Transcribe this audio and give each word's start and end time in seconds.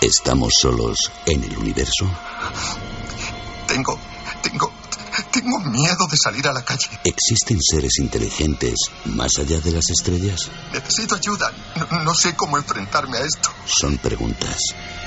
¿Estamos 0.00 0.52
solos 0.60 1.10
en 1.26 1.42
el 1.42 1.58
universo? 1.58 2.08
Tengo, 3.66 3.98
tengo, 4.42 4.72
tengo 5.32 5.58
miedo 5.58 6.06
de 6.08 6.16
salir 6.16 6.46
a 6.46 6.52
la 6.52 6.64
calle. 6.64 6.86
¿Existen 7.02 7.58
seres 7.60 7.98
inteligentes 7.98 8.74
más 9.06 9.38
allá 9.38 9.58
de 9.58 9.72
las 9.72 9.90
estrellas? 9.90 10.50
Necesito 10.72 11.16
ayuda. 11.16 11.52
No, 11.90 12.04
no 12.04 12.14
sé 12.14 12.36
cómo 12.36 12.58
enfrentarme 12.58 13.18
a 13.18 13.22
esto. 13.22 13.50
Son 13.66 13.98
preguntas 13.98 14.58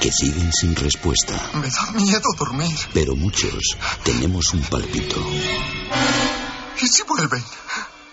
que 0.02 0.12
siguen 0.12 0.52
sin 0.52 0.76
respuesta. 0.76 1.40
Me 1.54 1.70
da 1.70 1.92
miedo 1.94 2.28
dormir. 2.38 2.78
Pero 2.94 3.16
muchos 3.16 3.78
tenemos 4.04 4.54
un 4.54 4.62
palpito. 4.64 5.16
¿Y 6.82 6.88
si 6.88 7.04
vuelven? 7.04 7.44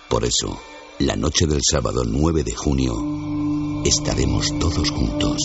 Por 0.08 0.24
eso, 0.24 0.60
la 1.00 1.16
noche 1.16 1.46
del 1.46 1.60
sábado 1.68 2.04
9 2.06 2.44
de 2.44 2.54
junio, 2.54 3.82
estaremos 3.84 4.56
todos 4.58 4.90
juntos, 4.90 5.36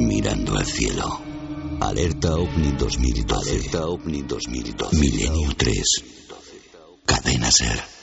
mirando 0.00 0.56
al 0.56 0.66
cielo. 0.66 1.20
Alerta 1.80 2.34
OVNI 2.36 2.72
2012. 2.78 3.50
Alerta 3.50 3.86
OVNI 3.86 4.22
2012. 4.22 4.96
Milenio 4.98 5.54
3. 5.56 5.82
Cadena 7.04 7.50
Ser. 7.50 7.95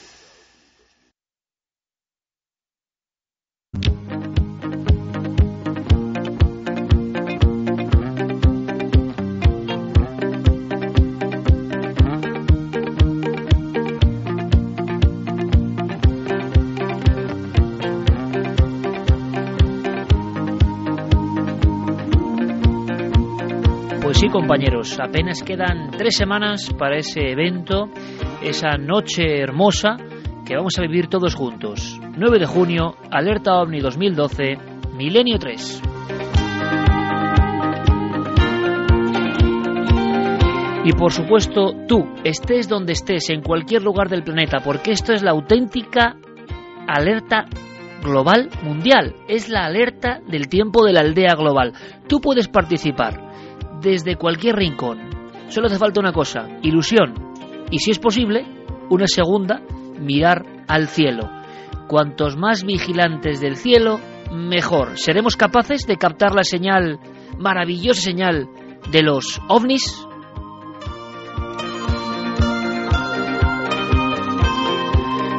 Compañeros, 24.54 25.00
apenas 25.00 25.42
quedan 25.42 25.90
tres 25.98 26.16
semanas 26.16 26.72
para 26.78 26.96
ese 26.96 27.32
evento, 27.32 27.88
esa 28.40 28.78
noche 28.78 29.40
hermosa 29.40 29.96
que 30.46 30.54
vamos 30.54 30.78
a 30.78 30.82
vivir 30.82 31.08
todos 31.08 31.34
juntos. 31.34 31.98
9 32.16 32.38
de 32.38 32.46
junio, 32.46 32.94
Alerta 33.10 33.56
OVNI 33.56 33.80
2012, 33.80 34.44
Milenio 34.96 35.40
3. 35.40 35.82
Y 40.84 40.92
por 40.92 41.10
supuesto, 41.10 41.72
tú, 41.88 42.06
estés 42.22 42.68
donde 42.68 42.92
estés, 42.92 43.30
en 43.30 43.42
cualquier 43.42 43.82
lugar 43.82 44.08
del 44.08 44.22
planeta, 44.22 44.58
porque 44.64 44.92
esto 44.92 45.12
es 45.12 45.24
la 45.24 45.32
auténtica 45.32 46.14
alerta 46.86 47.46
global 48.04 48.50
mundial. 48.62 49.16
Es 49.26 49.48
la 49.48 49.64
alerta 49.64 50.20
del 50.28 50.46
tiempo 50.46 50.84
de 50.84 50.92
la 50.92 51.00
aldea 51.00 51.34
global. 51.34 51.72
Tú 52.06 52.20
puedes 52.20 52.46
participar 52.46 53.23
desde 53.80 54.16
cualquier 54.16 54.56
rincón. 54.56 54.98
Solo 55.48 55.66
hace 55.66 55.78
falta 55.78 56.00
una 56.00 56.12
cosa, 56.12 56.48
ilusión. 56.62 57.14
Y 57.70 57.78
si 57.78 57.90
es 57.90 57.98
posible, 57.98 58.46
una 58.90 59.06
segunda, 59.06 59.62
mirar 59.98 60.44
al 60.68 60.88
cielo. 60.88 61.30
Cuantos 61.88 62.36
más 62.36 62.64
vigilantes 62.64 63.40
del 63.40 63.56
cielo, 63.56 64.00
mejor. 64.32 64.98
¿Seremos 64.98 65.36
capaces 65.36 65.86
de 65.86 65.96
captar 65.96 66.34
la 66.34 66.44
señal, 66.44 66.98
maravillosa 67.38 68.00
señal, 68.00 68.48
de 68.90 69.02
los 69.02 69.40
ovnis? 69.48 70.06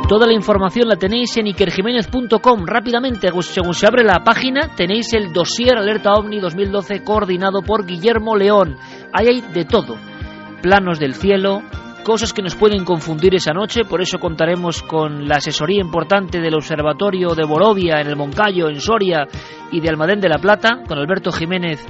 Toda 0.08 0.28
la 0.28 0.34
información 0.34 0.88
la 0.88 0.98
tenéis 0.98 1.36
en 1.38 1.48
ikerjiménez.com. 1.48 2.66
Rápidamente, 2.68 3.30
según 3.42 3.74
se 3.74 3.88
abre 3.88 4.04
la 4.04 4.24
página, 4.24 4.70
tenéis 4.76 5.12
el 5.16 5.34
dossier 5.34 5.76
Alerta 5.76 6.14
OVNI 6.14 6.42
2012 6.42 7.04
coordinado 7.04 7.64
por 7.64 7.88
Guillermo 7.88 8.36
León. 8.36 8.78
Ahí 9.12 9.28
hay 9.28 9.42
de 9.42 9.66
todo. 9.66 9.98
Planos 10.62 11.00
del 11.00 11.16
cielo, 11.16 11.64
cosas 12.04 12.34
que 12.34 12.44
nos 12.44 12.54
pueden 12.54 12.86
confundir 12.86 13.34
esa 13.34 13.52
noche, 13.52 13.82
por 13.84 14.00
eso 14.00 14.20
contaremos 14.20 14.84
con 14.84 15.28
la 15.28 15.38
asesoría 15.38 15.82
importante 15.82 16.40
del 16.40 16.54
Observatorio 16.54 17.34
de 17.34 17.44
Borovia 17.44 18.00
en 18.00 18.06
el 18.06 18.16
Moncayo, 18.16 18.70
en 18.70 18.82
Soria 18.82 19.26
y 19.72 19.82
de 19.82 19.90
Almadén 19.90 20.20
de 20.20 20.30
la 20.30 20.38
Plata, 20.38 20.84
con 20.88 21.00
Alberto 21.00 21.32
Jiménez 21.32 21.84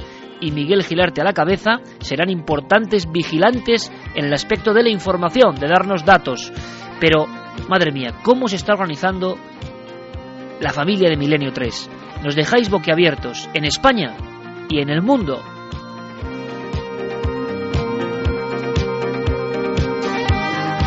y 0.46 0.52
Miguel 0.52 0.84
Gilarte 0.84 1.22
a 1.22 1.24
la 1.24 1.34
cabeza, 1.34 1.80
serán 2.00 2.30
importantes 2.30 3.12
vigilantes 3.12 3.92
en 4.14 4.26
el 4.26 4.34
aspecto 4.34 4.74
de 4.74 4.84
la 4.84 4.90
información, 4.90 5.56
de 5.56 5.68
darnos 5.68 6.06
datos. 6.06 6.54
Pero, 7.00 7.26
madre 7.68 7.92
mía, 7.92 8.14
¿cómo 8.24 8.48
se 8.48 8.58
está 8.58 8.74
organizando 8.74 9.38
la 10.62 10.72
familia 10.72 11.10
de 11.10 11.18
Milenio 11.18 11.52
3? 11.52 11.90
Nos 12.24 12.36
dejáis 12.36 12.70
boquiabiertos 12.70 13.50
en 13.56 13.66
España 13.66 14.16
y 14.70 14.82
en 14.82 14.90
el 14.90 15.02
mundo. 15.02 15.42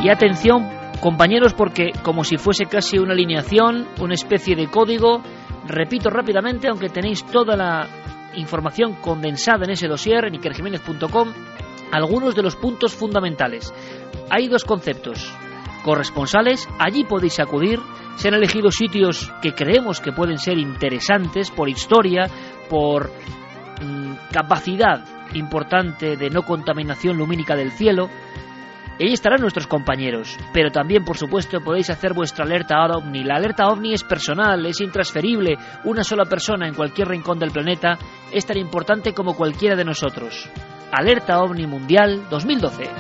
Y 0.05 0.09
atención, 0.09 0.69
compañeros, 1.01 1.53
porque 1.55 1.91
como 2.05 2.23
si 2.23 2.37
fuese 2.37 2.67
casi 2.67 2.99
una 2.99 3.13
alineación, 3.13 3.89
una 4.01 4.15
especie 4.15 4.55
de 4.55 4.69
código, 4.69 5.21
repito 5.67 6.11
rápidamente, 6.11 6.69
aunque 6.69 6.91
tenéis 6.91 7.27
toda 7.27 7.57
la 7.57 7.89
información 8.39 8.95
condensada 8.95 9.65
en 9.65 9.71
ese 9.71 9.89
dossier 9.89 10.25
en 10.25 10.35
ikerjiménez.com, 10.35 11.29
algunos 11.93 12.35
de 12.35 12.43
los 12.43 12.57
puntos 12.57 12.95
fundamentales. 12.95 13.73
Hay 14.31 14.49
dos 14.49 14.65
conceptos. 14.65 15.33
Corresponsales, 15.85 16.69
allí 16.79 17.05
podéis 17.05 17.41
acudir. 17.41 17.81
Se 18.17 18.29
han 18.29 18.35
elegido 18.35 18.71
sitios 18.71 19.33
que 19.41 19.55
creemos 19.55 20.01
que 20.01 20.13
pueden 20.13 20.39
ser 20.39 20.59
interesantes 20.59 21.51
por 21.51 21.69
historia, 21.69 22.29
por 22.69 23.11
mmm, 23.83 24.15
capacidad 24.33 25.05
importante 25.35 26.17
de 26.17 26.31
no 26.31 26.43
contaminación 26.43 27.17
lumínica 27.17 27.55
del 27.55 27.73
cielo. 27.73 28.09
Ahí 29.01 29.13
estarán 29.13 29.41
nuestros 29.41 29.69
compañeros, 29.69 30.37
pero 30.53 30.71
también, 30.71 31.05
por 31.05 31.17
supuesto, 31.17 31.61
podéis 31.61 31.89
hacer 31.89 32.15
vuestra 32.15 32.45
alerta 32.45 32.85
OVNI. 32.85 33.23
La 33.23 33.37
alerta 33.37 33.69
OVNI 33.69 33.95
es 33.95 34.03
personal, 34.03 34.67
es 34.67 34.81
intransferible. 34.81 35.57
Una 35.85 36.03
sola 36.03 36.25
persona 36.25 36.67
en 36.67 36.75
cualquier 36.75 37.07
rincón 37.07 37.39
del 37.39 37.53
planeta 37.53 37.97
es 38.33 38.45
tan 38.45 38.59
importante 38.59 39.13
como 39.13 39.37
cualquiera 39.37 39.77
de 39.77 39.85
nosotros. 39.85 40.51
Alerta 40.91 41.39
OVNI 41.41 41.67
Mundial 41.69 42.29
2012. 42.29 42.91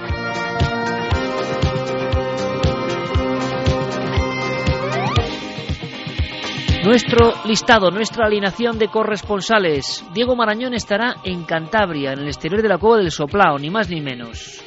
Nuestro 6.84 7.32
listado, 7.44 7.90
nuestra 7.90 8.26
alineación 8.26 8.78
de 8.78 8.86
corresponsales. 8.86 10.04
Diego 10.14 10.36
Marañón 10.36 10.74
estará 10.74 11.16
en 11.24 11.42
Cantabria, 11.42 12.12
en 12.12 12.20
el 12.20 12.28
exterior 12.28 12.62
de 12.62 12.68
la 12.68 12.78
Cueva 12.78 12.98
del 12.98 13.10
Soplao, 13.10 13.58
ni 13.58 13.68
más 13.68 13.90
ni 13.90 14.00
menos. 14.00 14.62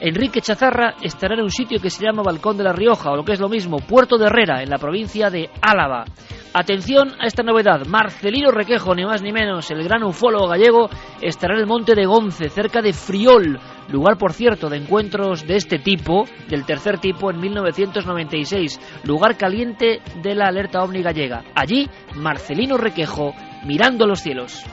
Enrique 0.00 0.42
Chazarra 0.42 0.94
estará 1.00 1.34
en 1.34 1.42
un 1.42 1.50
sitio 1.50 1.80
que 1.80 1.88
se 1.88 2.04
llama 2.04 2.22
Balcón 2.22 2.58
de 2.58 2.64
la 2.64 2.72
Rioja, 2.72 3.10
o 3.10 3.16
lo 3.16 3.24
que 3.24 3.32
es 3.32 3.40
lo 3.40 3.48
mismo, 3.48 3.78
Puerto 3.78 4.18
de 4.18 4.26
Herrera, 4.26 4.62
en 4.62 4.68
la 4.68 4.76
provincia 4.78 5.30
de 5.30 5.48
Álava. 5.62 6.04
Atención 6.52 7.12
a 7.18 7.26
esta 7.26 7.42
novedad, 7.42 7.86
Marcelino 7.86 8.50
Requejo, 8.50 8.94
ni 8.94 9.04
más 9.04 9.22
ni 9.22 9.32
menos, 9.32 9.70
el 9.70 9.82
gran 9.84 10.02
ufólogo 10.02 10.48
gallego, 10.48 10.88
estará 11.20 11.54
en 11.54 11.60
el 11.60 11.66
monte 11.66 11.94
de 11.94 12.06
Gonce, 12.06 12.50
cerca 12.50 12.82
de 12.82 12.92
Friol, 12.92 13.58
lugar 13.90 14.18
por 14.18 14.32
cierto 14.32 14.68
de 14.68 14.78
encuentros 14.78 15.46
de 15.46 15.56
este 15.56 15.78
tipo, 15.78 16.24
del 16.48 16.66
tercer 16.66 16.98
tipo, 16.98 17.30
en 17.30 17.40
1996, 17.40 18.80
lugar 19.04 19.36
caliente 19.36 20.00
de 20.22 20.34
la 20.34 20.46
alerta 20.48 20.82
ovni 20.82 21.02
gallega. 21.02 21.42
Allí, 21.54 21.88
Marcelino 22.14 22.76
Requejo, 22.76 23.34
mirando 23.64 24.06
los 24.06 24.20
cielos. 24.20 24.64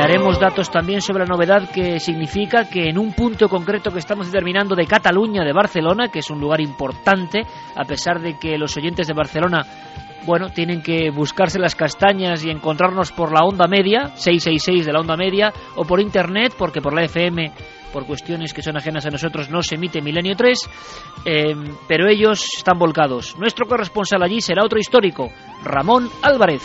Daremos 0.00 0.40
datos 0.40 0.70
también 0.70 1.02
sobre 1.02 1.26
la 1.26 1.34
novedad 1.34 1.68
que 1.68 2.00
significa 2.00 2.64
que 2.64 2.88
en 2.88 2.96
un 2.96 3.12
punto 3.12 3.50
concreto 3.50 3.90
que 3.90 3.98
estamos 3.98 4.32
determinando 4.32 4.74
de 4.74 4.86
Cataluña, 4.86 5.44
de 5.44 5.52
Barcelona, 5.52 6.08
que 6.08 6.20
es 6.20 6.30
un 6.30 6.40
lugar 6.40 6.62
importante, 6.62 7.42
a 7.76 7.84
pesar 7.84 8.18
de 8.18 8.38
que 8.38 8.56
los 8.56 8.74
oyentes 8.78 9.06
de 9.06 9.12
Barcelona, 9.12 9.58
bueno, 10.24 10.48
tienen 10.48 10.80
que 10.80 11.10
buscarse 11.10 11.58
las 11.58 11.74
castañas 11.74 12.42
y 12.46 12.50
encontrarnos 12.50 13.12
por 13.12 13.30
la 13.30 13.44
onda 13.44 13.66
media, 13.68 14.16
666 14.16 14.86
de 14.86 14.92
la 14.94 15.00
onda 15.00 15.18
media, 15.18 15.52
o 15.76 15.84
por 15.84 16.00
internet, 16.00 16.54
porque 16.56 16.80
por 16.80 16.94
la 16.94 17.04
FM 17.04 17.52
por 17.92 18.06
cuestiones 18.06 18.54
que 18.54 18.62
son 18.62 18.78
ajenas 18.78 19.04
a 19.04 19.10
nosotros 19.10 19.50
no 19.50 19.60
se 19.60 19.74
emite 19.74 20.00
Milenio 20.00 20.34
3, 20.34 20.70
eh, 21.26 21.54
pero 21.86 22.08
ellos 22.08 22.48
están 22.56 22.78
volcados. 22.78 23.36
Nuestro 23.36 23.66
corresponsal 23.66 24.22
allí 24.22 24.40
será 24.40 24.64
otro 24.64 24.78
histórico, 24.78 25.30
Ramón 25.62 26.08
Álvarez. 26.22 26.62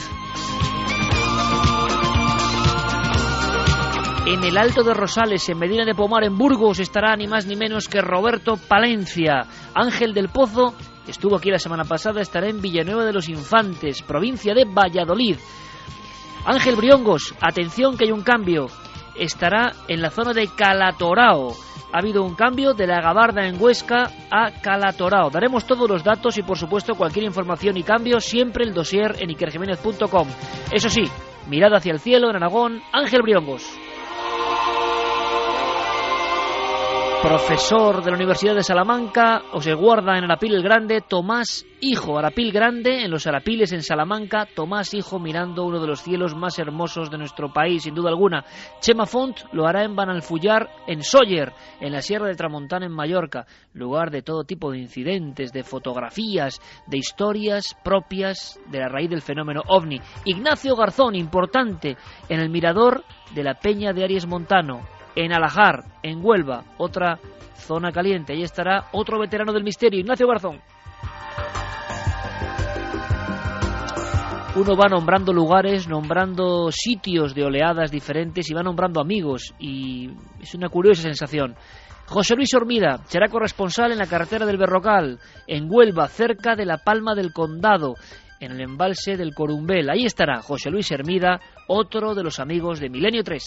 En 4.27 4.44
el 4.44 4.57
Alto 4.57 4.81
de 4.81 4.95
Rosales, 4.95 5.48
en 5.50 5.60
Medina 5.60 5.86
de 5.86 5.94
Pomar, 5.94 6.24
en 6.24 6.36
Burgos, 6.36 6.80
estará 6.80 7.16
ni 7.16 7.27
más 7.27 7.45
ni 7.45 7.56
menos 7.56 7.88
que 7.88 8.01
Roberto 8.01 8.57
Palencia. 8.57 9.45
Ángel 9.75 10.16
del 10.16 10.30
Pozo 10.30 10.74
estuvo 11.07 11.36
aquí 11.36 11.51
la 11.51 11.60
semana 11.60 11.83
pasada, 11.83 12.22
estará 12.22 12.50
en 12.50 12.60
Villanueva 12.60 13.06
de 13.06 13.13
los 13.13 13.30
Infantes, 13.30 14.01
provincia 14.01 14.56
de 14.56 14.66
Valladolid. 14.66 15.38
Ángel 16.44 16.75
Briongos, 16.75 17.36
atención 17.39 17.98
que 17.98 18.06
hay 18.06 18.12
un 18.12 18.24
cambio. 18.24 18.66
estará 19.16 19.74
en 19.88 20.01
la 20.01 20.10
zona 20.10 20.33
de 20.33 20.48
Calatorao. 20.48 21.51
Ha 21.94 22.00
habido 22.00 22.24
un 22.24 22.33
cambio 22.33 22.74
de 22.74 22.88
la 22.88 23.01
Gabarda 23.01 23.45
en 23.45 23.62
Huesca 23.62 24.10
a 24.31 24.60
Calatorao. 24.60 25.30
Daremos 25.30 25.68
todos 25.68 25.88
los 25.88 26.04
datos 26.04 26.36
y 26.39 26.42
por 26.42 26.57
supuesto 26.57 26.95
cualquier 26.95 27.25
información 27.25 27.78
y 27.78 27.83
cambio 27.83 28.19
siempre 28.19 28.66
el 28.66 28.74
dossier 28.74 29.18
en 29.19 29.30
ikerjiménez.com. 29.30 30.28
Eso 30.71 30.89
sí, 30.89 31.04
mirada 31.48 31.78
hacia 31.78 31.94
el 31.94 32.00
cielo 32.00 32.31
en 32.31 32.38
Aragón, 32.38 32.81
Ángel 32.92 33.21
Briongos. 33.21 33.85
Profesor 37.27 38.04
de 38.04 38.12
la 38.12 38.18
Universidad 38.18 38.54
de 38.54 38.62
Salamanca, 38.62 39.42
o 39.51 39.60
se 39.60 39.74
guarda 39.74 40.16
en 40.16 40.25
Arapil 40.25 40.54
el 40.54 40.62
Grande, 40.62 41.01
Tomás 41.01 41.66
Hijo, 41.81 42.19
Arapil 42.19 42.51
Grande, 42.51 43.04
en 43.04 43.10
los 43.10 43.25
Arapiles 43.25 43.72
en 43.72 43.81
Salamanca, 43.81 44.48
Tomás 44.54 44.94
Hijo 44.94 45.18
mirando 45.18 45.66
uno 45.66 45.81
de 45.81 45.88
los 45.88 46.01
cielos 46.01 46.36
más 46.36 46.60
hermosos 46.60 47.10
de 47.10 47.18
nuestro 47.18 47.51
país, 47.51 47.81
sin 47.81 47.95
duda 47.95 48.10
alguna. 48.10 48.45
Chema 48.80 49.07
Font 49.07 49.39
lo 49.54 49.66
hará 49.66 49.83
en 49.83 49.95
Banalfullar, 49.95 50.69
en 50.86 51.01
Sóller, 51.01 51.51
en 51.81 51.94
la 51.94 52.04
Sierra 52.04 52.27
de 52.27 52.36
Tramontana, 52.36 52.86
en 52.86 52.92
Mallorca, 52.92 53.48
lugar 53.74 54.12
de 54.12 54.21
todo 54.21 54.44
tipo 54.44 54.71
de 54.71 54.78
incidentes, 54.78 55.51
de 55.51 55.63
fotografías, 55.63 56.62
de 56.86 57.00
historias 57.00 57.75
propias 57.83 58.60
de 58.69 58.80
la 58.81 58.88
raíz 58.88 59.10
del 59.10 59.24
fenómeno 59.24 59.63
ovni. 59.68 60.00
Ignacio 60.25 60.75
Garzón, 60.75 61.16
importante, 61.16 61.98
en 62.30 62.39
el 62.39 62.51
mirador 62.51 63.04
de 63.33 63.44
la 63.44 63.56
Peña 63.56 63.94
de 63.94 64.04
Aries 64.04 64.28
Montano, 64.28 64.94
en 65.16 65.34
Alajar, 65.34 65.84
en 66.04 66.20
Huelva, 66.24 66.64
otra 66.78 67.20
zona 67.56 67.92
caliente. 67.92 68.34
Ahí 68.34 68.44
estará 68.44 68.88
otro 68.92 69.20
veterano 69.20 69.54
del 69.54 69.64
misterio, 69.64 70.00
Ignacio 70.00 70.28
Garzón. 70.28 70.62
Uno 74.56 74.78
va 74.78 74.88
nombrando 74.88 75.34
lugares, 75.34 75.86
nombrando 75.86 76.72
sitios 76.72 77.36
de 77.36 77.44
oleadas 77.44 77.92
diferentes 77.92 78.50
y 78.50 78.54
va 78.54 78.64
nombrando 78.64 79.02
amigos 79.02 79.54
y 79.60 80.10
es 80.40 80.56
una 80.56 80.70
curiosa 80.70 81.02
sensación. 81.02 81.56
José 82.08 82.36
Luis 82.36 82.54
Hormida 82.54 83.00
será 83.06 83.28
corresponsal 83.28 83.92
en 83.92 83.98
la 83.98 84.06
carretera 84.06 84.46
del 84.46 84.58
Berrocal, 84.58 85.20
en 85.48 85.68
Huelva, 85.70 86.08
cerca 86.08 86.56
de 86.56 86.66
la 86.66 86.78
Palma 86.78 87.16
del 87.16 87.34
Condado, 87.34 87.96
en 88.40 88.52
el 88.54 88.62
embalse 88.62 89.18
del 89.18 89.34
Corumbel. 89.34 89.90
Ahí 89.90 90.06
estará 90.06 90.42
José 90.42 90.70
Luis 90.70 90.90
Hermida, 90.90 91.42
otro 91.68 92.16
de 92.16 92.24
los 92.24 92.40
amigos 92.40 92.80
de 92.80 92.90
Milenio 92.90 93.24
3. 93.24 93.44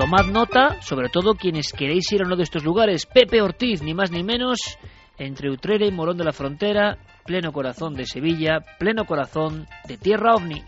Tomad 0.00 0.28
nota, 0.32 0.80
sobre 0.80 1.10
todo 1.10 1.34
quienes 1.34 1.74
queréis 1.74 2.10
ir 2.10 2.22
a 2.22 2.24
uno 2.26 2.34
de 2.34 2.44
estos 2.44 2.64
lugares. 2.64 3.04
Pepe 3.04 3.42
Ortiz, 3.42 3.82
ni 3.82 3.92
más 3.92 4.10
ni 4.10 4.22
menos, 4.22 4.78
entre 5.18 5.50
Utrera 5.50 5.84
y 5.84 5.92
Morón 5.92 6.16
de 6.16 6.24
la 6.24 6.32
Frontera, 6.32 6.96
pleno 7.26 7.52
corazón 7.52 7.92
de 7.92 8.06
Sevilla, 8.06 8.60
pleno 8.78 9.04
corazón 9.04 9.66
de 9.86 9.98
Tierra 9.98 10.36
OVNI. 10.36 10.62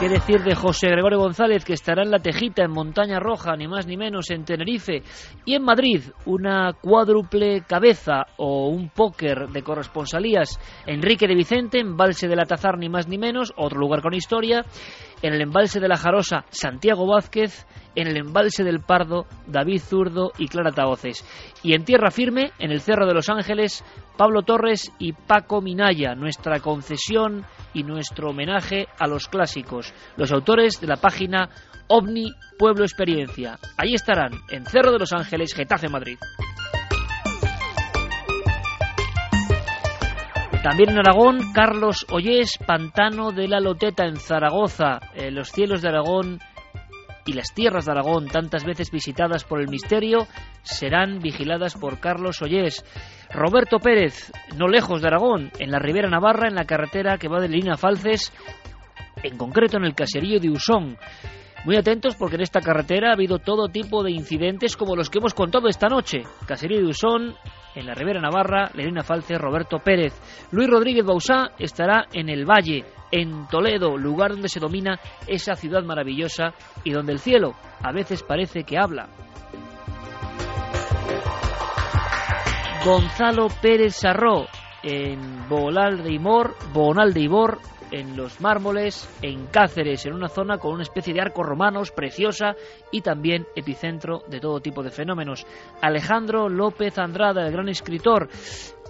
¿Qué 0.00 0.08
decir 0.08 0.42
de 0.42 0.54
José 0.54 0.88
Gregorio 0.88 1.18
González, 1.18 1.62
que 1.62 1.74
estará 1.74 2.02
en 2.02 2.10
La 2.10 2.20
Tejita, 2.20 2.64
en 2.64 2.70
Montaña 2.70 3.20
Roja, 3.20 3.54
ni 3.54 3.68
más 3.68 3.86
ni 3.86 3.98
menos, 3.98 4.30
en 4.30 4.46
Tenerife? 4.46 5.02
Y 5.44 5.54
en 5.54 5.62
Madrid, 5.62 6.00
una 6.24 6.72
cuádruple 6.72 7.64
cabeza 7.68 8.24
o 8.38 8.68
un 8.68 8.88
póker 8.88 9.48
de 9.48 9.62
corresponsalías. 9.62 10.58
Enrique 10.86 11.28
de 11.28 11.34
Vicente, 11.34 11.80
en 11.80 11.98
Valse 11.98 12.28
de 12.28 12.36
la 12.36 12.46
Tazar, 12.46 12.78
ni 12.78 12.88
más 12.88 13.08
ni 13.08 13.18
menos, 13.18 13.52
otro 13.58 13.78
lugar 13.78 14.00
con 14.00 14.14
historia 14.14 14.64
en 15.22 15.34
el 15.34 15.42
embalse 15.42 15.80
de 15.80 15.88
la 15.88 15.96
Jarosa 15.96 16.44
Santiago 16.50 17.06
Vázquez, 17.06 17.66
en 17.94 18.06
el 18.06 18.16
embalse 18.16 18.64
del 18.64 18.80
Pardo 18.80 19.26
David 19.46 19.80
Zurdo 19.80 20.32
y 20.38 20.48
Clara 20.48 20.70
Taoces. 20.70 21.24
Y 21.62 21.74
en 21.74 21.84
tierra 21.84 22.10
firme, 22.10 22.52
en 22.58 22.70
el 22.70 22.80
Cerro 22.80 23.06
de 23.06 23.14
los 23.14 23.28
Ángeles, 23.28 23.84
Pablo 24.16 24.42
Torres 24.42 24.92
y 24.98 25.12
Paco 25.12 25.60
Minaya, 25.60 26.14
nuestra 26.14 26.60
concesión 26.60 27.44
y 27.74 27.82
nuestro 27.82 28.30
homenaje 28.30 28.86
a 28.98 29.06
los 29.06 29.28
clásicos, 29.28 29.89
los 30.16 30.32
autores 30.32 30.80
de 30.80 30.86
la 30.86 30.96
página 30.96 31.48
OVNI 31.88 32.32
Pueblo 32.58 32.84
Experiencia. 32.84 33.58
Allí 33.76 33.94
estarán, 33.94 34.32
en 34.50 34.64
Cerro 34.64 34.92
de 34.92 34.98
los 34.98 35.12
Ángeles, 35.12 35.54
Getafe, 35.54 35.88
Madrid. 35.88 36.18
También 40.62 40.90
en 40.90 40.98
Aragón, 40.98 41.52
Carlos 41.54 42.04
Ollés, 42.10 42.58
Pantano 42.66 43.32
de 43.32 43.48
la 43.48 43.60
Loteta 43.60 44.04
en 44.04 44.16
Zaragoza. 44.16 45.00
Eh, 45.14 45.30
los 45.30 45.50
cielos 45.50 45.80
de 45.80 45.88
Aragón 45.88 46.38
y 47.24 47.32
las 47.32 47.54
tierras 47.54 47.86
de 47.86 47.92
Aragón, 47.92 48.28
tantas 48.28 48.64
veces 48.64 48.90
visitadas 48.90 49.44
por 49.44 49.60
el 49.62 49.68
misterio, 49.68 50.26
serán 50.62 51.20
vigiladas 51.20 51.76
por 51.76 51.98
Carlos 51.98 52.42
Ollés. 52.42 52.84
Roberto 53.30 53.78
Pérez, 53.78 54.32
no 54.56 54.68
lejos 54.68 55.00
de 55.00 55.08
Aragón, 55.08 55.50
en 55.58 55.70
la 55.70 55.78
Ribera 55.78 56.10
Navarra, 56.10 56.48
en 56.48 56.54
la 56.54 56.66
carretera 56.66 57.16
que 57.16 57.28
va 57.28 57.40
de 57.40 57.48
Lina 57.48 57.78
Falces, 57.78 58.30
en 59.22 59.36
concreto 59.36 59.76
en 59.76 59.84
el 59.84 59.94
caserío 59.94 60.40
de 60.40 60.50
Usón. 60.50 60.96
Muy 61.64 61.76
atentos 61.76 62.16
porque 62.16 62.36
en 62.36 62.42
esta 62.42 62.60
carretera 62.60 63.10
ha 63.10 63.14
habido 63.14 63.38
todo 63.38 63.68
tipo 63.68 64.02
de 64.02 64.12
incidentes 64.12 64.76
como 64.76 64.96
los 64.96 65.10
que 65.10 65.18
hemos 65.18 65.34
contado 65.34 65.68
esta 65.68 65.88
noche. 65.88 66.22
Caserío 66.46 66.80
de 66.80 66.86
Usón, 66.86 67.34
en 67.74 67.86
la 67.86 67.94
Ribera 67.94 68.20
Navarra, 68.20 68.70
Lerina 68.74 69.02
Falce, 69.02 69.36
Roberto 69.36 69.78
Pérez. 69.78 70.14
Luis 70.52 70.70
Rodríguez 70.70 71.04
Bausá 71.04 71.50
estará 71.58 72.06
en 72.12 72.30
el 72.30 72.46
Valle, 72.46 72.84
en 73.12 73.46
Toledo, 73.48 73.98
lugar 73.98 74.30
donde 74.30 74.48
se 74.48 74.60
domina 74.60 74.98
esa 75.26 75.54
ciudad 75.54 75.82
maravillosa 75.82 76.54
y 76.82 76.92
donde 76.92 77.12
el 77.12 77.18
cielo 77.18 77.52
a 77.82 77.92
veces 77.92 78.22
parece 78.22 78.64
que 78.64 78.78
habla. 78.78 79.08
Gonzalo 82.84 83.48
Pérez 83.60 83.96
Sarró 83.96 84.46
en 84.82 85.46
Bolal 85.50 86.02
de 86.02 86.14
Imor, 86.14 86.54
Bonal 86.72 87.12
de 87.12 87.20
Ibor, 87.20 87.58
en 87.90 88.16
los 88.16 88.40
mármoles, 88.40 89.08
en 89.22 89.46
Cáceres, 89.46 90.06
en 90.06 90.14
una 90.14 90.28
zona 90.28 90.58
con 90.58 90.72
una 90.72 90.82
especie 90.82 91.14
de 91.14 91.20
arcos 91.20 91.46
romanos 91.46 91.90
preciosa 91.90 92.54
y 92.90 93.00
también 93.00 93.46
epicentro 93.54 94.22
de 94.28 94.40
todo 94.40 94.60
tipo 94.60 94.82
de 94.82 94.90
fenómenos. 94.90 95.46
Alejandro 95.80 96.48
López 96.48 96.98
Andrada, 96.98 97.46
el 97.46 97.52
gran 97.52 97.68
escritor, 97.68 98.28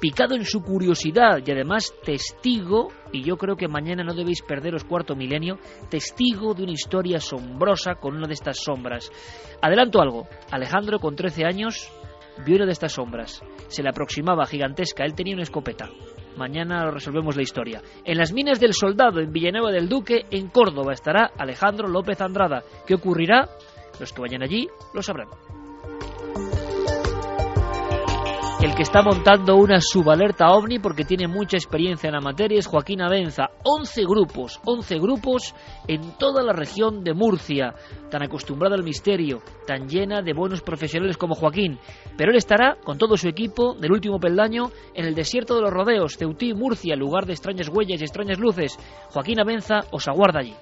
picado 0.00 0.35
en 0.35 0.44
su 0.44 0.62
curiosidad 0.62 1.41
y 1.44 1.50
además 1.50 1.93
testigo, 2.05 2.88
y 3.12 3.23
yo 3.23 3.37
creo 3.37 3.56
que 3.56 3.69
mañana 3.69 4.02
no 4.02 4.14
debéis 4.14 4.43
perderos 4.43 4.85
cuarto 4.85 5.14
milenio, 5.14 5.58
testigo 5.88 6.55
de 6.55 6.62
una 6.62 6.73
historia 6.73 7.19
asombrosa 7.19 7.97
con 7.97 8.17
una 8.17 8.26
de 8.26 8.35
estas 8.35 8.58
sombras. 8.58 9.11
Adelanto 9.61 10.00
algo, 10.00 10.26
Alejandro 10.50 10.99
con 10.99 11.17
13 11.17 11.44
años 11.44 11.91
vio 12.44 12.56
una 12.56 12.67
de 12.67 12.73
estas 12.73 12.93
sombras. 12.93 13.43
Se 13.69 13.82
le 13.82 13.91
aproximaba 13.91 14.47
gigantesca, 14.47 15.05
él 15.05 15.14
tenía 15.14 15.35
una 15.35 15.43
escopeta. 15.43 15.91
Mañana 16.36 16.90
resolvemos 16.90 17.36
la 17.36 17.42
historia. 17.42 17.82
En 18.04 18.16
las 18.18 18.32
minas 18.32 18.60
del 18.60 18.74
Soldado, 18.74 19.20
en 19.20 19.32
Villanueva 19.32 19.70
del 19.70 19.88
Duque, 19.88 20.26
en 20.30 20.48
Córdoba, 20.48 20.92
estará 20.92 21.32
Alejandro 21.36 21.88
López 21.88 22.20
Andrada. 22.20 22.62
¿Qué 22.86 22.94
ocurrirá? 22.94 23.48
Los 23.98 24.12
que 24.12 24.20
vayan 24.20 24.42
allí 24.42 24.68
lo 24.94 25.02
sabrán. 25.02 25.28
El 28.70 28.76
que 28.76 28.82
está 28.84 29.02
montando 29.02 29.56
una 29.56 29.80
subalerta 29.80 30.52
ovni 30.52 30.78
porque 30.78 31.04
tiene 31.04 31.26
mucha 31.26 31.56
experiencia 31.56 32.06
en 32.06 32.14
la 32.14 32.20
materia 32.20 32.56
es 32.56 32.68
Joaquín 32.68 33.02
Abenza. 33.02 33.50
11 33.64 34.02
grupos, 34.04 34.60
11 34.64 34.98
grupos 35.00 35.56
en 35.88 36.16
toda 36.16 36.44
la 36.44 36.52
región 36.52 37.02
de 37.02 37.12
Murcia, 37.12 37.74
tan 38.12 38.22
acostumbrada 38.22 38.76
al 38.76 38.84
misterio, 38.84 39.42
tan 39.66 39.88
llena 39.88 40.22
de 40.22 40.34
buenos 40.34 40.62
profesionales 40.62 41.16
como 41.16 41.34
Joaquín. 41.34 41.80
Pero 42.16 42.30
él 42.30 42.36
estará 42.36 42.76
con 42.84 42.96
todo 42.96 43.16
su 43.16 43.26
equipo 43.26 43.74
del 43.74 43.90
último 43.90 44.20
peldaño 44.20 44.70
en 44.94 45.04
el 45.04 45.16
desierto 45.16 45.56
de 45.56 45.62
los 45.62 45.72
rodeos, 45.72 46.16
Ceutí, 46.16 46.54
Murcia, 46.54 46.94
lugar 46.94 47.26
de 47.26 47.32
extrañas 47.32 47.68
huellas 47.68 48.00
y 48.00 48.04
extrañas 48.04 48.38
luces. 48.38 48.78
Joaquín 49.08 49.40
Abenza 49.40 49.80
os 49.90 50.06
aguarda 50.06 50.38
allí. 50.38 50.54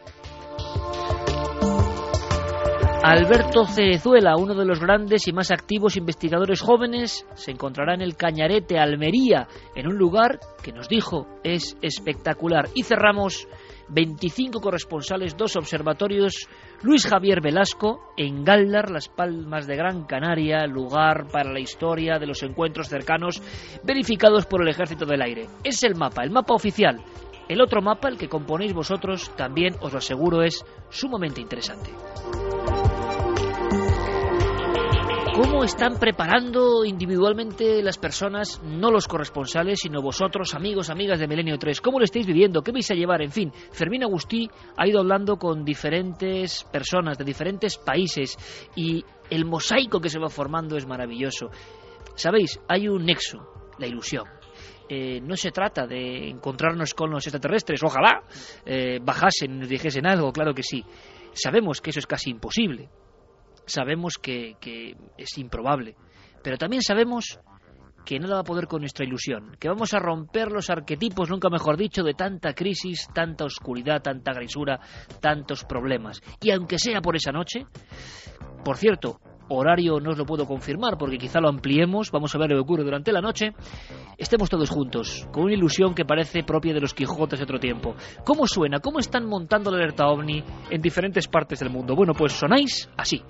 Alberto 3.02 3.64
Cerezuela, 3.64 4.34
uno 4.36 4.54
de 4.54 4.64
los 4.64 4.80
grandes 4.80 5.28
y 5.28 5.32
más 5.32 5.52
activos 5.52 5.96
investigadores 5.96 6.60
jóvenes, 6.60 7.24
se 7.34 7.52
encontrará 7.52 7.94
en 7.94 8.02
el 8.02 8.16
Cañarete, 8.16 8.78
Almería, 8.78 9.46
en 9.76 9.86
un 9.86 9.96
lugar 9.96 10.40
que 10.62 10.72
nos 10.72 10.88
dijo 10.88 11.26
es 11.44 11.76
espectacular. 11.80 12.68
Y 12.74 12.82
cerramos 12.82 13.46
25 13.88 14.60
corresponsales, 14.60 15.36
dos 15.36 15.56
observatorios, 15.56 16.48
Luis 16.82 17.06
Javier 17.06 17.40
Velasco 17.40 18.00
en 18.16 18.42
Galdar, 18.42 18.90
Las 18.90 19.08
Palmas 19.08 19.68
de 19.68 19.76
Gran 19.76 20.04
Canaria, 20.04 20.66
lugar 20.66 21.28
para 21.30 21.52
la 21.52 21.60
historia 21.60 22.18
de 22.18 22.26
los 22.26 22.42
encuentros 22.42 22.88
cercanos 22.88 23.40
verificados 23.84 24.44
por 24.46 24.60
el 24.60 24.68
Ejército 24.68 25.06
del 25.06 25.22
Aire. 25.22 25.46
Es 25.62 25.84
el 25.84 25.94
mapa, 25.94 26.24
el 26.24 26.30
mapa 26.30 26.52
oficial. 26.52 27.00
El 27.48 27.62
otro 27.62 27.80
mapa, 27.80 28.08
el 28.08 28.18
que 28.18 28.28
componéis 28.28 28.74
vosotros, 28.74 29.30
también 29.36 29.74
os 29.80 29.92
lo 29.92 29.98
aseguro 29.98 30.42
es 30.42 30.64
sumamente 30.90 31.40
interesante. 31.40 31.90
¿Cómo 35.40 35.62
están 35.62 36.00
preparando 36.00 36.84
individualmente 36.84 37.80
las 37.80 37.96
personas, 37.96 38.60
no 38.64 38.90
los 38.90 39.06
corresponsales, 39.06 39.78
sino 39.80 40.02
vosotros, 40.02 40.52
amigos, 40.52 40.90
amigas 40.90 41.20
de 41.20 41.28
Milenio 41.28 41.56
3? 41.60 41.80
¿Cómo 41.80 42.00
lo 42.00 42.04
estáis 42.04 42.26
viviendo? 42.26 42.60
¿Qué 42.60 42.72
vais 42.72 42.90
a 42.90 42.94
llevar? 42.94 43.22
En 43.22 43.30
fin, 43.30 43.52
Fermín 43.70 44.02
Agustí 44.02 44.50
ha 44.76 44.88
ido 44.88 44.98
hablando 44.98 45.36
con 45.36 45.64
diferentes 45.64 46.64
personas 46.64 47.18
de 47.18 47.24
diferentes 47.24 47.78
países 47.78 48.36
y 48.74 49.04
el 49.30 49.44
mosaico 49.44 50.00
que 50.00 50.08
se 50.08 50.18
va 50.18 50.28
formando 50.28 50.76
es 50.76 50.88
maravilloso. 50.88 51.50
Sabéis, 52.16 52.58
hay 52.66 52.88
un 52.88 53.04
nexo, 53.04 53.38
la 53.78 53.86
ilusión. 53.86 54.24
eh, 54.88 55.20
no 55.20 55.36
se 55.36 55.52
trata 55.52 55.86
de 55.86 56.30
encontrarnos 56.30 56.94
con 56.94 57.10
los 57.10 57.24
extraterrestres, 57.24 57.80
ojalá 57.84 58.24
eh, 58.66 58.98
bajasen 59.00 59.54
y 59.54 59.58
nos 59.58 59.68
dijesen 59.68 60.04
algo, 60.04 60.32
claro 60.32 60.52
que 60.52 60.64
sí. 60.64 60.84
Sabemos 61.32 61.80
que 61.80 61.90
eso 61.90 62.00
es 62.00 62.06
casi 62.08 62.30
imposible, 62.30 62.88
sabemos 63.68 64.18
que, 64.18 64.56
que 64.60 64.96
es 65.16 65.38
improbable, 65.38 65.96
pero 66.42 66.56
también 66.56 66.82
sabemos 66.82 67.38
que 68.08 68.18
nada 68.18 68.36
va 68.36 68.40
a 68.40 68.44
poder 68.44 68.66
con 68.66 68.80
nuestra 68.80 69.04
ilusión, 69.04 69.54
que 69.60 69.68
vamos 69.68 69.92
a 69.92 69.98
romper 69.98 70.50
los 70.50 70.70
arquetipos, 70.70 71.28
nunca 71.28 71.50
mejor 71.50 71.76
dicho, 71.76 72.02
de 72.02 72.14
tanta 72.14 72.54
crisis, 72.54 73.06
tanta 73.12 73.44
oscuridad, 73.44 74.00
tanta 74.00 74.32
grisura, 74.32 74.80
tantos 75.20 75.64
problemas. 75.64 76.22
Y 76.40 76.50
aunque 76.50 76.78
sea 76.78 77.02
por 77.02 77.16
esa 77.16 77.32
noche, 77.32 77.66
por 78.64 78.78
cierto, 78.78 79.20
horario 79.48 80.00
no 80.00 80.10
os 80.10 80.18
lo 80.18 80.24
puedo 80.24 80.46
confirmar 80.46 80.96
porque 80.98 81.18
quizá 81.18 81.40
lo 81.40 81.48
ampliemos, 81.48 82.10
vamos 82.10 82.34
a 82.34 82.38
ver 82.38 82.50
lo 82.50 82.56
que 82.56 82.62
ocurre 82.62 82.84
durante 82.84 83.12
la 83.12 83.20
noche, 83.20 83.52
estemos 84.16 84.50
todos 84.50 84.70
juntos, 84.70 85.28
con 85.32 85.44
una 85.44 85.54
ilusión 85.54 85.94
que 85.94 86.04
parece 86.04 86.42
propia 86.42 86.74
de 86.74 86.80
los 86.80 86.94
Quijotes 86.94 87.38
de 87.38 87.44
otro 87.44 87.58
tiempo. 87.58 87.94
¿Cómo 88.24 88.46
suena? 88.46 88.80
¿Cómo 88.80 88.98
están 88.98 89.26
montando 89.26 89.70
la 89.70 89.78
alerta 89.78 90.08
ovni 90.08 90.42
en 90.70 90.80
diferentes 90.80 91.28
partes 91.28 91.60
del 91.60 91.70
mundo? 91.70 91.94
Bueno, 91.94 92.12
pues 92.14 92.32
sonáis 92.32 92.90
así. 92.96 93.22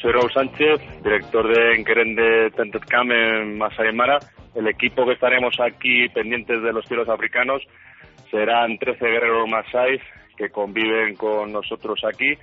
Soy 0.00 0.12
Raúl 0.12 0.32
Sánchez, 0.34 1.02
director 1.02 1.48
de 1.48 1.76
Enqueren 1.76 2.14
de 2.14 2.50
Tented 2.56 2.82
Cam 2.88 3.10
en 3.10 3.56
Masai 3.56 3.92
Mara. 3.94 4.18
El 4.54 4.68
equipo 4.68 5.06
que 5.06 5.14
estaremos 5.14 5.54
aquí 5.60 6.08
pendientes 6.10 6.62
de 6.62 6.72
los 6.72 6.84
cielos 6.86 7.08
africanos 7.08 7.62
serán 8.30 8.76
13 8.78 9.04
guerreros 9.04 9.48
Masai 9.48 10.00
que 10.36 10.50
conviven 10.50 11.14
con 11.16 11.52
nosotros 11.52 12.00
aquí. 12.04 12.34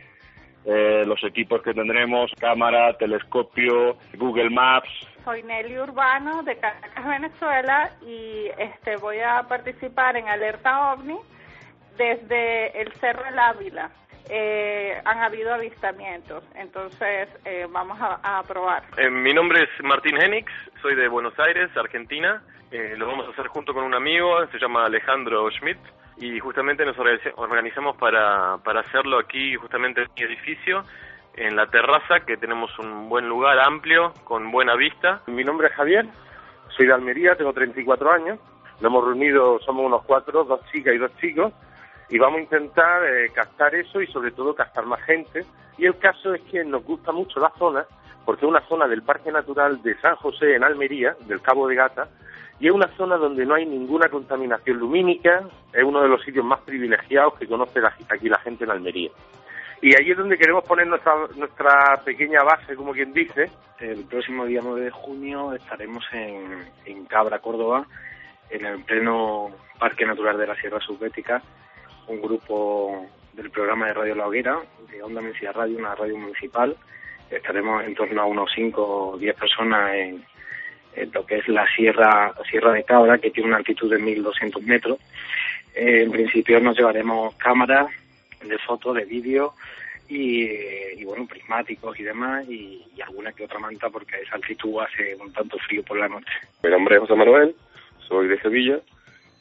Eh, 0.66 1.04
los 1.06 1.24
equipos 1.24 1.62
que 1.64 1.74
tendremos, 1.74 2.32
cámara, 2.40 2.94
telescopio, 2.98 3.98
Google 4.14 4.50
Maps. 4.52 4.90
Soy 5.24 5.42
Nelly 5.44 5.80
Urbano 5.80 6.44
de 6.44 6.58
Caracas, 6.58 7.08
Venezuela 7.08 7.90
y 8.06 8.48
este 8.58 8.98
voy 8.98 9.20
a 9.20 9.44
participar 9.48 10.18
en 10.18 10.28
Alerta 10.28 10.94
OVNI 10.94 11.18
desde 11.98 12.82
el 12.82 12.92
Cerro 12.94 13.26
El 13.26 13.40
Ávila 13.40 13.92
eh, 14.30 15.02
han 15.04 15.20
habido 15.20 15.54
avistamientos. 15.54 16.44
Entonces, 16.56 17.30
eh, 17.46 17.68
vamos 17.70 17.98
a, 18.02 18.42
probar. 18.48 18.84
Eh, 18.98 19.10
mi 19.10 19.34
nombre 19.34 19.64
es 19.64 19.84
Martín 19.84 20.20
Henix, 20.20 20.52
soy 20.82 20.96
de 20.96 21.08
Buenos 21.08 21.38
Aires, 21.40 21.70
Argentina. 21.76 22.42
Eh, 22.72 22.96
lo 22.98 23.08
vamos 23.08 23.28
a 23.28 23.32
hacer 23.32 23.48
junto 23.48 23.74
con 23.74 23.84
un 23.84 23.94
amigo, 23.94 24.46
se 24.48 24.58
llama 24.58 24.86
Alejandro 24.86 25.50
Schmidt, 25.52 25.80
y 26.22 26.40
justamente 26.40 26.86
nos 26.86 26.96
organizamos 27.36 27.98
para, 27.98 28.58
para 28.64 28.82
hacerlo 28.82 29.18
aquí, 29.18 29.56
justamente 29.56 30.04
en 30.04 30.10
mi 30.16 30.24
edificio, 30.24 30.86
en 31.36 31.56
la 31.56 31.66
terraza, 31.66 32.20
que 32.20 32.38
tenemos 32.38 32.78
un 32.78 33.10
buen 33.10 33.28
lugar 33.28 33.60
amplio, 33.60 34.14
con 34.24 34.52
buena 34.52 34.76
vista. 34.76 35.22
Mi 35.26 35.44
nombre 35.44 35.70
es 35.70 35.74
Javier, 35.74 36.06
soy 36.78 36.86
de 36.86 36.94
Almería, 36.94 37.36
tengo 37.36 37.52
34 37.52 38.12
años. 38.12 38.40
Nos 38.82 38.92
hemos 38.92 39.04
reunido, 39.04 39.60
somos 39.66 39.84
unos 39.84 40.04
cuatro, 40.04 40.44
dos 40.44 40.62
chicas 40.72 40.94
y 40.94 41.00
dos 41.00 41.12
chicos, 41.20 41.54
y 42.10 42.20
vamos 42.20 42.38
a 42.38 42.44
intentar 42.44 43.04
eh, 43.04 43.32
captar 43.34 43.74
eso 43.74 44.00
y 44.00 44.06
sobre 44.08 44.30
todo 44.30 44.54
captar 44.54 44.86
más 44.86 45.02
gente. 45.02 45.44
Y 45.80 45.88
el 45.88 45.98
caso 45.98 46.36
es 46.36 46.42
que 46.44 46.64
nos 46.64 46.84
gusta 46.84 47.12
mucho 47.12 47.40
la 47.40 47.52
zona, 47.58 47.84
porque 48.26 48.46
es 48.46 48.50
una 48.50 48.62
zona 48.68 48.88
del 48.88 49.02
Parque 49.02 49.32
Natural 49.32 49.82
de 49.82 50.00
San 50.00 50.16
José 50.18 50.54
en 50.54 50.64
Almería, 50.64 51.16
del 51.22 51.42
Cabo 51.42 51.68
de 51.68 51.76
Gata, 51.76 52.10
y 52.62 52.68
es 52.68 52.74
una 52.74 52.88
zona 52.96 53.18
donde 53.18 53.44
no 53.44 53.56
hay 53.56 53.66
ninguna 53.66 54.08
contaminación 54.08 54.78
lumínica, 54.78 55.42
es 55.74 55.84
uno 55.84 56.04
de 56.04 56.08
los 56.08 56.22
sitios 56.22 56.46
más 56.46 56.60
privilegiados 56.60 57.34
que 57.40 57.48
conoce 57.48 57.80
aquí 58.08 58.30
la 58.30 58.38
gente 58.38 58.66
en 58.66 58.70
Almería. 58.70 59.10
Y 59.82 59.96
ahí 59.96 60.12
es 60.12 60.18
donde 60.18 60.38
queremos 60.38 60.64
poner 60.66 60.86
nuestra, 60.86 61.12
nuestra 61.36 62.00
pequeña 62.06 62.44
base, 62.44 62.76
como 62.76 62.94
quien 62.94 63.14
dice. 63.14 63.50
El 63.80 64.06
próximo 64.06 64.46
día 64.46 64.62
9 64.64 64.80
de 64.80 64.92
junio 64.92 65.54
estaremos 65.54 66.06
en, 66.14 66.64
en 66.86 67.06
Cabra, 67.06 67.40
Córdoba, 67.40 67.88
en 68.52 68.64
el 68.64 68.84
pleno 68.84 69.50
Parque 69.80 70.06
Natural 70.06 70.38
de 70.38 70.46
la 70.46 70.56
Sierra 70.56 70.80
Subbética, 70.82 71.42
un 72.06 72.22
grupo 72.22 73.08
del 73.34 73.50
programa 73.50 73.88
de 73.88 73.94
Radio 73.96 74.14
La 74.14 74.28
Hoguera, 74.28 74.60
de 74.88 75.02
Onda 75.02 75.20
Mencía 75.20 75.52
Radio, 75.52 75.80
una 75.80 75.96
radio 75.96 76.16
municipal. 76.16 76.78
Estaremos 77.28 77.84
en 77.84 77.96
torno 77.96 78.22
a 78.22 78.26
unos 78.26 78.52
5 78.54 79.14
o 79.14 79.18
10 79.18 79.36
personas 79.36 79.96
en, 79.96 80.24
lo 81.14 81.26
que 81.26 81.38
es 81.38 81.48
la 81.48 81.66
Sierra, 81.76 82.34
Sierra 82.50 82.74
de 82.74 82.84
Cabra, 82.84 83.18
que 83.18 83.32
tiene 83.32 83.50
una 83.50 83.58
altitud 83.58 83.90
de 83.90 84.00
1.200 84.00 84.62
metros. 84.62 85.00
Eh, 85.74 86.04
en 86.04 86.12
principio 86.12 86.60
nos 86.60 86.78
llevaremos 86.78 87.36
cámaras 87.36 87.88
de 88.44 88.58
fotos, 88.60 88.96
de 88.96 89.06
vídeo 89.06 89.54
y, 90.08 91.04
bueno, 91.06 91.26
prismáticos 91.26 91.98
y 91.98 92.04
demás, 92.04 92.46
y, 92.50 92.86
y, 92.96 93.02
alguna 93.02 93.32
que 93.32 93.46
otra 93.46 93.60
manta 93.60 93.90
porque 93.90 94.16
a 94.16 94.20
esa 94.20 94.36
altitud 94.36 94.82
hace 94.82 95.16
un 95.16 95.32
tanto 95.32 95.58
frío 95.60 95.84
por 95.84 95.98
la 95.98 96.10
noche. 96.10 96.34
Mi 96.64 96.70
nombre 96.70 96.96
es 96.96 97.02
José 97.02 97.16
Manuel, 97.16 97.56
soy 98.08 98.28
de 98.28 98.40
Sevilla 98.42 98.80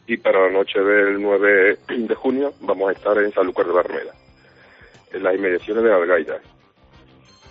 y 0.06 0.16
para 0.16 0.46
la 0.46 0.50
noche 0.50 0.80
del 0.80 1.20
9 1.20 1.78
de 1.88 2.14
junio 2.14 2.52
vamos 2.60 2.88
a 2.88 2.92
estar 2.92 3.18
en 3.18 3.32
Sanlúcar 3.32 3.66
de 3.66 3.72
Barmeda, 3.72 4.12
en 5.12 5.22
las 5.24 5.34
inmediaciones 5.34 5.82
de 5.82 5.92
Algaida. 5.92 6.40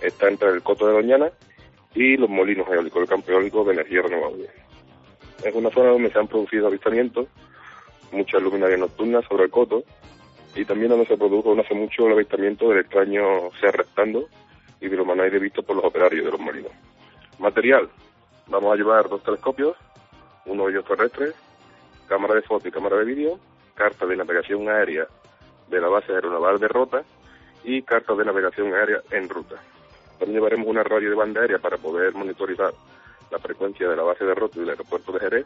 Está 0.01 0.29
entre 0.29 0.49
el 0.49 0.61
Coto 0.61 0.87
de 0.87 0.93
Doñana 0.93 1.29
y 1.95 2.17
los 2.17 2.29
molinos 2.29 2.67
eólicos, 2.67 3.01
el 3.01 3.07
campo 3.07 3.31
eólico 3.31 3.63
de 3.63 3.73
energía 3.73 4.01
renovable. 4.01 4.49
Es 5.43 5.55
una 5.55 5.69
zona 5.71 5.89
donde 5.89 6.11
se 6.11 6.19
han 6.19 6.27
producido 6.27 6.67
avistamientos, 6.67 7.27
muchas 8.11 8.41
luminarias 8.41 8.79
nocturnas 8.79 9.25
sobre 9.25 9.45
el 9.45 9.49
Coto 9.49 9.83
y 10.55 10.65
también 10.65 10.89
donde 10.89 11.05
se 11.05 11.17
produjo 11.17 11.53
no 11.55 11.61
hace 11.61 11.75
mucho 11.75 12.07
el 12.07 12.13
avistamiento 12.13 12.69
del 12.69 12.79
extraño 12.79 13.51
ser 13.59 13.75
reptando 13.75 14.27
y 14.81 14.87
de 14.87 14.97
los 14.97 15.05
humanoide 15.05 15.39
visto 15.39 15.63
por 15.63 15.75
los 15.75 15.85
operarios 15.85 16.25
de 16.25 16.31
los 16.31 16.39
molinos. 16.39 16.71
Material, 17.37 17.89
vamos 18.47 18.73
a 18.73 18.75
llevar 18.75 19.07
dos 19.07 19.23
telescopios, 19.23 19.75
uno 20.45 20.65
de 20.65 20.71
ellos 20.71 20.85
terrestres 20.85 21.35
cámara 22.09 22.33
de 22.33 22.41
foto 22.41 22.67
y 22.67 22.71
cámara 22.71 22.97
de 22.97 23.05
vídeo, 23.05 23.39
cartas 23.75 24.09
de 24.09 24.17
navegación 24.17 24.67
aérea 24.67 25.07
de 25.69 25.79
la 25.79 25.87
base 25.87 26.11
aeronaval 26.11 26.59
de 26.59 26.67
Rota 26.67 27.03
y 27.63 27.83
cartas 27.83 28.17
de 28.17 28.25
navegación 28.25 28.73
aérea 28.73 29.01
en 29.11 29.29
ruta. 29.29 29.55
También 30.19 30.35
llevaremos 30.35 30.67
una 30.67 30.83
radio 30.83 31.09
de 31.09 31.15
banda 31.15 31.41
aérea 31.41 31.59
para 31.59 31.77
poder 31.77 32.13
monitorizar 32.13 32.73
la 33.31 33.39
frecuencia 33.39 33.87
de 33.87 33.95
la 33.95 34.03
base 34.03 34.25
de 34.25 34.35
Rota 34.35 34.57
y 34.57 34.59
del 34.61 34.71
aeropuerto 34.71 35.13
de 35.13 35.19
Jerez, 35.19 35.45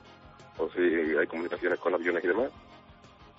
o 0.58 0.68
si 0.70 0.82
hay 0.82 1.27
comunicaciones 1.27 1.80
con 1.80 1.94
aviones 1.94 2.24
y 2.24 2.27
demás. 2.27 2.51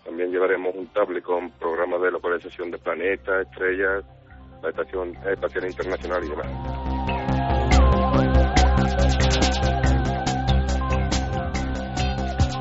También 0.05 0.31
llevaremos 0.31 0.75
un 0.77 0.87
tablet 0.89 1.25
con 1.25 1.51
programas 1.53 2.01
de 2.03 2.11
localización 2.11 2.71
de 2.71 2.79
planetas, 2.79 3.47
estrellas, 3.47 4.05
la 4.63 4.69
Estación 4.69 5.17
Espacial 5.27 5.67
Internacional 5.67 6.25
y 6.25 6.29
demás. 6.29 6.75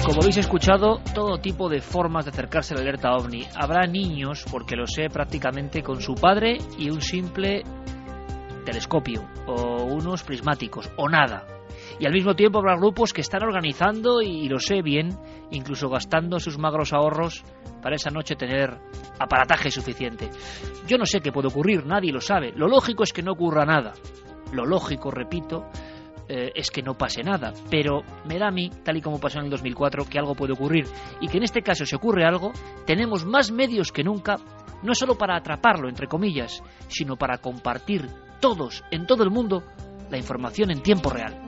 Como 0.06 0.22
habéis 0.22 0.38
escuchado, 0.38 1.00
todo 1.16 1.38
tipo 1.38 1.70
de 1.70 1.80
formas 1.80 2.26
de 2.26 2.32
acercarse 2.32 2.74
a 2.74 2.78
la 2.78 2.84
alerta 2.84 3.16
ovni. 3.16 3.48
Habrá 3.56 3.88
niños, 3.88 4.46
porque 4.52 4.76
lo 4.76 4.86
sé 4.86 5.10
prácticamente, 5.10 5.82
con 5.82 6.02
su 6.02 6.14
padre 6.16 6.58
y 6.78 6.90
un 6.90 7.02
simple 7.02 7.64
telescopio, 8.64 9.28
o 9.46 9.84
unos 9.84 10.24
prismáticos, 10.24 10.90
o 10.98 11.10
nada. 11.10 11.46
Y 12.00 12.06
al 12.06 12.14
mismo 12.14 12.36
tiempo 12.36 12.60
habrá 12.60 12.76
grupos 12.76 13.14
que 13.14 13.22
están 13.22 13.44
organizando, 13.44 14.22
y 14.22 14.48
lo 14.48 14.60
sé 14.60 14.82
bien, 14.82 15.18
incluso 15.52 15.90
gastando 15.90 16.40
sus 16.40 16.58
magros 16.58 16.94
ahorros 16.94 17.44
para 17.82 17.96
esa 17.96 18.10
noche 18.10 18.36
tener 18.36 18.78
aparataje 19.20 19.70
suficiente. 19.70 20.30
Yo 20.88 20.98
no 20.98 21.06
sé 21.06 21.20
qué 21.22 21.32
puede 21.32 21.50
ocurrir, 21.50 21.86
nadie 21.86 22.12
lo 22.12 22.22
sabe. 22.22 22.52
Lo 22.56 22.68
lógico 22.68 23.04
es 23.04 23.14
que 23.14 23.22
no 23.22 23.34
ocurra 23.34 23.66
nada. 23.66 23.94
Lo 24.52 24.66
lógico, 24.66 25.12
repito, 25.12 25.66
eh, 26.28 26.52
es 26.56 26.72
que 26.72 26.82
no 26.82 26.98
pase 26.98 27.24
nada. 27.24 27.54
Pero 27.70 28.02
me 28.26 28.40
da 28.40 28.48
a 28.48 28.52
mí, 28.52 28.70
tal 28.84 28.98
y 28.98 29.02
como 29.02 29.20
pasó 29.20 29.40
en 29.40 29.46
el 29.46 29.52
2004, 29.52 30.06
que 30.06 30.20
algo 30.20 30.36
puede 30.36 30.54
ocurrir. 30.54 30.86
Y 31.22 31.28
que 31.28 31.38
en 31.38 31.44
este 31.44 31.62
caso, 31.62 31.86
si 31.86 31.96
ocurre 31.96 32.26
algo, 32.26 32.52
tenemos 32.86 33.26
más 33.26 33.52
medios 33.52 33.92
que 33.92 34.04
nunca, 34.04 34.38
no 34.82 34.94
solo 34.96 35.18
para 35.18 35.36
atraparlo, 35.36 35.90
entre 35.90 36.08
comillas, 36.08 36.64
sino 36.88 37.18
para 37.18 37.38
compartir 37.38 38.10
todos, 38.44 38.84
en 38.92 39.08
todo 39.08 39.24
el 39.24 39.32
mundo, 39.32 39.64
la 40.12 40.18
información 40.18 40.70
en 40.70 40.84
tiempo 40.84 41.10
real. 41.10 41.42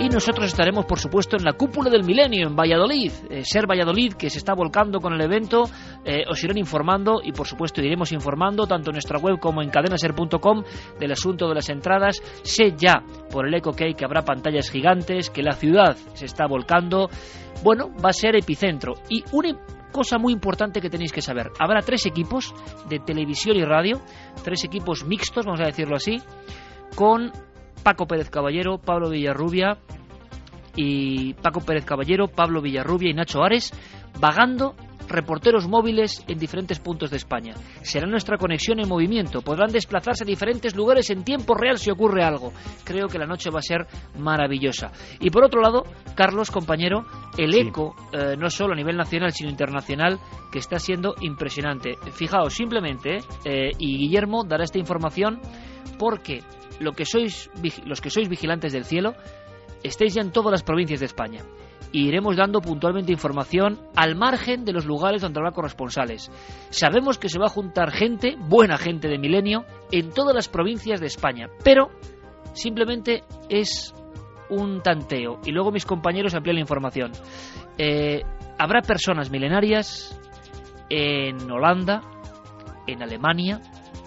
Y 0.00 0.08
nosotros 0.08 0.46
estaremos, 0.46 0.86
por 0.86 0.98
supuesto, 0.98 1.36
en 1.36 1.44
la 1.44 1.52
cúpula 1.52 1.90
del 1.90 2.04
milenio 2.04 2.48
en 2.48 2.56
Valladolid. 2.56 3.12
Eh, 3.28 3.44
Ser 3.44 3.66
Valladolid, 3.70 4.14
que 4.14 4.30
se 4.30 4.38
está 4.38 4.54
volcando 4.54 4.98
con 4.98 5.12
el 5.12 5.20
evento, 5.20 5.64
eh, 6.06 6.24
os 6.26 6.42
irán 6.42 6.56
informando 6.56 7.20
y, 7.22 7.32
por 7.32 7.46
supuesto, 7.46 7.82
iremos 7.82 8.12
informando 8.12 8.66
tanto 8.66 8.88
en 8.88 8.94
nuestra 8.94 9.18
web 9.18 9.38
como 9.38 9.60
en 9.60 9.68
cadenaser.com 9.68 10.62
del 10.98 11.12
asunto 11.12 11.50
de 11.50 11.56
las 11.56 11.68
entradas. 11.68 12.22
Sé 12.42 12.72
ya 12.78 13.04
por 13.30 13.46
el 13.46 13.52
Eco 13.52 13.72
que 13.72 13.94
habrá 14.02 14.22
pantallas 14.22 14.70
gigantes, 14.70 15.28
que 15.28 15.42
la 15.42 15.52
ciudad 15.52 15.98
se 16.14 16.24
está 16.24 16.46
volcando. 16.46 17.10
Bueno, 17.62 17.90
va 18.02 18.08
a 18.08 18.14
ser 18.14 18.36
epicentro. 18.36 18.94
Y 19.10 19.22
una 19.32 19.50
cosa 19.90 20.18
muy 20.18 20.32
importante 20.32 20.80
que 20.80 20.90
tenéis 20.90 21.12
que 21.12 21.22
saber. 21.22 21.50
Habrá 21.58 21.82
tres 21.82 22.06
equipos 22.06 22.54
de 22.88 22.98
televisión 22.98 23.56
y 23.56 23.64
radio, 23.64 24.00
tres 24.44 24.64
equipos 24.64 25.04
mixtos, 25.04 25.46
vamos 25.46 25.60
a 25.60 25.66
decirlo 25.66 25.96
así, 25.96 26.20
con 26.94 27.32
Paco 27.82 28.06
Pérez 28.06 28.30
Caballero, 28.30 28.78
Pablo 28.78 29.10
Villarrubia 29.10 29.78
y 30.76 31.34
Paco 31.34 31.60
Pérez 31.60 31.84
Caballero, 31.84 32.28
Pablo 32.28 32.60
Villarrubia 32.60 33.10
y 33.10 33.14
Nacho 33.14 33.42
Ares, 33.42 33.72
vagando 34.20 34.74
reporteros 35.10 35.68
móviles 35.68 36.24
en 36.26 36.38
diferentes 36.38 36.78
puntos 36.78 37.10
de 37.10 37.16
España. 37.16 37.54
Será 37.82 38.06
nuestra 38.06 38.38
conexión 38.38 38.80
en 38.80 38.88
movimiento. 38.88 39.42
Podrán 39.42 39.72
desplazarse 39.72 40.24
a 40.24 40.26
diferentes 40.26 40.74
lugares 40.74 41.10
en 41.10 41.24
tiempo 41.24 41.54
real 41.54 41.78
si 41.78 41.90
ocurre 41.90 42.24
algo. 42.24 42.52
Creo 42.84 43.08
que 43.08 43.18
la 43.18 43.26
noche 43.26 43.50
va 43.50 43.58
a 43.58 43.62
ser 43.62 43.86
maravillosa. 44.18 44.92
Y 45.20 45.30
por 45.30 45.44
otro 45.44 45.60
lado, 45.60 45.84
Carlos, 46.14 46.50
compañero, 46.50 47.04
el 47.36 47.54
eco, 47.54 47.94
eh, 48.12 48.36
no 48.38 48.48
solo 48.50 48.72
a 48.72 48.76
nivel 48.76 48.96
nacional, 48.96 49.32
sino 49.32 49.50
internacional, 49.50 50.18
que 50.50 50.58
está 50.58 50.78
siendo 50.78 51.14
impresionante. 51.20 51.96
Fijaos, 52.12 52.54
simplemente, 52.54 53.18
eh, 53.44 53.70
y 53.78 53.98
Guillermo 53.98 54.44
dará 54.44 54.64
esta 54.64 54.78
información 54.78 55.40
porque 55.98 56.42
lo 56.78 56.92
que 56.92 57.04
sois, 57.04 57.50
los 57.84 58.00
que 58.00 58.10
sois 58.10 58.28
vigilantes 58.28 58.72
del 58.72 58.84
cielo 58.84 59.14
estáis 59.82 60.14
ya 60.14 60.22
en 60.22 60.32
todas 60.32 60.50
las 60.50 60.62
provincias 60.62 61.00
de 61.00 61.06
España. 61.06 61.42
Y 61.92 62.06
iremos 62.06 62.36
dando 62.36 62.60
puntualmente 62.60 63.12
información 63.12 63.78
al 63.96 64.14
margen 64.14 64.64
de 64.64 64.72
los 64.72 64.86
lugares 64.86 65.22
donde 65.22 65.40
habrá 65.40 65.52
corresponsales. 65.52 66.30
Sabemos 66.70 67.18
que 67.18 67.28
se 67.28 67.38
va 67.38 67.46
a 67.46 67.50
juntar 67.50 67.90
gente, 67.90 68.36
buena 68.38 68.78
gente 68.78 69.08
de 69.08 69.18
Milenio, 69.18 69.64
en 69.90 70.10
todas 70.10 70.34
las 70.34 70.48
provincias 70.48 71.00
de 71.00 71.06
España, 71.06 71.48
pero 71.64 71.90
simplemente 72.52 73.24
es 73.48 73.92
un 74.50 74.82
tanteo. 74.82 75.40
Y 75.44 75.52
luego 75.52 75.72
mis 75.72 75.86
compañeros 75.86 76.34
amplían 76.34 76.56
la 76.56 76.60
información. 76.60 77.12
Eh, 77.78 78.22
habrá 78.58 78.82
personas 78.82 79.30
milenarias 79.30 80.20
en 80.88 81.50
Holanda, 81.50 82.02
en 82.86 83.02
Alemania, 83.02 83.60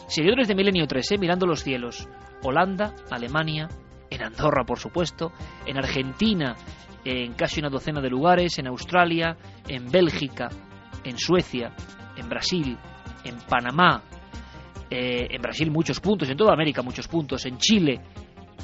seguidores 0.08 0.48
de 0.48 0.56
Milenio 0.56 0.86
3, 0.86 1.12
eh, 1.12 1.18
mirando 1.18 1.46
los 1.46 1.64
cielos. 1.64 2.08
Holanda, 2.44 2.94
Alemania, 3.10 3.70
en 4.14 4.24
Andorra, 4.24 4.64
por 4.64 4.80
supuesto, 4.80 5.32
en 5.66 5.78
Argentina, 5.78 6.56
en 7.04 7.34
casi 7.34 7.60
una 7.60 7.70
docena 7.70 8.02
de 8.02 8.10
lugares, 8.10 8.58
en 8.60 8.68
Australia, 8.68 9.36
en 9.68 9.92
Bélgica, 9.92 10.50
en 11.04 11.18
Suecia, 11.18 11.74
en 12.16 12.30
Brasil, 12.30 12.78
en 13.24 13.38
Panamá, 13.48 14.04
eh, 14.90 15.28
en 15.30 15.42
Brasil 15.42 15.72
muchos 15.72 16.00
puntos, 16.00 16.30
en 16.30 16.38
toda 16.38 16.54
América 16.54 16.82
muchos 16.82 17.08
puntos, 17.08 17.46
en 17.46 17.58
Chile, 17.58 18.02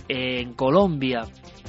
en 0.08 0.54
Colombia, 0.54 1.22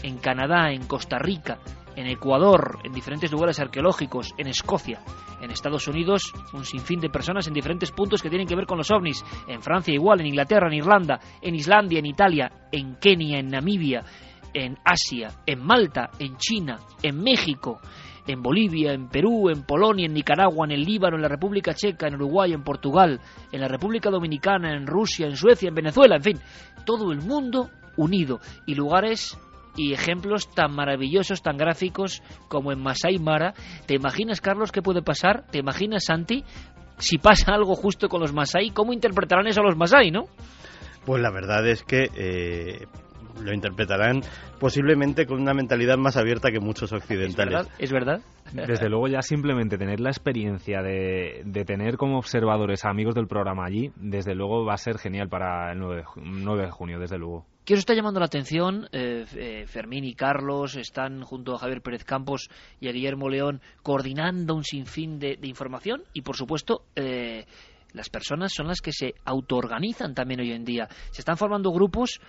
en 0.02 0.18
Canadá, 0.18 0.70
en 0.72 0.86
Costa 0.86 1.18
Rica, 1.18 1.58
en 1.96 2.06
Ecuador, 2.06 2.78
en 2.84 2.92
diferentes 2.92 3.30
lugares 3.30 3.60
arqueológicos, 3.60 4.34
en 4.38 4.46
Escocia, 4.46 5.00
en 5.40 5.50
Estados 5.50 5.86
Unidos, 5.88 6.32
un 6.52 6.64
sinfín 6.64 7.00
de 7.00 7.10
personas 7.10 7.46
en 7.46 7.54
diferentes 7.54 7.90
puntos 7.90 8.22
que 8.22 8.28
tienen 8.28 8.46
que 8.46 8.56
ver 8.56 8.66
con 8.66 8.78
los 8.78 8.90
ovnis, 8.90 9.24
en 9.48 9.62
Francia 9.62 9.94
igual, 9.94 10.20
en 10.20 10.28
Inglaterra, 10.28 10.68
en 10.68 10.74
Irlanda, 10.74 11.20
en 11.40 11.54
Islandia, 11.54 11.98
en 11.98 12.06
Italia, 12.06 12.52
en 12.70 12.96
Kenia, 12.96 13.38
en 13.38 13.48
Namibia, 13.48 14.04
en 14.52 14.76
Asia, 14.84 15.28
en 15.46 15.64
Malta, 15.64 16.10
en 16.18 16.36
China, 16.36 16.78
en 17.02 17.22
México, 17.22 17.80
en 18.26 18.42
Bolivia, 18.42 18.92
en 18.92 19.08
Perú, 19.08 19.48
en 19.48 19.62
Polonia, 19.62 20.06
en 20.06 20.14
Nicaragua, 20.14 20.66
en 20.66 20.72
el 20.72 20.82
Líbano, 20.82 21.16
en 21.16 21.22
la 21.22 21.28
República 21.28 21.74
Checa, 21.74 22.08
en 22.08 22.14
Uruguay, 22.14 22.52
en 22.52 22.62
Portugal, 22.62 23.20
en 23.50 23.60
la 23.60 23.68
República 23.68 24.10
Dominicana, 24.10 24.74
en 24.74 24.86
Rusia, 24.86 25.26
en 25.26 25.36
Suecia, 25.36 25.68
en 25.68 25.74
Venezuela, 25.74 26.16
en 26.16 26.22
fin, 26.22 26.40
todo 26.84 27.12
el 27.12 27.20
mundo 27.20 27.70
unido. 27.96 28.40
Y 28.66 28.74
lugares 28.74 29.38
y 29.80 29.94
ejemplos 29.94 30.48
tan 30.50 30.74
maravillosos, 30.74 31.42
tan 31.42 31.56
gráficos 31.56 32.22
como 32.48 32.70
en 32.70 32.82
Masai 32.82 33.18
Mara. 33.18 33.54
¿Te 33.86 33.94
imaginas, 33.94 34.40
Carlos, 34.40 34.72
qué 34.72 34.82
puede 34.82 35.02
pasar? 35.02 35.46
¿Te 35.50 35.58
imaginas, 35.58 36.04
Santi, 36.04 36.44
si 36.98 37.16
pasa 37.16 37.54
algo 37.54 37.74
justo 37.74 38.08
con 38.08 38.20
los 38.20 38.34
Masai? 38.34 38.70
¿Cómo 38.70 38.92
interpretarán 38.92 39.46
eso 39.46 39.62
los 39.62 39.76
Masai, 39.76 40.10
no? 40.10 40.24
Pues 41.06 41.22
la 41.22 41.30
verdad 41.30 41.66
es 41.66 41.82
que 41.82 42.10
eh, 42.14 42.86
lo 43.42 43.54
interpretarán 43.54 44.20
posiblemente 44.58 45.26
con 45.26 45.40
una 45.40 45.54
mentalidad 45.54 45.96
más 45.96 46.16
abierta 46.16 46.50
que 46.50 46.60
muchos 46.60 46.92
occidentales. 46.92 47.68
¿Es 47.78 47.92
verdad? 47.92 48.20
Desde 48.52 48.88
luego 48.88 49.08
ya 49.08 49.22
simplemente 49.22 49.78
tener 49.78 50.00
la 50.00 50.10
experiencia 50.10 50.82
de, 50.82 51.42
tener 51.66 51.96
como 51.96 52.18
observadores 52.18 52.84
amigos 52.84 53.14
del 53.14 53.26
programa 53.26 53.64
allí, 53.64 53.92
desde 53.96 54.34
luego 54.34 54.64
va 54.64 54.74
a 54.74 54.78
ser 54.78 54.98
genial 54.98 55.28
para 55.28 55.72
el 55.72 55.78
9 55.78 56.04
de, 56.62 56.70
junio, 56.70 56.98
desde 56.98 57.18
luego. 57.18 57.46
¿Qué 57.70 57.74
os 57.74 57.78
está 57.78 57.94
llamando 57.94 58.18
la 58.18 58.26
atención? 58.26 58.88
Eh, 58.90 59.24
eh, 59.36 59.64
Fermín 59.68 60.02
y 60.02 60.16
Carlos 60.16 60.74
están 60.74 61.22
junto 61.22 61.54
a 61.54 61.58
Javier 61.58 61.82
Pérez 61.82 62.02
Campos 62.02 62.50
y 62.80 62.88
a 62.88 62.90
Guillermo 62.90 63.28
León 63.28 63.60
coordinando 63.84 64.56
un 64.56 64.64
sinfín 64.64 65.20
de, 65.20 65.38
información 65.44 66.02
y, 66.12 66.22
por 66.22 66.34
supuesto, 66.34 66.82
eh, 66.96 67.46
las 67.92 68.08
personas 68.08 68.52
son 68.52 68.66
las 68.66 68.80
que 68.80 68.90
se 68.90 69.14
autoorganizan 69.24 70.16
también 70.16 70.40
hoy 70.40 70.50
en 70.50 70.64
día. 70.64 70.88
Se 71.12 71.20
están 71.20 71.36
formando 71.36 71.70
grupos 71.70 72.20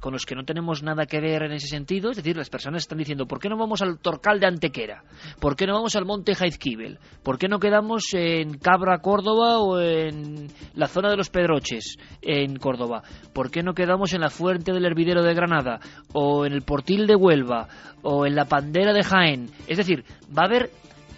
con 0.00 0.12
los 0.12 0.26
que 0.26 0.34
no 0.34 0.44
tenemos 0.44 0.82
nada 0.82 1.06
que 1.06 1.20
ver 1.20 1.42
en 1.42 1.52
ese 1.52 1.68
sentido. 1.68 2.10
Es 2.10 2.16
decir, 2.16 2.36
las 2.36 2.50
personas 2.50 2.82
están 2.82 2.98
diciendo, 2.98 3.26
¿por 3.26 3.38
qué 3.38 3.48
no 3.48 3.56
vamos 3.56 3.82
al 3.82 3.98
Torcal 3.98 4.40
de 4.40 4.46
Antequera? 4.46 5.04
¿Por 5.38 5.54
qué 5.54 5.66
no 5.66 5.74
vamos 5.74 5.94
al 5.94 6.06
Monte 6.06 6.34
Jaizquibel? 6.34 6.98
¿Por 7.22 7.38
qué 7.38 7.48
no 7.48 7.58
quedamos 7.58 8.04
en 8.14 8.58
Cabra, 8.58 8.98
Córdoba 8.98 9.58
o 9.58 9.78
en 9.78 10.48
la 10.74 10.86
zona 10.86 11.10
de 11.10 11.16
los 11.16 11.30
Pedroches, 11.30 11.96
en 12.22 12.56
Córdoba? 12.56 13.02
¿Por 13.32 13.50
qué 13.50 13.62
no 13.62 13.74
quedamos 13.74 14.12
en 14.14 14.22
la 14.22 14.30
Fuente 14.30 14.72
del 14.72 14.86
Hervidero 14.86 15.22
de 15.22 15.34
Granada? 15.34 15.80
¿O 16.12 16.46
en 16.46 16.52
el 16.52 16.62
Portil 16.62 17.06
de 17.06 17.14
Huelva? 17.14 17.68
¿O 18.02 18.26
en 18.26 18.34
la 18.34 18.46
Pandera 18.46 18.92
de 18.92 19.02
Jaén? 19.02 19.50
Es 19.68 19.76
decir, 19.76 20.04
va 20.36 20.44
a 20.44 20.46
haber 20.46 20.70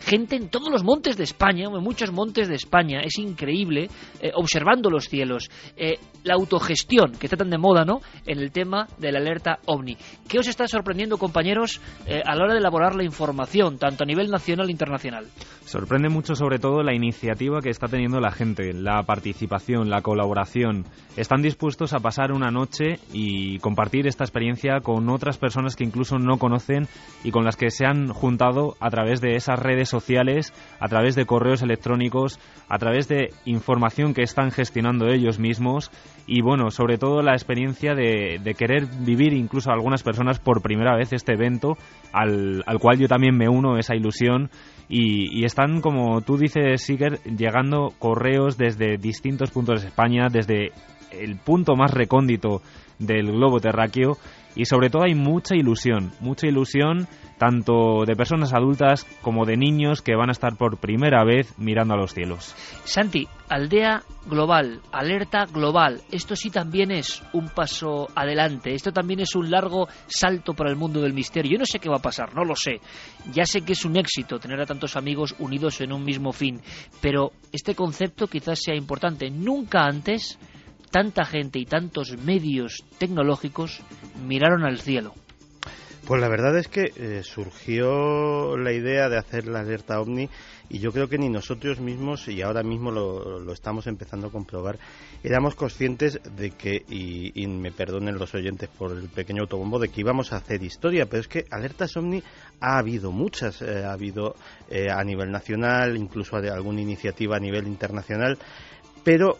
gente 0.04 0.36
en 0.36 0.48
todos 0.48 0.70
los 0.70 0.84
montes 0.84 1.16
de 1.16 1.24
España, 1.24 1.66
en 1.66 1.82
muchos 1.82 2.12
montes 2.12 2.48
de 2.48 2.54
España, 2.54 3.00
es 3.02 3.18
increíble, 3.18 3.88
eh, 4.20 4.30
observando 4.34 4.90
los 4.90 5.08
cielos, 5.08 5.50
eh, 5.76 5.98
la 6.24 6.34
autogestión 6.34 7.12
que 7.12 7.26
está 7.26 7.36
tan 7.36 7.50
de 7.50 7.58
moda, 7.58 7.84
¿no?, 7.84 8.00
en 8.26 8.38
el 8.38 8.52
tema 8.52 8.86
de 8.98 9.12
la 9.12 9.18
alerta 9.18 9.58
OVNI. 9.66 9.96
¿Qué 10.28 10.38
os 10.38 10.48
está 10.48 10.66
sorprendiendo, 10.66 11.18
compañeros, 11.18 11.80
eh, 12.06 12.20
a 12.24 12.34
la 12.34 12.44
hora 12.44 12.52
de 12.54 12.60
elaborar 12.60 12.94
la 12.94 13.04
información, 13.04 13.78
tanto 13.78 14.04
a 14.04 14.06
nivel 14.06 14.30
nacional 14.30 14.68
e 14.68 14.72
internacional? 14.72 15.26
Sorprende 15.64 16.08
mucho, 16.08 16.34
sobre 16.34 16.58
todo, 16.58 16.82
la 16.82 16.94
iniciativa 16.94 17.60
que 17.60 17.70
está 17.70 17.86
teniendo 17.86 18.20
la 18.20 18.32
gente, 18.32 18.72
la 18.72 19.02
participación, 19.04 19.90
la 19.90 20.02
colaboración. 20.02 20.84
Están 21.16 21.42
dispuestos 21.42 21.92
a 21.92 22.00
pasar 22.00 22.32
una 22.32 22.50
noche 22.50 22.98
y 23.12 23.58
compartir 23.58 24.06
esta 24.06 24.24
experiencia 24.24 24.80
con 24.80 25.08
otras 25.08 25.38
personas 25.38 25.76
que 25.76 25.84
incluso 25.84 26.18
no 26.18 26.38
conocen 26.38 26.88
y 27.22 27.30
con 27.30 27.44
las 27.44 27.56
que 27.56 27.70
se 27.70 27.86
han 27.86 28.08
juntado 28.08 28.76
a 28.80 28.90
través 28.90 29.20
de 29.20 29.36
esas 29.36 29.58
redes 29.58 29.88
sociales, 29.92 30.52
a 30.80 30.88
través 30.88 31.14
de 31.14 31.24
correos 31.24 31.62
electrónicos, 31.62 32.40
a 32.68 32.78
través 32.78 33.06
de 33.06 33.28
información 33.44 34.14
que 34.14 34.22
están 34.22 34.50
gestionando 34.50 35.06
ellos 35.06 35.38
mismos 35.38 35.92
y 36.26 36.42
bueno, 36.42 36.70
sobre 36.70 36.98
todo 36.98 37.22
la 37.22 37.34
experiencia 37.34 37.94
de, 37.94 38.40
querer 38.58 38.86
vivir 38.86 39.32
incluso 39.32 39.70
algunas 39.70 40.02
personas 40.02 40.40
por 40.40 40.62
primera 40.62 40.96
vez 40.96 41.12
este 41.12 41.34
evento 41.34 41.76
al, 42.12 42.64
cual 42.80 42.98
yo 42.98 43.06
también 43.06 43.36
me 43.36 43.48
uno, 43.48 43.78
esa 43.78 43.94
ilusión 43.94 44.50
y, 44.88 45.44
están, 45.44 45.80
como 45.80 46.20
tú 46.22 46.36
dices, 46.36 46.82
Siger, 46.82 47.20
llegando 47.22 47.92
correos 47.98 48.58
desde 48.58 48.98
distintos 48.98 49.50
puntos 49.50 49.82
de 49.82 49.88
España, 49.88 50.28
desde 50.30 50.72
el 51.12 51.36
punto 51.36 51.76
más 51.76 51.92
recóndito 51.92 52.62
del 52.98 53.32
globo 53.32 53.60
terráqueo 53.60 54.16
y 54.54 54.64
sobre 54.66 54.90
todo 54.90 55.04
hay 55.04 55.14
mucha 55.14 55.54
ilusión, 55.56 56.12
mucha 56.20 56.46
ilusión 56.46 57.08
tanto 57.38 58.04
de 58.06 58.14
personas 58.14 58.54
adultas 58.54 59.04
como 59.20 59.44
de 59.44 59.56
niños 59.56 60.00
que 60.00 60.14
van 60.14 60.28
a 60.28 60.32
estar 60.32 60.56
por 60.56 60.78
primera 60.78 61.24
vez 61.24 61.58
mirando 61.58 61.94
a 61.94 61.96
los 61.96 62.14
cielos. 62.14 62.54
Santi, 62.84 63.26
aldea 63.48 64.04
global, 64.26 64.80
alerta 64.92 65.46
global, 65.46 66.02
esto 66.12 66.36
sí 66.36 66.50
también 66.50 66.92
es 66.92 67.20
un 67.32 67.48
paso 67.48 68.06
adelante, 68.14 68.74
esto 68.74 68.92
también 68.92 69.18
es 69.18 69.34
un 69.34 69.50
largo 69.50 69.88
salto 70.06 70.54
para 70.54 70.70
el 70.70 70.76
mundo 70.76 71.00
del 71.00 71.14
misterio. 71.14 71.52
Yo 71.52 71.58
no 71.58 71.66
sé 71.66 71.80
qué 71.80 71.88
va 71.88 71.96
a 71.96 72.02
pasar, 72.02 72.32
no 72.32 72.44
lo 72.44 72.54
sé. 72.54 72.80
Ya 73.32 73.44
sé 73.44 73.62
que 73.62 73.72
es 73.72 73.84
un 73.84 73.96
éxito 73.96 74.38
tener 74.38 74.60
a 74.60 74.66
tantos 74.66 74.94
amigos 74.94 75.34
unidos 75.40 75.80
en 75.80 75.92
un 75.92 76.04
mismo 76.04 76.32
fin, 76.32 76.60
pero 77.00 77.32
este 77.50 77.74
concepto 77.74 78.28
quizás 78.28 78.60
sea 78.62 78.76
importante. 78.76 79.30
Nunca 79.30 79.82
antes 79.84 80.38
tanta 80.92 81.24
gente 81.24 81.58
y 81.58 81.64
tantos 81.64 82.16
medios 82.18 82.84
tecnológicos 82.98 83.80
miraron 84.24 84.64
al 84.64 84.78
cielo. 84.78 85.14
Pues 86.06 86.20
la 86.20 86.28
verdad 86.28 86.58
es 86.58 86.68
que 86.68 86.92
eh, 86.96 87.22
surgió 87.22 88.56
la 88.56 88.72
idea 88.72 89.08
de 89.08 89.18
hacer 89.18 89.46
la 89.46 89.60
alerta 89.60 90.00
ovni 90.00 90.28
y 90.68 90.78
yo 90.78 90.90
creo 90.90 91.06
que 91.06 91.18
ni 91.18 91.28
nosotros 91.28 91.80
mismos, 91.80 92.28
y 92.28 92.40
ahora 92.40 92.62
mismo 92.62 92.90
lo, 92.90 93.52
estamos 93.52 93.86
empezando 93.86 94.28
a 94.28 94.30
comprobar, 94.30 94.78
éramos 95.22 95.54
conscientes 95.54 96.18
de 96.34 96.50
que, 96.50 96.82
y, 96.88 97.46
me 97.46 97.72
perdonen 97.72 98.18
los 98.18 98.34
oyentes 98.34 98.70
por 98.70 98.92
el 98.92 99.08
pequeño 99.10 99.42
autobombo, 99.42 99.78
de 99.78 99.90
que 99.90 100.00
íbamos 100.00 100.32
a 100.32 100.36
hacer 100.36 100.62
historia, 100.62 101.06
pero 101.06 101.20
es 101.20 101.28
que 101.28 101.44
alertas 101.50 101.94
ovni 101.96 102.22
ha 102.58 102.78
habido 102.78 103.12
muchas, 103.12 103.60
eh, 103.60 103.84
ha 103.84 103.92
habido 103.92 104.34
eh, 104.70 104.90
a 104.90 105.04
nivel 105.04 105.30
nacional, 105.30 105.96
incluso 105.96 106.36
alguna 106.36 106.80
iniciativa 106.80 107.36
a 107.36 107.40
nivel 107.40 107.66
internacional, 107.66 108.38
pero, 109.04 109.36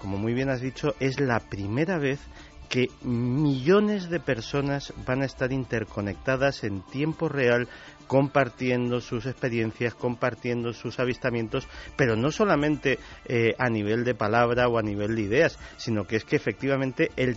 como 0.00 0.18
muy 0.18 0.34
bien 0.34 0.50
has 0.50 0.60
dicho, 0.60 0.94
es 1.00 1.20
la 1.20 1.40
primera 1.40 1.98
vez 1.98 2.20
que 2.68 2.88
millones 3.02 4.10
de 4.10 4.20
personas 4.20 4.92
van 5.06 5.22
a 5.22 5.26
estar 5.26 5.52
interconectadas 5.52 6.64
en 6.64 6.82
tiempo 6.82 7.28
real 7.28 7.66
compartiendo 8.08 9.00
sus 9.00 9.26
experiencias, 9.26 9.94
compartiendo 9.94 10.72
sus 10.72 10.98
avistamientos, 10.98 11.68
pero 11.94 12.16
no 12.16 12.32
solamente 12.32 12.98
eh, 13.26 13.54
a 13.58 13.68
nivel 13.68 14.02
de 14.02 14.14
palabra 14.14 14.66
o 14.66 14.78
a 14.78 14.82
nivel 14.82 15.14
de 15.14 15.22
ideas, 15.22 15.58
sino 15.76 16.04
que 16.04 16.16
es 16.16 16.24
que 16.24 16.34
efectivamente 16.34 17.12
el, 17.16 17.36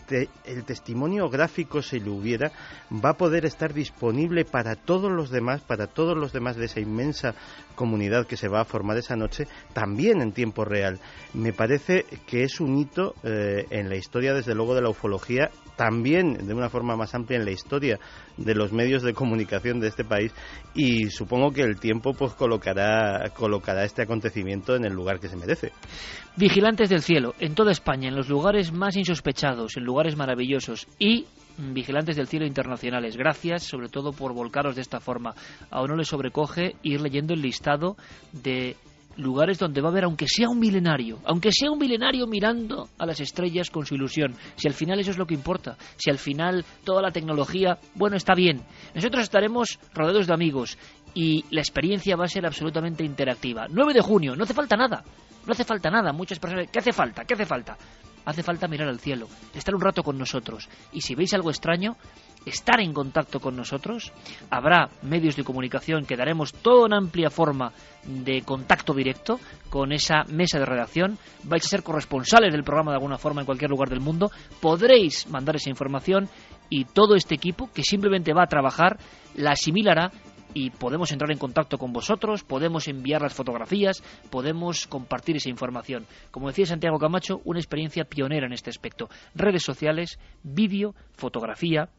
testimonio 0.66 1.30
gráfico, 1.30 1.82
si 1.82 2.00
lo 2.00 2.14
hubiera, 2.14 2.52
va 2.92 3.12
a 3.12 3.18
poder 3.18 3.46
estar 3.46 3.74
disponible 3.74 4.46
para 4.46 4.76
todos 4.76 5.12
los 5.12 5.30
demás, 5.30 5.62
para 5.62 5.88
todos 5.88 6.18
los 6.18 6.32
demás 6.32 6.56
de 6.56 6.66
esa 6.66 6.80
inmensa 6.80 7.36
comunidad 7.76 8.26
que 8.26 8.38
se 8.38 8.48
va 8.48 8.62
a 8.62 8.66
formar 8.66 8.98
esa 8.98 9.16
noche, 9.16 9.48
también 9.74 10.22
en 10.22 10.32
tiempo 10.32 10.64
real. 10.64 11.00
Me 11.34 11.52
parece 11.52 12.06
que 12.26 12.44
es 12.44 12.62
un 12.62 12.78
hito 12.78 13.16
eh, 13.24 13.66
en 13.70 13.90
la 13.90 13.98
historia, 13.98 14.34
desde 14.34 14.56
luego, 14.56 14.74
de 14.74 14.82
la 14.82 14.90
ufología, 14.90 15.52
también 15.76 16.48
de 16.48 16.54
una 16.54 16.70
forma 16.70 16.96
más 16.96 17.16
amplia 17.16 17.40
en 17.40 17.46
la 17.46 17.52
historia 17.52 18.00
de 18.38 18.56
los 18.56 18.72
medios 18.72 19.04
de 19.04 19.14
comunicación 19.14 19.80
de 19.80 19.88
este 19.88 20.04
país 20.04 20.34
y 20.74 21.10
supongo 21.10 21.52
que 21.52 21.62
el 21.62 21.80
tiempo 21.80 22.14
pues 22.14 22.34
colocará, 22.34 23.30
colocará 23.36 23.84
este 23.84 24.04
acontecimiento 24.04 24.76
en 24.76 24.86
el 24.86 24.94
lugar 24.94 25.20
que 25.20 25.28
se 25.28 25.38
merece. 25.38 25.72
Vigilantes 26.36 26.90
del 26.90 27.02
cielo, 27.02 27.34
en 27.40 27.56
toda 27.56 27.72
España, 27.72 28.08
en 28.08 28.16
los 28.16 28.30
lugares 28.30 28.72
más 28.72 28.96
insospechados, 28.96 29.76
en 29.78 29.84
lugares 29.84 30.16
maravillosos 30.16 30.88
y 30.98 31.26
vigilantes 31.58 32.16
del 32.16 32.28
cielo 32.28 32.46
internacionales. 32.46 33.18
Gracias, 33.18 33.64
sobre 33.64 33.90
todo, 33.90 34.14
por 34.14 34.34
volcaros 34.34 34.76
de 34.76 34.82
esta 34.82 35.00
forma. 35.00 35.34
A 35.70 35.82
uno 35.82 35.96
le 35.96 36.06
sobrecoge 36.06 36.76
ir 36.84 37.02
leyendo 37.02 37.34
el 37.34 37.42
listado 37.42 37.98
de 38.32 38.76
lugares 39.18 39.58
donde 39.60 39.82
va 39.82 39.90
a 39.90 39.92
haber, 39.92 40.06
aunque 40.06 40.26
sea 40.28 40.50
un 40.50 40.60
milenario, 40.60 41.20
aunque 41.26 41.52
sea 41.52 41.72
un 41.72 41.80
milenario 41.80 42.28
mirando 42.28 42.90
a 42.98 43.06
las 43.06 43.20
estrellas 43.20 43.70
con 43.70 43.86
su 43.86 43.96
ilusión, 43.96 44.36
si 44.56 44.68
al 44.68 44.74
final 44.74 45.00
eso 45.00 45.12
es 45.12 45.18
lo 45.18 45.26
que 45.26 45.34
importa, 45.34 45.78
si 45.98 46.10
al 46.10 46.18
final 46.18 46.66
toda 46.84 47.02
la 47.02 47.12
tecnología, 47.12 47.78
bueno, 47.96 48.16
está 48.16 48.34
bien. 48.34 48.62
Nosotros 48.96 49.24
estaremos 49.24 49.80
rodeados 49.94 50.28
de 50.28 50.34
amigos 50.34 50.78
y 51.14 51.46
la 51.52 51.62
experiencia 51.62 52.16
va 52.16 52.26
a 52.26 52.30
ser 52.30 52.46
absolutamente 52.46 53.04
interactiva. 53.04 53.68
9 53.70 53.94
de 53.94 54.02
junio, 54.02 54.36
no 54.36 54.44
hace 54.44 54.54
falta 54.54 54.76
nada, 54.76 55.04
no 55.46 55.52
hace 55.52 55.64
falta 55.64 55.90
nada. 55.90 56.12
Muchas 56.14 56.40
personas, 56.40 56.70
¿qué 56.72 56.80
hace 56.80 56.94
falta? 56.94 57.26
¿Qué 57.26 57.34
hace 57.34 57.46
falta? 57.46 57.78
Hace 58.26 58.44
falta 58.44 58.68
mirar 58.68 58.88
al 58.88 59.00
cielo, 59.00 59.28
estar 59.54 59.74
un 59.76 59.82
rato 59.82 60.04
con 60.04 60.18
nosotros. 60.18 60.70
Y 60.92 61.02
si 61.02 61.16
veis 61.16 61.34
algo 61.34 61.50
extraño, 61.50 61.98
estar 62.46 62.80
en 62.80 62.94
contacto 62.94 63.40
con 63.40 63.56
nosotros. 63.56 64.12
Habrá 64.50 64.90
medios 65.02 65.36
de 65.36 65.44
comunicación 65.44 66.06
que 66.06 66.18
daremos 66.18 66.54
toda 66.54 66.86
una 66.86 66.98
amplia 66.98 67.30
forma 67.30 67.72
de 68.04 68.42
contacto 68.42 68.94
directo 68.94 69.40
con 69.70 69.92
esa 69.92 70.24
mesa 70.28 70.60
de 70.60 70.66
redacción. 70.66 71.18
Vais 71.44 71.66
a 71.66 71.70
ser 71.70 71.84
corresponsales 71.84 72.52
del 72.52 72.64
programa 72.64 72.92
de 72.92 72.98
alguna 72.98 73.18
forma 73.18 73.42
en 73.42 73.46
cualquier 73.46 73.70
lugar 73.70 73.90
del 73.90 74.00
mundo. 74.00 74.32
Podréis 74.60 75.28
mandar 75.28 75.56
esa 75.56 75.70
información 75.70 76.30
y 76.70 76.86
todo 76.86 77.16
este 77.16 77.36
equipo 77.36 77.70
que 77.74 77.84
simplemente 77.84 78.34
va 78.34 78.44
a 78.44 78.48
trabajar 78.48 78.98
la 79.36 79.52
asimilará 79.52 80.12
y 80.54 80.70
podemos 80.70 81.12
entrar 81.12 81.32
en 81.32 81.38
contacto 81.38 81.78
con 81.78 81.94
vosotros, 81.94 82.44
podemos 82.44 82.88
enviar 82.88 83.22
las 83.22 83.34
fotografías, 83.34 84.04
podemos 84.30 84.88
compartir 84.88 85.38
esa 85.38 85.50
información. 85.50 86.06
Como 86.32 86.48
decía 86.48 86.66
Santiago 86.66 87.00
Camacho, 87.00 87.42
una 87.46 87.60
experiencia 87.60 88.06
pionera 88.06 88.48
en 88.48 88.54
este 88.54 88.70
aspecto. 88.70 89.10
Redes 89.36 89.64
sociales, 89.64 90.20
vídeo, 90.44 90.94
fotografía, 91.14 91.90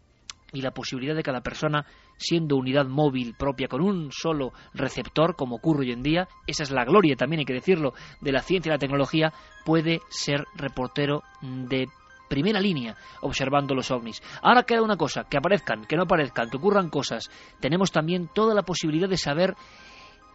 y 0.52 0.60
la 0.60 0.72
posibilidad 0.72 1.14
de 1.14 1.22
cada 1.22 1.40
persona, 1.40 1.86
siendo 2.18 2.56
unidad 2.56 2.86
móvil 2.86 3.34
propia 3.38 3.68
con 3.68 3.80
un 3.80 4.10
solo 4.12 4.52
receptor, 4.74 5.34
como 5.34 5.56
ocurre 5.56 5.86
hoy 5.86 5.92
en 5.92 6.02
día, 6.02 6.28
esa 6.46 6.62
es 6.62 6.70
la 6.70 6.84
gloria, 6.84 7.16
también 7.16 7.40
hay 7.40 7.46
que 7.46 7.54
decirlo, 7.54 7.94
de 8.20 8.32
la 8.32 8.42
ciencia 8.42 8.70
y 8.70 8.74
la 8.74 8.78
tecnología, 8.78 9.32
puede 9.64 10.00
ser 10.10 10.44
reportero 10.54 11.22
de 11.40 11.88
primera 12.33 12.61
línea 12.61 12.97
observando 13.21 13.75
los 13.75 13.90
ovnis. 13.90 14.23
Ahora 14.40 14.62
queda 14.62 14.81
una 14.81 14.97
cosa, 14.97 15.25
que 15.25 15.37
aparezcan, 15.37 15.85
que 15.85 15.97
no 15.97 16.05
aparezcan, 16.05 16.49
que 16.49 16.57
ocurran 16.57 16.88
cosas. 16.88 17.31
Tenemos 17.61 17.92
también 17.92 18.31
toda 18.33 18.55
la 18.55 18.62
posibilidad 18.62 19.07
de 19.07 19.18
saber 19.18 19.55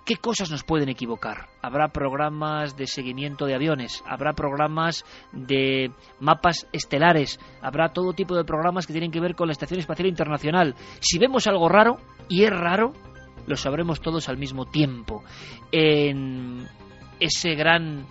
¿Qué 0.06 0.16
cosas 0.16 0.50
nos 0.50 0.64
pueden 0.64 0.88
equivocar? 0.88 1.50
Habrá 1.62 1.90
programas 1.90 2.78
de 2.78 2.88
seguimiento 2.88 3.46
de 3.46 3.56
aviones, 3.56 4.02
habrá 4.08 4.32
programas 4.32 5.04
de 5.34 5.92
mapas 6.22 6.66
estelares, 6.72 7.42
habrá 7.62 7.90
todo 7.90 8.14
tipo 8.14 8.34
de 8.38 8.46
programas 8.46 8.88
que 8.88 8.94
tienen 8.94 9.12
que 9.12 9.20
ver 9.20 9.36
con 9.36 9.48
la 9.48 9.52
Estación 9.52 9.82
Espacial 9.82 10.08
Internacional. 10.08 10.76
Si 11.02 11.20
vemos 11.20 11.46
algo 11.48 11.68
raro, 11.68 11.98
y 12.30 12.46
es 12.46 12.52
raro, 12.52 12.94
lo 13.48 13.58
sabremos 13.58 14.00
todos 14.00 14.30
al 14.30 14.38
mismo 14.38 14.66
tiempo. 14.66 15.26
En 15.74 16.66
ese 17.20 17.56
gran 17.56 18.06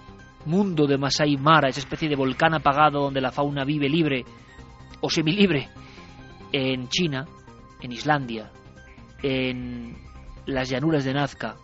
mundo 0.47 0.87
de 0.87 0.99
Masai 0.99 1.37
Mara, 1.37 1.69
esa 1.69 1.81
especie 1.81 2.09
de 2.09 2.17
volcán 2.17 2.55
apagado 2.55 3.03
donde 3.03 3.21
la 3.21 3.33
fauna 3.33 3.65
vive 3.65 3.89
libre 3.89 4.25
o 5.01 5.11
semilibre, 5.11 5.69
en 6.53 6.89
China, 6.89 7.27
en 7.81 7.93
Islandia, 7.93 8.51
en 9.23 9.97
las 10.47 10.69
llanuras 10.69 11.05
de 11.05 11.13
Nazca, 11.15 11.57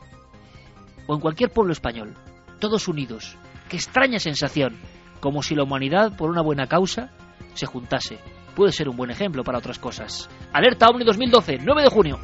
o 1.07 1.14
en 1.14 1.21
cualquier 1.21 1.51
pueblo 1.51 1.73
español, 1.73 2.14
todos 2.59 2.88
unidos. 2.88 3.37
Qué 3.68 3.77
extraña 3.77 4.18
sensación, 4.18 4.77
como 5.21 5.42
si 5.42 5.55
la 5.55 5.62
humanidad, 5.62 6.16
por 6.16 6.31
una 6.31 6.42
buena 6.42 6.66
causa, 6.66 7.12
se 7.55 7.66
juntase. 7.66 8.18
Puede 8.55 8.73
ser 8.73 8.88
un 8.88 8.97
buen 8.97 9.11
ejemplo 9.11 9.45
para 9.45 9.59
otras 9.59 9.79
cosas. 9.79 10.29
Alerta 10.53 10.88
OVNI 10.88 11.05
2012, 11.05 11.59
9 11.62 11.83
de 11.83 11.88
junio. 11.88 12.18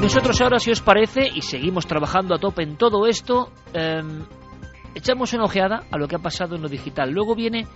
Nosotros 0.00 0.40
ahora, 0.40 0.58
si 0.58 0.70
os 0.70 0.80
parece, 0.80 1.28
y 1.34 1.42
seguimos 1.42 1.86
trabajando 1.86 2.34
a 2.34 2.38
tope 2.38 2.62
en 2.62 2.76
todo 2.76 3.06
esto, 3.06 3.52
em, 3.74 4.24
echamos 4.94 5.34
una 5.34 5.44
ojeada 5.44 5.84
a 5.90 5.98
lo 5.98 6.08
que 6.08 6.16
ha 6.16 6.18
pasado 6.18 6.56
en 6.56 6.62
lo 6.62 6.68
digital. 6.68 7.12
Luego 7.12 7.34
viene 7.34 7.66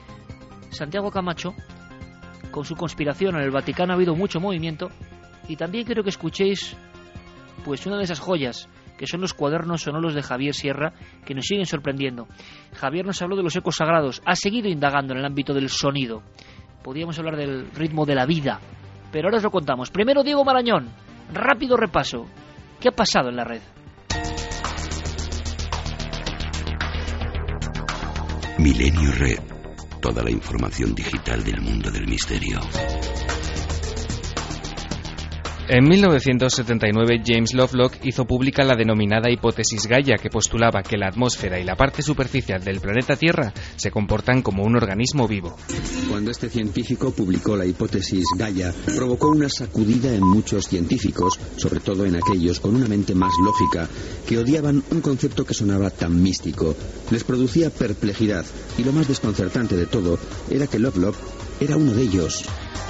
Santiago 0.70 1.10
Camacho 1.10 1.54
con 2.50 2.64
su 2.64 2.76
conspiración 2.76 3.36
en 3.36 3.42
el 3.42 3.50
Vaticano 3.50 3.92
ha 3.92 3.96
habido 3.96 4.14
mucho 4.14 4.40
movimiento 4.40 4.88
y 5.48 5.56
también 5.56 5.84
quiero 5.84 6.02
que 6.02 6.10
escuchéis 6.10 6.76
pues 7.64 7.84
una 7.84 7.98
de 7.98 8.04
esas 8.04 8.20
joyas 8.20 8.68
que 8.96 9.06
son 9.06 9.20
los 9.20 9.34
cuadernos 9.34 9.82
sonoros 9.82 10.14
de 10.14 10.22
Javier 10.22 10.54
Sierra 10.54 10.92
que 11.26 11.34
nos 11.34 11.44
siguen 11.44 11.66
sorprendiendo. 11.66 12.26
Javier 12.74 13.04
nos 13.04 13.20
habló 13.20 13.36
de 13.36 13.42
los 13.42 13.56
ecos 13.56 13.76
sagrados, 13.76 14.22
ha 14.24 14.34
seguido 14.34 14.68
indagando 14.68 15.12
en 15.12 15.18
el 15.18 15.26
ámbito 15.26 15.52
del 15.52 15.68
sonido. 15.68 16.22
Podríamos 16.82 17.18
hablar 17.18 17.36
del 17.36 17.70
ritmo 17.72 18.06
de 18.06 18.14
la 18.14 18.24
vida, 18.24 18.60
pero 19.12 19.26
ahora 19.26 19.38
os 19.38 19.42
lo 19.44 19.50
contamos. 19.50 19.90
Primero 19.90 20.22
Diego 20.22 20.44
Marañón, 20.44 20.90
rápido 21.32 21.76
repaso. 21.76 22.26
¿Qué 22.80 22.88
ha 22.88 22.92
pasado 22.92 23.28
en 23.28 23.36
la 23.36 23.44
red? 23.44 23.62
Milenio 28.58 29.10
Red 29.12 29.54
toda 30.04 30.22
la 30.22 30.30
información 30.30 30.94
digital 30.94 31.42
del 31.42 31.62
mundo 31.62 31.90
del 31.90 32.06
misterio. 32.06 32.60
En 35.66 35.88
1979, 35.88 37.22
James 37.24 37.54
Lovelock 37.54 37.94
hizo 38.04 38.26
pública 38.26 38.62
la 38.64 38.76
denominada 38.76 39.30
hipótesis 39.30 39.86
Gaia, 39.86 40.16
que 40.18 40.28
postulaba 40.28 40.82
que 40.82 40.98
la 40.98 41.08
atmósfera 41.08 41.58
y 41.58 41.64
la 41.64 41.74
parte 41.74 42.02
superficial 42.02 42.62
del 42.62 42.80
planeta 42.80 43.16
Tierra 43.16 43.50
se 43.74 43.90
comportan 43.90 44.42
como 44.42 44.62
un 44.62 44.76
organismo 44.76 45.26
vivo. 45.26 45.56
Cuando 46.10 46.30
este 46.30 46.50
científico 46.50 47.12
publicó 47.12 47.56
la 47.56 47.64
hipótesis 47.64 48.26
Gaia, 48.36 48.74
provocó 48.94 49.30
una 49.30 49.48
sacudida 49.48 50.14
en 50.14 50.20
muchos 50.20 50.68
científicos, 50.68 51.40
sobre 51.56 51.80
todo 51.80 52.04
en 52.04 52.16
aquellos 52.16 52.60
con 52.60 52.76
una 52.76 52.86
mente 52.86 53.14
más 53.14 53.32
lógica, 53.42 53.88
que 54.28 54.36
odiaban 54.36 54.84
un 54.90 55.00
concepto 55.00 55.46
que 55.46 55.54
sonaba 55.54 55.88
tan 55.88 56.22
místico. 56.22 56.76
Les 57.10 57.24
producía 57.24 57.70
perplejidad, 57.70 58.44
y 58.76 58.84
lo 58.84 58.92
más 58.92 59.08
desconcertante 59.08 59.76
de 59.76 59.86
todo 59.86 60.18
era 60.50 60.66
que 60.66 60.78
Lovelock 60.78 61.16
era 61.58 61.78
uno 61.78 61.94
de 61.94 62.02
ellos. 62.02 62.44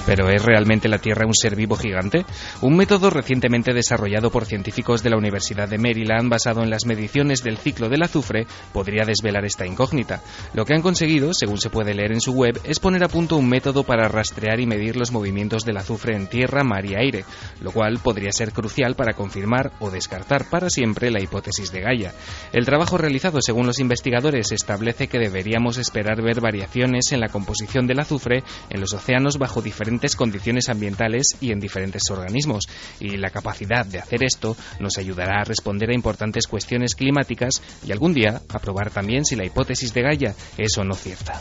¿Pero 0.07 0.29
es 0.29 0.45
realmente 0.45 0.89
la 0.89 0.99
Tierra 0.99 1.27
un 1.27 1.35
ser 1.35 1.57
vivo 1.57 1.77
gigante? 1.77 2.27
Un 2.61 2.77
método 2.77 3.09
recientemente 3.09 3.73
desarrollado 3.73 4.31
por 4.31 4.45
científicos 4.45 5.03
de 5.03 5.09
la 5.09 5.17
Universidad 5.17 5.67
de 5.67 5.79
Maryland 5.79 6.29
basado 6.29 6.63
en 6.63 6.69
las 6.69 6.85
mediciones 6.85 7.43
del 7.43 7.57
ciclo 7.57 7.89
del 7.89 8.03
azufre 8.03 8.47
podría 8.75 9.05
desvelar 9.07 9.47
esta 9.47 9.67
incógnita. 9.67 10.21
Lo 10.53 10.67
que 10.67 10.75
han 10.75 10.83
conseguido, 10.83 11.33
según 11.33 11.57
se 11.57 11.71
puede 11.71 11.95
leer 11.95 12.13
en 12.13 12.21
su 12.21 12.33
web, 12.33 12.61
es 12.65 12.81
poner 12.81 13.03
a 13.03 13.09
punto 13.09 13.39
un 13.39 13.49
método 13.49 13.83
para 13.85 14.09
rastrear 14.09 14.61
y 14.61 14.67
medir 14.67 14.97
los 14.97 15.11
movimientos 15.11 15.65
del 15.65 15.79
azufre 15.79 16.15
en 16.15 16.27
tierra, 16.27 16.65
mar 16.65 16.85
y 16.85 16.97
aire, 16.97 17.25
lo 17.63 17.73
cual 17.73 17.99
podría 18.03 18.31
ser 18.31 18.53
crucial 18.53 18.97
para 18.97 19.15
confirmar 19.15 19.73
o 19.81 19.91
descartar 19.91 20.51
para 20.51 20.69
siempre 20.69 21.11
la 21.11 21.23
hipótesis 21.23 21.73
de 21.73 21.81
Gaia. 21.81 22.13
El 22.53 22.67
trabajo 22.67 22.99
realizado, 22.99 23.39
según 23.41 23.67
los 23.67 23.79
investigadores, 23.79 24.53
establece 24.53 25.09
que 25.09 25.19
deberíamos 25.19 25.79
esperar 25.79 26.21
ver 26.21 26.43
variaciones 26.43 27.11
en 27.13 27.21
la 27.21 27.29
composición 27.29 27.87
del 27.87 28.01
azufre 28.01 28.43
en 28.69 28.81
los 28.81 28.93
océanos 28.93 29.39
bajo 29.39 29.63
diferentes 29.63 29.94
condiciones 30.17 30.69
ambientales 30.69 31.37
y 31.41 31.53
en 31.53 31.61
diferentes 31.61 32.03
organismos, 32.11 32.69
y 33.01 33.17
la 33.17 33.31
capacidad 33.31 33.87
de 33.87 33.99
hacer 33.99 34.25
esto 34.25 34.57
nos 34.81 34.99
ayudará 34.99 35.41
a 35.41 35.45
responder 35.45 35.91
a 35.91 35.95
importantes 35.95 36.47
cuestiones 36.47 36.95
climáticas 36.95 37.63
y 37.87 37.93
algún 37.93 38.15
día 38.15 38.41
a 38.49 38.59
probar 38.59 38.91
también 38.91 39.25
si 39.25 39.37
la 39.37 39.47
hipótesis 39.47 39.93
de 39.95 40.03
Gaia 40.03 40.35
es 40.59 40.77
o 40.79 40.85
no 40.85 40.95
cierta. 40.95 41.41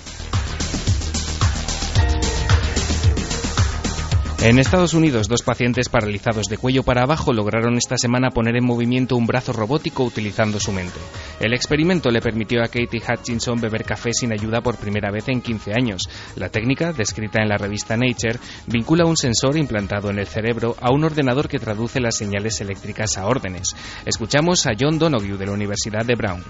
En 4.43 4.59
Estados 4.59 4.93
Unidos, 4.93 5.29
dos 5.29 5.41
pacientes 5.41 5.87
paralizados 5.87 6.47
de 6.47 6.57
cuello 6.57 6.83
para 6.83 7.03
abajo 7.03 7.31
lograron 7.31 7.77
esta 7.77 7.95
semana 7.95 8.29
poner 8.29 8.57
en 8.57 8.65
movimiento 8.65 9.15
un 9.15 9.25
brazo 9.25 9.53
robótico 9.53 10.03
utilizando 10.03 10.59
su 10.59 10.73
mente. 10.73 10.99
El 11.39 11.53
experimento 11.53 12.09
le 12.09 12.19
permitió 12.19 12.59
a 12.59 12.67
Katie 12.67 13.01
Hutchinson 13.01 13.61
beber 13.61 13.85
café 13.85 14.11
sin 14.11 14.33
ayuda 14.33 14.59
por 14.59 14.75
primera 14.75 15.11
vez 15.11 15.29
en 15.29 15.39
15 15.39 15.71
años. 15.71 16.09
La 16.35 16.49
técnica, 16.49 16.91
descrita 16.91 17.41
en 17.41 17.47
la 17.47 17.55
revista 17.55 17.95
Nature, 17.95 18.37
vincula 18.67 19.05
un 19.05 19.15
sensor 19.15 19.55
implantado 19.55 20.09
en 20.09 20.19
el 20.19 20.27
cerebro 20.27 20.75
a 20.81 20.91
un 20.91 21.05
ordenador 21.05 21.47
que 21.47 21.59
traduce 21.59 22.01
las 22.01 22.17
señales 22.17 22.59
eléctricas 22.59 23.17
a 23.17 23.27
órdenes. 23.27 23.73
Escuchamos 24.05 24.67
a 24.67 24.73
John 24.77 24.99
Donoghue 24.99 25.37
de 25.37 25.45
la 25.45 25.53
Universidad 25.53 26.05
de 26.05 26.15
Brown. 26.15 26.43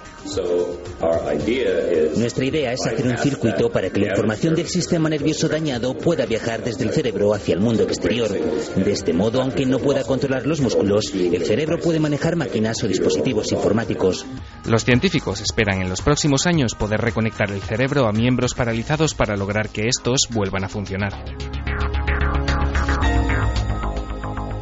Nuestra 2.18 2.46
idea 2.46 2.74
es 2.74 2.88
hacer 2.88 3.06
un 3.06 3.18
circuito 3.20 3.70
para 3.70 3.92
que 3.92 4.00
la 4.00 4.08
información 4.08 4.56
del 4.56 4.68
sistema 4.68 5.10
nervioso 5.10 5.48
dañado 5.48 5.96
pueda 5.96 6.26
viajar 6.26 6.64
desde 6.64 6.86
el 6.86 6.92
cerebro 6.92 7.36
hacia 7.36 7.54
el 7.54 7.60
mundo 7.60 7.83
exterior. 7.90 8.30
De 8.32 8.92
este 8.92 9.14
modo, 9.14 9.42
aunque 9.42 9.66
no 9.66 9.80
pueda 9.80 10.04
controlar 10.04 10.46
los 10.46 10.62
músculos, 10.62 11.14
el 11.14 11.46
cerebro 11.46 11.80
puede 11.80 12.00
manejar 12.00 12.36
máquinas 12.36 12.84
o 12.84 12.88
dispositivos 12.88 13.52
informáticos. 13.52 14.26
Los 14.66 14.84
científicos 14.84 15.42
esperan 15.42 15.82
en 15.82 15.90
los 15.90 16.02
próximos 16.02 16.48
años 16.48 16.76
poder 16.76 17.02
reconectar 17.02 17.52
el 17.52 17.62
cerebro 17.62 18.08
a 18.08 18.12
miembros 18.12 18.54
paralizados 18.54 19.14
para 19.14 19.36
lograr 19.36 19.70
que 19.70 19.88
estos 19.88 20.28
vuelvan 20.32 20.64
a 20.64 20.70
funcionar. 20.70 21.14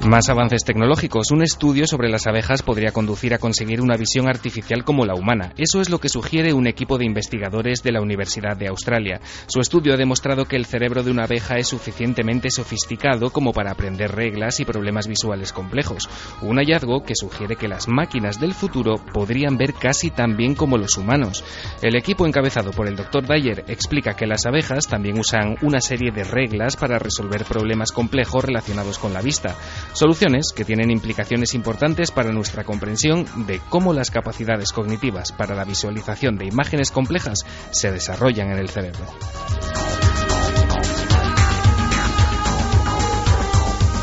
Más 0.07 0.29
avances 0.29 0.63
tecnológicos. 0.63 1.29
Un 1.29 1.43
estudio 1.43 1.85
sobre 1.85 2.09
las 2.09 2.25
abejas 2.25 2.63
podría 2.63 2.91
conducir 2.91 3.35
a 3.35 3.37
conseguir 3.37 3.81
una 3.81 3.97
visión 3.97 4.27
artificial 4.27 4.83
como 4.83 5.05
la 5.05 5.13
humana. 5.13 5.53
Eso 5.57 5.79
es 5.79 5.91
lo 5.91 5.99
que 5.99 6.09
sugiere 6.09 6.53
un 6.53 6.65
equipo 6.65 6.97
de 6.97 7.05
investigadores 7.05 7.83
de 7.83 7.91
la 7.91 8.01
Universidad 8.01 8.57
de 8.57 8.67
Australia. 8.67 9.21
Su 9.45 9.59
estudio 9.59 9.93
ha 9.93 9.97
demostrado 9.97 10.45
que 10.45 10.55
el 10.55 10.65
cerebro 10.65 11.03
de 11.03 11.11
una 11.11 11.25
abeja 11.25 11.57
es 11.57 11.67
suficientemente 11.67 12.49
sofisticado 12.49 13.29
como 13.29 13.53
para 13.53 13.71
aprender 13.71 14.11
reglas 14.11 14.59
y 14.59 14.65
problemas 14.65 15.07
visuales 15.07 15.53
complejos. 15.53 16.09
Un 16.41 16.57
hallazgo 16.57 17.03
que 17.03 17.15
sugiere 17.15 17.55
que 17.55 17.67
las 17.67 17.87
máquinas 17.87 18.39
del 18.39 18.55
futuro 18.55 18.95
podrían 19.13 19.55
ver 19.55 19.75
casi 19.75 20.09
tan 20.09 20.35
bien 20.35 20.55
como 20.55 20.79
los 20.79 20.97
humanos. 20.97 21.43
El 21.83 21.95
equipo 21.95 22.25
encabezado 22.25 22.71
por 22.71 22.87
el 22.87 22.95
Dr. 22.95 23.27
Dyer 23.27 23.65
explica 23.67 24.15
que 24.15 24.25
las 24.25 24.47
abejas 24.47 24.87
también 24.87 25.19
usan 25.19 25.57
una 25.61 25.79
serie 25.79 26.11
de 26.11 26.23
reglas 26.23 26.75
para 26.75 26.97
resolver 26.97 27.45
problemas 27.45 27.91
complejos 27.91 28.43
relacionados 28.43 28.97
con 28.97 29.13
la 29.13 29.21
vista. 29.21 29.55
Soluciones 29.93 30.53
que 30.55 30.65
tienen 30.65 30.91
implicaciones 30.91 31.53
importantes 31.53 32.11
para 32.11 32.31
nuestra 32.31 32.63
comprensión 32.63 33.25
de 33.45 33.59
cómo 33.69 33.93
las 33.93 34.11
capacidades 34.11 34.71
cognitivas 34.71 35.31
para 35.31 35.55
la 35.55 35.65
visualización 35.65 36.37
de 36.37 36.45
imágenes 36.45 36.91
complejas 36.91 37.45
se 37.71 37.91
desarrollan 37.91 38.51
en 38.51 38.59
el 38.59 38.69
cerebro. 38.69 39.05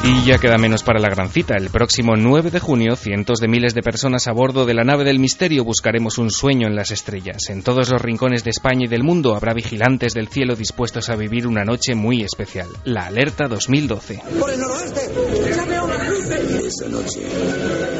Y 0.05 0.25
ya 0.25 0.39
queda 0.39 0.57
menos 0.57 0.85
para 0.85 1.01
la 1.01 1.11
gran 1.11 1.29
cita. 1.29 1.55
El 1.59 1.71
próximo 1.71 2.15
9 2.17 2.51
de 2.51 2.61
junio, 2.61 2.97
cientos 2.97 3.41
de 3.41 3.49
miles 3.49 3.75
de 3.75 3.83
personas 3.83 4.27
a 4.29 4.33
bordo 4.33 4.65
de 4.65 4.73
la 4.73 4.85
nave 4.85 5.05
del 5.05 5.19
misterio 5.19 5.65
buscaremos 5.65 6.17
un 6.17 6.31
sueño 6.31 6.67
en 6.67 6.77
las 6.77 6.93
estrellas. 6.93 7.51
En 7.51 7.63
todos 7.63 7.91
los 7.91 8.01
rincones 8.01 8.43
de 8.43 8.51
España 8.51 8.85
y 8.87 8.89
del 8.89 9.03
mundo 9.03 9.35
habrá 9.35 9.53
vigilantes 9.53 10.15
del 10.15 10.29
cielo 10.29 10.55
dispuestos 10.55 11.11
a 11.11 11.17
vivir 11.17 11.47
una 11.47 11.65
noche 11.65 11.95
muy 11.95 12.23
especial. 12.23 12.69
La 12.85 13.07
Alerta 13.07 13.49
2012. 13.49 14.23
¡Por 14.39 14.51
el 14.51 14.61
noroeste! 14.61 15.78
Esa 16.69 16.87
noche, 16.87 17.21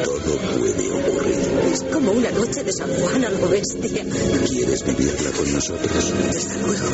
todo 0.03 0.37
puede 0.37 0.91
ocurrir. 0.91 1.37
Es 1.73 1.81
como 1.91 2.11
una 2.11 2.29
noche 2.29 2.63
de 2.63 2.71
San 2.71 2.87
Juan 2.87 3.25
al 3.25 3.43
oeste. 3.45 3.89
¿Quieres 4.45 4.85
vivirla 4.85 5.31
con 5.31 5.51
nosotros? 5.51 6.13
Desde 6.31 6.61
luego. 6.61 6.85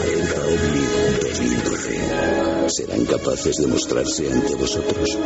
Alerta 0.00 0.40
OVNI 0.40 0.84
2012. 1.22 2.68
¿Serán 2.68 3.04
capaces 3.04 3.54
de 3.58 3.66
mostrarse 3.68 4.32
ante 4.32 4.54
vosotros? 4.56 5.16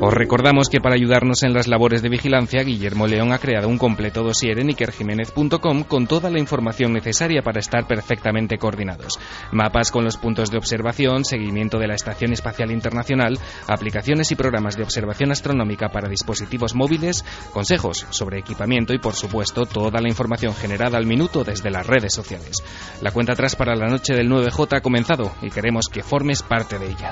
Os 0.00 0.14
recordamos 0.14 0.68
que 0.68 0.80
para 0.80 0.94
ayudarnos 0.94 1.42
en 1.42 1.52
las 1.52 1.66
labores 1.66 2.02
de 2.02 2.08
vigilancia, 2.08 2.62
Guillermo 2.62 3.08
León 3.08 3.32
ha 3.32 3.38
creado 3.38 3.66
un 3.66 3.78
completo 3.78 4.22
dossier 4.22 4.60
en 4.60 4.70
ikerjiménez.com 4.70 5.82
con 5.82 6.06
toda 6.06 6.30
la 6.30 6.38
información 6.38 6.92
necesaria 6.92 7.42
para 7.42 7.58
estar 7.58 7.88
perfectamente 7.88 8.58
coordinados. 8.58 9.18
Mapas 9.50 9.90
con 9.90 10.04
los 10.04 10.16
puntos 10.16 10.52
de 10.52 10.58
observación, 10.58 11.24
seguimiento 11.24 11.80
de 11.80 11.88
la 11.88 11.96
Estación 11.96 12.32
Espacial 12.32 12.70
Internacional, 12.70 13.40
aplicaciones 13.66 14.30
y 14.30 14.36
programas 14.36 14.76
de 14.76 14.84
observación 14.84 15.32
astronómica 15.32 15.88
para 15.88 16.08
dispositivos 16.08 16.76
móviles, 16.76 17.24
consejos 17.52 18.06
sobre 18.10 18.38
equipamiento 18.38 18.94
y, 18.94 18.98
por 18.98 19.14
supuesto, 19.14 19.66
toda 19.66 20.00
la 20.00 20.08
información 20.08 20.54
generada 20.54 20.96
al 20.96 21.06
minuto 21.06 21.42
desde 21.42 21.70
las 21.70 21.88
redes 21.88 22.14
sociales. 22.14 22.62
La 23.02 23.10
cuenta 23.10 23.32
atrás 23.32 23.56
para 23.56 23.74
la 23.74 23.88
noche 23.88 24.14
del 24.14 24.30
9J 24.30 24.76
ha 24.76 24.80
comenzado 24.80 25.32
y 25.42 25.50
queremos 25.50 25.88
que 25.88 26.04
formes 26.04 26.44
parte 26.44 26.78
de 26.78 26.86
ella. 26.86 27.10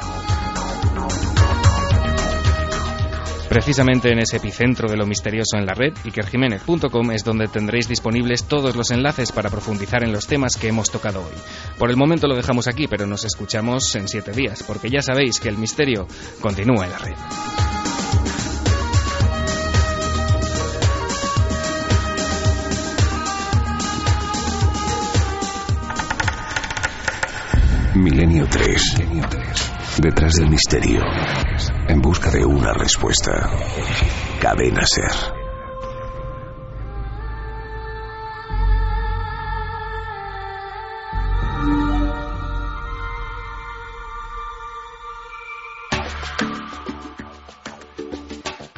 Precisamente 3.57 4.11
en 4.11 4.19
ese 4.19 4.37
epicentro 4.37 4.87
de 4.87 4.99
lo 4.99 5.07
misterioso 5.07 5.57
en 5.57 5.65
la 5.65 5.73
red, 5.73 5.95
ikerjiménez.com 6.05 7.11
es 7.13 7.25
donde 7.25 7.49
tendréis 7.49 7.89
disponibles 7.89 8.45
todos 8.45 8.77
los 8.77 8.91
enlaces 8.91 9.33
para 9.33 9.49
profundizar 9.49 10.05
en 10.05 10.13
los 10.13 10.27
temas 10.27 10.57
que 10.57 10.69
hemos 10.69 10.91
tocado 10.91 11.21
hoy. 11.21 11.33
Por 11.79 11.89
el 11.89 11.97
momento 11.97 12.27
lo 12.27 12.37
dejamos 12.37 12.69
aquí, 12.69 12.87
pero 12.87 13.07
nos 13.07 13.25
escuchamos 13.25 13.95
en 13.95 14.09
siete 14.09 14.33
días, 14.33 14.63
porque 14.63 14.91
ya 14.91 15.01
sabéis 15.01 15.41
que 15.41 15.49
el 15.49 15.57
misterio 15.57 16.07
continúa 16.43 16.85
en 16.85 16.91
la 16.91 16.99
red. 16.99 17.15
Milenio 27.95 28.47
3. 28.51 28.97
Detrás 30.03 30.35
del 30.35 30.51
misterio. 30.51 31.01
En 31.89 32.03
busca 32.03 32.31
de 32.31 32.45
una 32.45 32.73
respuesta. 32.73 33.49
Cadena 34.41 34.83
Ser. 34.85 35.37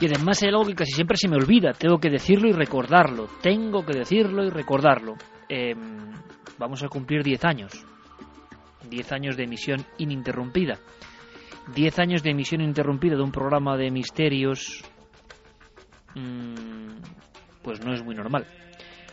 Y 0.00 0.06
además 0.06 0.42
hay 0.42 0.50
algo 0.50 0.64
que 0.64 0.74
casi 0.74 0.92
siempre 0.92 1.16
se 1.16 1.28
me 1.28 1.36
olvida. 1.36 1.72
Tengo 1.72 1.98
que 1.98 2.10
decirlo 2.10 2.48
y 2.48 2.52
recordarlo. 2.52 3.26
Tengo 3.40 3.84
que 3.84 3.98
decirlo 3.98 4.44
y 4.44 4.50
recordarlo. 4.50 5.14
Eh, 5.48 5.74
vamos 6.56 6.82
a 6.84 6.88
cumplir 6.88 7.24
10 7.24 7.44
años. 7.44 7.72
10 8.88 9.12
años 9.12 9.36
de 9.36 9.44
emisión 9.44 9.84
ininterrumpida. 9.96 10.78
10 11.74 11.98
años 11.98 12.22
de 12.22 12.30
emisión 12.30 12.60
ininterrumpida 12.60 13.16
de 13.16 13.22
un 13.22 13.32
programa 13.32 13.76
de 13.76 13.90
misterios. 13.90 14.82
mmm, 16.14 16.88
pues 17.62 17.84
no 17.84 17.92
es 17.92 18.02
muy 18.02 18.14
normal. 18.14 18.46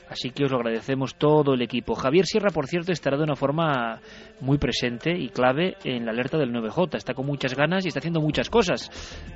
Así 0.10 0.30
que 0.30 0.46
os 0.46 0.52
lo 0.52 0.58
agradecemos 0.58 1.16
todo 1.16 1.56
el 1.56 1.62
equipo. 1.62 1.96
Javier 1.96 2.26
Sierra, 2.26 2.52
por 2.52 2.68
cierto, 2.68 2.92
estará 2.92 3.18
de 3.18 3.24
una 3.24 3.36
forma 3.36 4.00
muy 4.40 4.58
presente 4.58 5.18
y 5.18 5.30
clave 5.30 5.76
en 5.84 6.06
la 6.06 6.12
alerta 6.12 6.38
del 6.38 6.52
9J. 6.52 6.96
Está 6.96 7.14
con 7.14 7.26
muchas 7.26 7.56
ganas 7.56 7.86
y 7.86 7.88
está 7.88 8.00
haciendo 8.00 8.22
muchas 8.22 8.50
cosas 8.50 8.90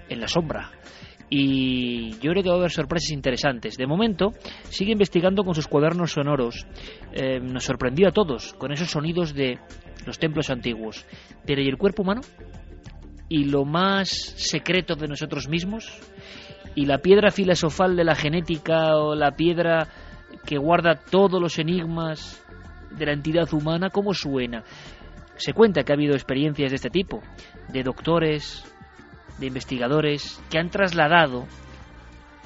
en 0.07 0.19
la 0.21 0.27
sombra. 0.27 0.71
Y 1.29 2.11
yo 2.19 2.31
creo 2.31 2.43
que 2.43 2.49
va 2.49 2.55
a 2.55 2.59
haber 2.59 2.71
sorpresas 2.71 3.11
interesantes. 3.11 3.77
De 3.77 3.87
momento, 3.87 4.31
sigue 4.69 4.91
investigando 4.91 5.43
con 5.43 5.53
sus 5.53 5.67
cuadernos 5.67 6.13
sonoros. 6.13 6.65
Eh, 7.13 7.39
nos 7.39 7.65
sorprendió 7.65 8.07
a 8.07 8.11
todos 8.11 8.53
con 8.53 8.71
esos 8.71 8.89
sonidos 8.89 9.33
de 9.33 9.59
los 10.05 10.17
templos 10.17 10.49
antiguos. 10.49 11.05
Pero 11.45 11.61
¿y 11.61 11.67
el 11.67 11.77
cuerpo 11.77 12.03
humano? 12.03 12.21
¿Y 13.29 13.45
lo 13.45 13.63
más 13.63 14.09
secreto 14.09 14.95
de 14.95 15.07
nosotros 15.07 15.47
mismos? 15.47 15.87
¿Y 16.75 16.85
la 16.85 16.97
piedra 16.97 17.29
filosofal 17.29 17.95
de 17.95 18.03
la 18.03 18.15
genética 18.15 18.97
o 18.97 19.13
la 19.13 19.31
piedra 19.31 19.87
que 20.45 20.57
guarda 20.57 20.95
todos 20.95 21.39
los 21.39 21.59
enigmas 21.59 22.43
de 22.89 23.05
la 23.05 23.13
entidad 23.13 23.53
humana? 23.53 23.91
¿Cómo 23.91 24.15
suena? 24.15 24.63
Se 25.35 25.53
cuenta 25.53 25.83
que 25.83 25.91
ha 25.91 25.95
habido 25.95 26.15
experiencias 26.15 26.71
de 26.71 26.75
este 26.75 26.89
tipo, 26.89 27.21
de 27.69 27.83
doctores, 27.83 28.65
de 29.37 29.45
investigadores, 29.47 30.41
que 30.49 30.57
han 30.57 30.69
trasladado 30.69 31.45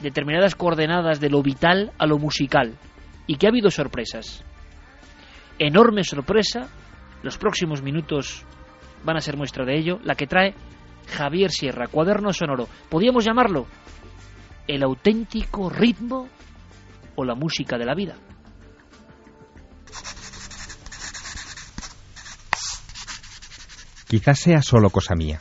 determinadas 0.02 0.56
coordenadas 0.56 1.20
de 1.22 1.30
lo 1.30 1.42
vital 1.42 1.94
a 1.98 2.06
lo 2.06 2.20
musical 2.20 2.78
y 3.26 3.38
que 3.38 3.48
ha 3.48 3.50
habido 3.50 3.72
sorpresas. 3.72 4.44
Enorme 5.60 6.04
sorpresa 6.04 6.68
los 7.24 7.38
próximos 7.38 7.82
minutos 7.82 8.46
van 9.04 9.18
a 9.18 9.22
ser 9.22 9.38
muestra 9.38 9.66
de 9.66 9.78
ello, 9.78 10.00
la 10.04 10.16
que 10.16 10.28
trae 10.28 10.56
Javier 11.08 11.52
Sierra, 11.52 11.88
cuaderno 11.88 12.32
sonoro. 12.34 12.68
¿Podríamos 12.90 13.26
llamarlo 13.26 13.68
el 14.68 14.84
auténtico 14.84 15.70
ritmo 15.70 16.28
o 17.16 17.26
la 17.26 17.36
música 17.36 17.78
de 17.78 17.86
la 17.86 17.96
vida? 17.96 18.16
Quizás 24.08 24.40
sea 24.40 24.62
solo 24.62 24.90
cosa 24.90 25.16
mía. 25.16 25.40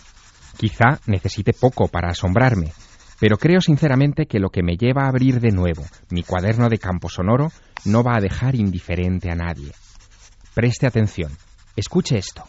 Quizá 0.57 0.99
necesite 1.07 1.53
poco 1.53 1.89
para 1.89 2.11
asombrarme, 2.11 2.73
pero 3.21 3.37
creo 3.37 3.61
sinceramente 3.61 4.27
que 4.27 4.39
lo 4.39 4.51
que 4.51 4.63
me 4.63 4.77
lleva 4.77 5.05
a 5.05 5.09
abrir 5.09 5.41
de 5.41 5.51
nuevo 5.51 5.85
mi 6.11 6.23
cuaderno 6.23 6.69
de 6.69 6.79
campo 6.79 7.09
sonoro 7.09 7.53
no 7.85 8.03
va 8.03 8.17
a 8.17 8.21
dejar 8.21 8.55
indiferente 8.55 9.31
a 9.31 9.35
nadie. 9.35 9.73
Preste 10.55 10.87
atención. 10.87 11.33
Escuche 11.77 12.17
esto. 12.17 12.45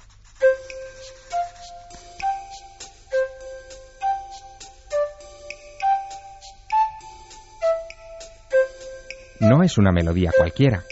No 9.43 9.61
es 9.61 9.77
una 9.77 9.91
melodía 9.91 10.31
cualquiera. 10.35 10.83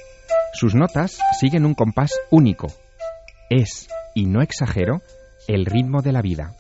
Sus 0.54 0.76
notas 0.76 1.20
siguen 1.40 1.66
un 1.66 1.74
compás 1.74 2.12
único. 2.30 2.68
Es, 3.50 3.88
y 4.14 4.26
no 4.26 4.42
exagero, 4.42 5.02
el 5.48 5.66
ritmo 5.66 6.02
de 6.02 6.12
la 6.12 6.22
vida. 6.22 6.54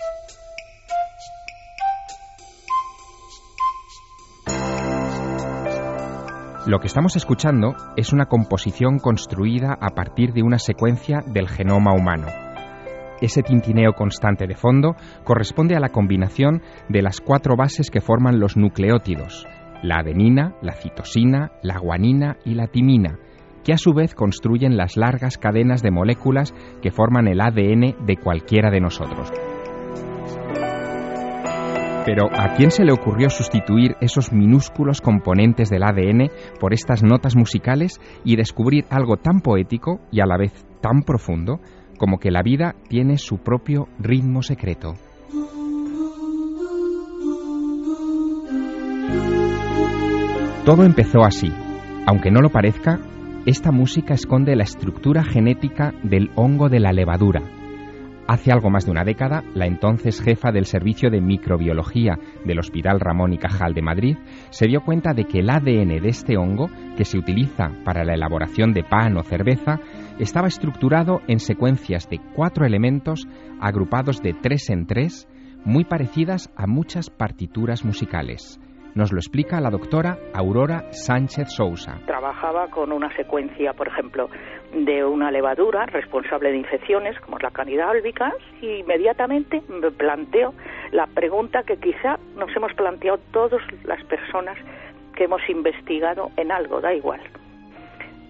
Lo 6.65 6.79
que 6.79 6.87
estamos 6.87 7.15
escuchando 7.15 7.75
es 7.97 8.13
una 8.13 8.27
composición 8.27 8.99
construida 8.99 9.77
a 9.81 9.89
partir 9.89 10.31
de 10.31 10.43
una 10.43 10.59
secuencia 10.59 11.21
del 11.25 11.49
genoma 11.49 11.93
humano. 11.93 12.27
Ese 13.19 13.43
tintineo 13.43 13.93
constante 13.93 14.47
de 14.47 14.55
fondo 14.55 14.95
corresponde 15.23 15.75
a 15.75 15.79
la 15.79 15.89
combinación 15.89 16.61
de 16.87 17.01
las 17.01 17.19
cuatro 17.19 17.55
bases 17.57 17.89
que 17.89 18.01
forman 18.01 18.39
los 18.39 18.57
nucleótidos, 18.57 19.45
la 19.81 19.99
adenina, 19.99 20.55
la 20.61 20.73
citosina, 20.73 21.51
la 21.63 21.79
guanina 21.79 22.37
y 22.45 22.53
la 22.53 22.67
timina, 22.67 23.17
que 23.63 23.73
a 23.73 23.77
su 23.77 23.93
vez 23.93 24.15
construyen 24.15 24.77
las 24.77 24.97
largas 24.97 25.37
cadenas 25.37 25.81
de 25.81 25.91
moléculas 25.91 26.53
que 26.81 26.91
forman 26.91 27.27
el 27.27 27.41
ADN 27.41 28.05
de 28.05 28.17
cualquiera 28.17 28.69
de 28.71 28.79
nosotros. 28.79 29.31
Pero 32.05 32.29
¿a 32.35 32.55
quién 32.55 32.71
se 32.71 32.83
le 32.83 32.91
ocurrió 32.91 33.29
sustituir 33.29 33.95
esos 34.01 34.33
minúsculos 34.33 35.01
componentes 35.01 35.69
del 35.69 35.83
ADN 35.83 36.31
por 36.59 36.73
estas 36.73 37.03
notas 37.03 37.35
musicales 37.35 37.99
y 38.23 38.35
descubrir 38.35 38.85
algo 38.89 39.17
tan 39.17 39.41
poético 39.41 40.01
y 40.11 40.19
a 40.19 40.25
la 40.25 40.37
vez 40.37 40.65
tan 40.81 41.03
profundo 41.03 41.59
como 41.99 42.17
que 42.17 42.31
la 42.31 42.41
vida 42.41 42.73
tiene 42.89 43.19
su 43.19 43.37
propio 43.37 43.87
ritmo 43.99 44.41
secreto? 44.41 44.95
Todo 50.71 50.85
empezó 50.85 51.25
así. 51.25 51.51
Aunque 52.07 52.31
no 52.31 52.39
lo 52.39 52.49
parezca, 52.49 52.97
esta 53.45 53.73
música 53.73 54.13
esconde 54.13 54.55
la 54.55 54.63
estructura 54.63 55.21
genética 55.21 55.93
del 56.01 56.31
hongo 56.35 56.69
de 56.69 56.79
la 56.79 56.93
levadura. 56.93 57.41
Hace 58.25 58.53
algo 58.53 58.69
más 58.69 58.85
de 58.85 58.91
una 58.91 59.03
década, 59.03 59.43
la 59.53 59.65
entonces 59.65 60.21
jefa 60.21 60.53
del 60.53 60.65
Servicio 60.65 61.09
de 61.09 61.19
Microbiología 61.19 62.17
del 62.45 62.59
Hospital 62.59 63.01
Ramón 63.01 63.33
y 63.33 63.37
Cajal 63.37 63.73
de 63.73 63.81
Madrid 63.81 64.17
se 64.49 64.67
dio 64.67 64.79
cuenta 64.79 65.13
de 65.13 65.25
que 65.25 65.39
el 65.39 65.49
ADN 65.49 66.01
de 66.01 66.07
este 66.07 66.37
hongo, 66.37 66.69
que 66.95 67.03
se 67.03 67.17
utiliza 67.17 67.71
para 67.83 68.05
la 68.05 68.13
elaboración 68.13 68.71
de 68.71 68.85
pan 68.85 69.17
o 69.17 69.23
cerveza, 69.23 69.81
estaba 70.19 70.47
estructurado 70.47 71.19
en 71.27 71.41
secuencias 71.41 72.09
de 72.09 72.21
cuatro 72.33 72.65
elementos 72.65 73.27
agrupados 73.59 74.21
de 74.21 74.33
tres 74.41 74.69
en 74.69 74.85
tres, 74.85 75.27
muy 75.65 75.83
parecidas 75.83 76.49
a 76.55 76.65
muchas 76.65 77.09
partituras 77.09 77.83
musicales. 77.83 78.60
Nos 78.93 79.13
lo 79.13 79.19
explica 79.19 79.61
la 79.61 79.69
doctora 79.69 80.17
Aurora 80.33 80.91
Sánchez 80.91 81.47
Sousa. 81.55 82.01
Trabajaba 82.05 82.67
con 82.67 82.91
una 82.91 83.09
secuencia, 83.15 83.71
por 83.71 83.87
ejemplo, 83.87 84.29
de 84.73 85.05
una 85.05 85.31
levadura 85.31 85.85
responsable 85.85 86.51
de 86.51 86.57
infecciones, 86.57 87.17
como 87.21 87.37
la 87.39 87.51
Candida 87.51 87.89
albicans, 87.89 88.35
y 88.61 88.79
inmediatamente 88.79 89.61
me 89.69 89.91
planteo 89.91 90.53
la 90.91 91.07
pregunta 91.07 91.63
que 91.63 91.77
quizá 91.77 92.17
nos 92.35 92.53
hemos 92.53 92.73
planteado 92.73 93.17
todas 93.31 93.61
las 93.85 94.03
personas 94.03 94.57
que 95.15 95.23
hemos 95.23 95.41
investigado 95.49 96.29
en 96.35 96.51
algo, 96.51 96.81
da 96.81 96.93
igual. 96.93 97.21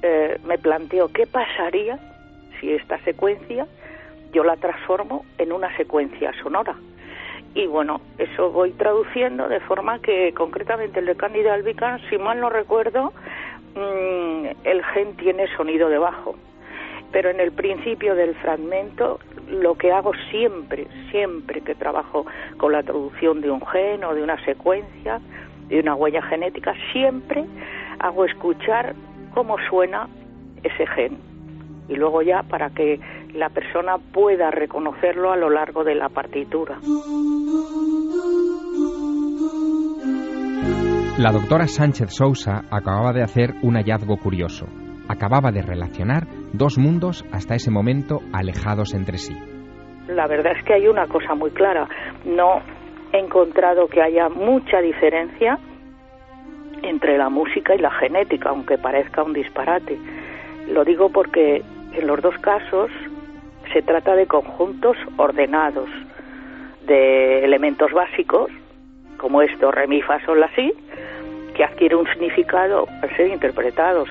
Eh, 0.04 0.40
me 0.46 0.60
planteo 0.60 1.08
qué 1.08 1.26
pasaría 1.26 1.98
si 2.60 2.72
esta 2.72 3.00
secuencia 3.00 3.66
yo 4.32 4.44
la 4.44 4.58
transformo 4.58 5.26
en 5.40 5.54
una 5.54 5.76
secuencia 5.76 6.32
sonora 6.44 6.76
y 7.54 7.68
bueno, 7.68 8.00
eso 8.18 8.50
voy 8.52 8.72
traduciendo 8.72 9.50
de 9.50 9.60
forma 9.62 10.00
que 10.00 10.34
concretamente 10.34 11.00
el 11.00 11.06
de 11.06 11.16
Candida 11.16 11.54
albicans, 11.54 12.02
si 12.10 12.18
mal 12.18 12.40
no 12.40 12.50
recuerdo, 12.50 13.12
mm, 13.76 14.46
el 14.64 14.84
gen 14.94 15.16
tiene 15.18 15.48
sonido 15.56 15.90
de 15.90 15.98
bajo. 15.98 16.36
Pero 17.12 17.30
en 17.30 17.42
el 17.42 17.52
principio 17.52 18.16
del 18.16 18.36
fragmento 18.36 19.20
lo 19.50 19.76
que 19.76 19.92
hago 19.92 20.14
siempre, 20.30 20.88
siempre 21.10 21.60
que 21.60 21.76
trabajo 21.76 22.26
con 22.58 22.72
la 22.72 22.84
traducción 22.84 23.42
de 23.42 23.52
un 23.52 23.66
gen 23.68 24.04
o 24.06 24.16
de 24.16 24.24
una 24.24 24.44
secuencia, 24.46 25.20
de 25.68 25.80
una 25.80 25.96
huella 25.96 26.22
genética, 26.22 26.74
siempre 26.94 27.44
hago 28.00 28.24
escuchar 28.24 28.96
cómo 29.34 29.58
suena 29.70 30.08
ese 30.64 30.88
gen. 30.88 31.18
Y 31.90 31.96
luego 31.96 32.22
ya 32.22 32.44
para 32.44 32.70
que 32.70 33.02
la 33.34 33.50
persona 33.50 33.98
pueda 33.98 34.52
reconocerlo 34.52 35.32
a 35.32 35.36
lo 35.36 35.50
largo 35.50 35.84
de 35.84 35.96
la 35.96 36.08
partitura. 36.08 36.78
La 41.22 41.32
doctora 41.32 41.68
Sánchez 41.68 42.16
Sousa 42.16 42.64
acababa 42.72 43.14
de 43.14 43.22
hacer 43.22 43.52
un 43.62 43.76
hallazgo 43.76 44.18
curioso. 44.18 44.66
Acababa 45.08 45.52
de 45.52 45.62
relacionar 45.62 46.24
dos 46.52 46.80
mundos 46.80 47.24
hasta 47.32 47.54
ese 47.54 47.70
momento 47.70 48.22
alejados 48.34 48.96
entre 48.96 49.20
sí. 49.20 49.38
La 50.08 50.26
verdad 50.26 50.54
es 50.58 50.64
que 50.64 50.74
hay 50.74 50.88
una 50.88 51.06
cosa 51.06 51.36
muy 51.36 51.52
clara. 51.52 51.88
No 52.26 52.64
he 53.14 53.20
encontrado 53.20 53.86
que 53.86 54.02
haya 54.02 54.30
mucha 54.30 54.82
diferencia 54.82 55.60
entre 56.82 57.20
la 57.20 57.30
música 57.30 57.76
y 57.76 57.78
la 57.78 57.92
genética, 57.92 58.50
aunque 58.50 58.80
parezca 58.80 59.22
un 59.22 59.34
disparate. 59.34 60.00
Lo 60.70 60.84
digo 60.84 61.12
porque 61.12 61.62
en 61.94 62.08
los 62.08 62.20
dos 62.20 62.36
casos 62.40 62.90
se 63.72 63.84
trata 63.84 64.16
de 64.16 64.26
conjuntos 64.26 64.98
ordenados 65.18 65.90
de 66.88 67.46
elementos 67.46 67.92
básicos, 67.92 68.50
como 69.22 69.42
re, 69.42 69.88
mi, 69.88 70.02
fa, 70.02 70.20
sol, 70.26 70.40
la, 70.40 70.50
que 71.56 71.64
adquiere 71.64 71.96
un 71.96 72.08
significado 72.08 72.88
al 72.88 73.16
ser 73.16 73.28
interpretados. 73.28 74.10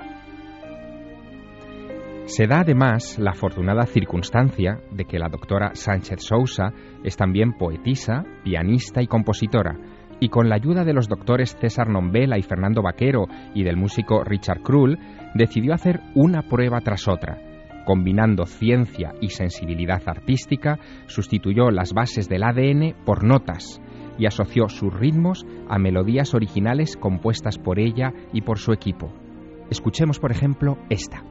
Se 2.26 2.46
da 2.46 2.60
además 2.60 3.18
la 3.18 3.32
afortunada 3.32 3.86
circunstancia 3.86 4.78
de 4.92 5.04
que 5.04 5.18
la 5.18 5.28
doctora 5.28 5.74
Sánchez 5.74 6.20
Sousa 6.20 6.72
es 7.02 7.16
también 7.16 7.54
poetisa, 7.54 8.22
pianista 8.44 9.02
y 9.02 9.08
compositora, 9.08 9.76
y 10.20 10.28
con 10.28 10.48
la 10.48 10.54
ayuda 10.54 10.84
de 10.84 10.92
los 10.92 11.08
doctores 11.08 11.56
César 11.60 11.88
Nombela 11.88 12.38
y 12.38 12.42
Fernando 12.42 12.82
Vaquero 12.82 13.24
y 13.52 13.64
del 13.64 13.76
músico 13.76 14.22
Richard 14.22 14.62
Krull, 14.62 14.96
decidió 15.34 15.74
hacer 15.74 16.00
una 16.14 16.42
prueba 16.42 16.80
tras 16.80 17.08
otra 17.08 17.38
combinando 17.86 18.44
ciencia 18.44 19.14
y 19.20 19.30
sensibilidad 19.30 20.02
artística, 20.06 20.78
sustituyó 21.06 21.70
las 21.70 21.92
bases 21.92 22.28
del 22.28 22.44
ADN 22.44 22.94
por 23.04 23.24
notas 23.24 23.80
y 24.20 24.26
asoció 24.26 24.68
sus 24.68 24.92
ritmos 24.92 25.46
a 25.68 25.78
melodías 25.78 26.34
originales 26.34 26.96
compuestas 26.96 27.58
por 27.58 27.80
ella 27.80 28.12
y 28.34 28.42
por 28.42 28.58
su 28.58 28.72
equipo. 28.72 29.10
Escuchemos, 29.70 30.20
por 30.20 30.30
ejemplo, 30.30 30.76
esta. 30.90 31.24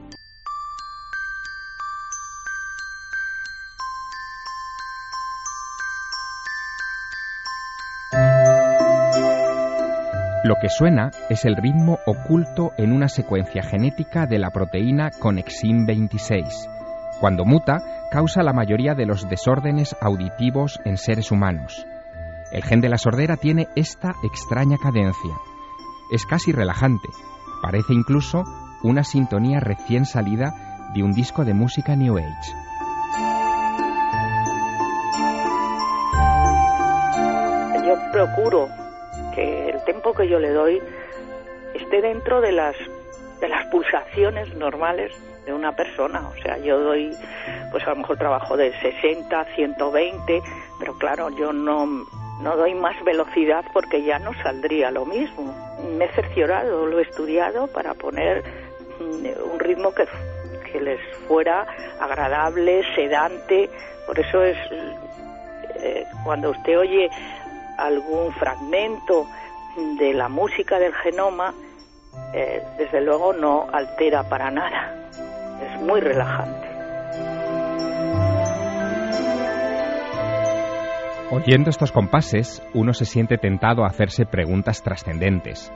Lo 10.42 10.56
que 10.60 10.68
suena 10.68 11.12
es 11.28 11.44
el 11.44 11.54
ritmo 11.54 11.98
oculto 12.06 12.72
en 12.76 12.92
una 12.92 13.08
secuencia 13.08 13.62
genética 13.62 14.26
de 14.26 14.38
la 14.38 14.50
proteína 14.50 15.10
Conexin 15.10 15.86
26. 15.86 16.68
Cuando 17.20 17.44
muta, 17.44 18.08
causa 18.10 18.42
la 18.42 18.52
mayoría 18.52 18.94
de 18.94 19.06
los 19.06 19.28
desórdenes 19.28 19.94
auditivos 20.00 20.80
en 20.84 20.96
seres 20.96 21.30
humanos. 21.30 21.86
El 22.52 22.64
gen 22.64 22.80
de 22.80 22.88
la 22.88 22.98
sordera 22.98 23.36
tiene 23.36 23.68
esta 23.76 24.16
extraña 24.24 24.76
cadencia. 24.76 25.36
Es 26.10 26.26
casi 26.26 26.50
relajante. 26.50 27.08
Parece 27.62 27.92
incluso 27.92 28.42
una 28.82 29.04
sintonía 29.04 29.60
recién 29.60 30.04
salida 30.04 30.52
de 30.92 31.04
un 31.04 31.12
disco 31.12 31.44
de 31.44 31.54
música 31.54 31.94
New 31.94 32.18
Age. 32.18 32.52
Yo 37.86 38.10
procuro 38.10 38.68
que 39.32 39.70
el 39.70 39.84
tiempo 39.84 40.12
que 40.12 40.28
yo 40.28 40.40
le 40.40 40.50
doy 40.50 40.82
esté 41.74 42.00
dentro 42.02 42.40
de 42.40 42.50
las 42.50 42.74
de 43.40 43.48
las 43.48 43.66
pulsaciones 43.68 44.54
normales 44.56 45.12
de 45.46 45.52
una 45.52 45.72
persona. 45.72 46.28
O 46.28 46.42
sea, 46.42 46.58
yo 46.58 46.78
doy, 46.80 47.10
pues 47.70 47.86
a 47.86 47.90
lo 47.90 47.96
mejor 47.96 48.18
trabajo 48.18 48.56
de 48.56 48.72
60, 48.80 49.44
120, 49.54 50.42
pero 50.78 50.94
claro, 50.98 51.30
yo 51.30 51.52
no, 51.52 51.86
no 52.42 52.56
doy 52.56 52.74
más 52.74 53.02
velocidad 53.04 53.64
porque 53.72 54.02
ya 54.02 54.18
no 54.18 54.32
saldría 54.42 54.90
lo 54.90 55.04
mismo. 55.04 55.54
Me 55.96 56.06
he 56.06 56.08
cerciorado, 56.12 56.86
lo 56.86 56.98
he 56.98 57.02
estudiado 57.02 57.66
para 57.66 57.94
poner 57.94 58.42
mm, 58.98 59.52
un 59.52 59.58
ritmo 59.58 59.92
que, 59.92 60.06
que 60.72 60.80
les 60.80 61.00
fuera 61.28 61.66
agradable, 62.00 62.82
sedante. 62.94 63.68
Por 64.06 64.18
eso 64.18 64.42
es, 64.42 64.56
eh, 65.76 66.06
cuando 66.24 66.50
usted 66.50 66.78
oye 66.78 67.10
algún 67.78 68.32
fragmento 68.34 69.26
de 69.98 70.14
la 70.14 70.28
música 70.28 70.78
del 70.78 70.94
genoma, 70.94 71.54
eh, 72.32 72.62
desde 72.78 73.00
luego 73.00 73.32
no 73.32 73.68
altera 73.72 74.22
para 74.22 74.50
nada. 74.50 74.94
Es 75.62 75.80
muy 75.80 76.00
relajante. 76.00 76.69
Oyendo 81.32 81.70
estos 81.70 81.92
compases, 81.92 82.60
uno 82.74 82.92
se 82.92 83.04
siente 83.04 83.38
tentado 83.38 83.84
a 83.84 83.86
hacerse 83.86 84.26
preguntas 84.26 84.82
trascendentes. 84.82 85.72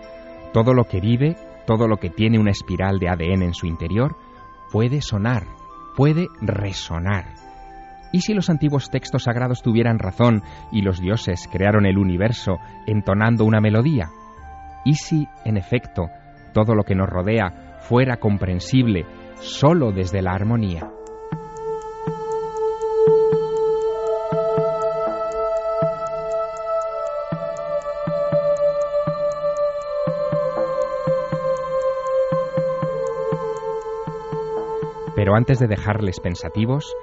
Todo 0.53 0.75
lo 0.75 0.83
que 0.83 0.99
vive, 0.99 1.37
todo 1.65 1.87
lo 1.87 1.99
que 1.99 2.11
tiene 2.11 2.41
una 2.41 2.51
espiral 2.51 2.99
de 2.99 3.09
ADN 3.09 3.45
en 3.45 3.55
su 3.55 3.67
interior, 3.67 4.17
puede 4.73 5.01
sonar, 5.01 5.45
puede 5.97 6.27
resonar. 6.41 7.35
¿Y 8.13 8.23
si 8.23 8.35
los 8.35 8.51
antiguos 8.51 8.91
textos 8.91 9.25
sagrados 9.25 9.63
tuvieran 9.63 10.01
razón 10.01 10.43
y 10.73 10.83
los 10.83 11.01
dioses 11.01 11.49
crearon 11.51 11.87
el 11.87 11.99
universo 11.99 12.59
entonando 12.89 13.45
una 13.45 13.61
melodía? 13.61 14.11
¿Y 14.85 14.95
si, 14.95 15.29
en 15.45 15.57
efecto, 15.57 16.09
todo 16.53 16.75
lo 16.75 16.83
que 16.83 16.97
nos 16.97 17.09
rodea 17.09 17.79
fuera 17.79 18.17
comprensible 18.17 19.07
solo 19.37 19.93
desde 19.93 20.21
la 20.21 20.33
armonía? 20.33 20.91
Pero 35.25 35.37
antes 35.37 35.59
de 35.59 35.69
dejarles 35.69 36.21
pensativos, 36.21 36.95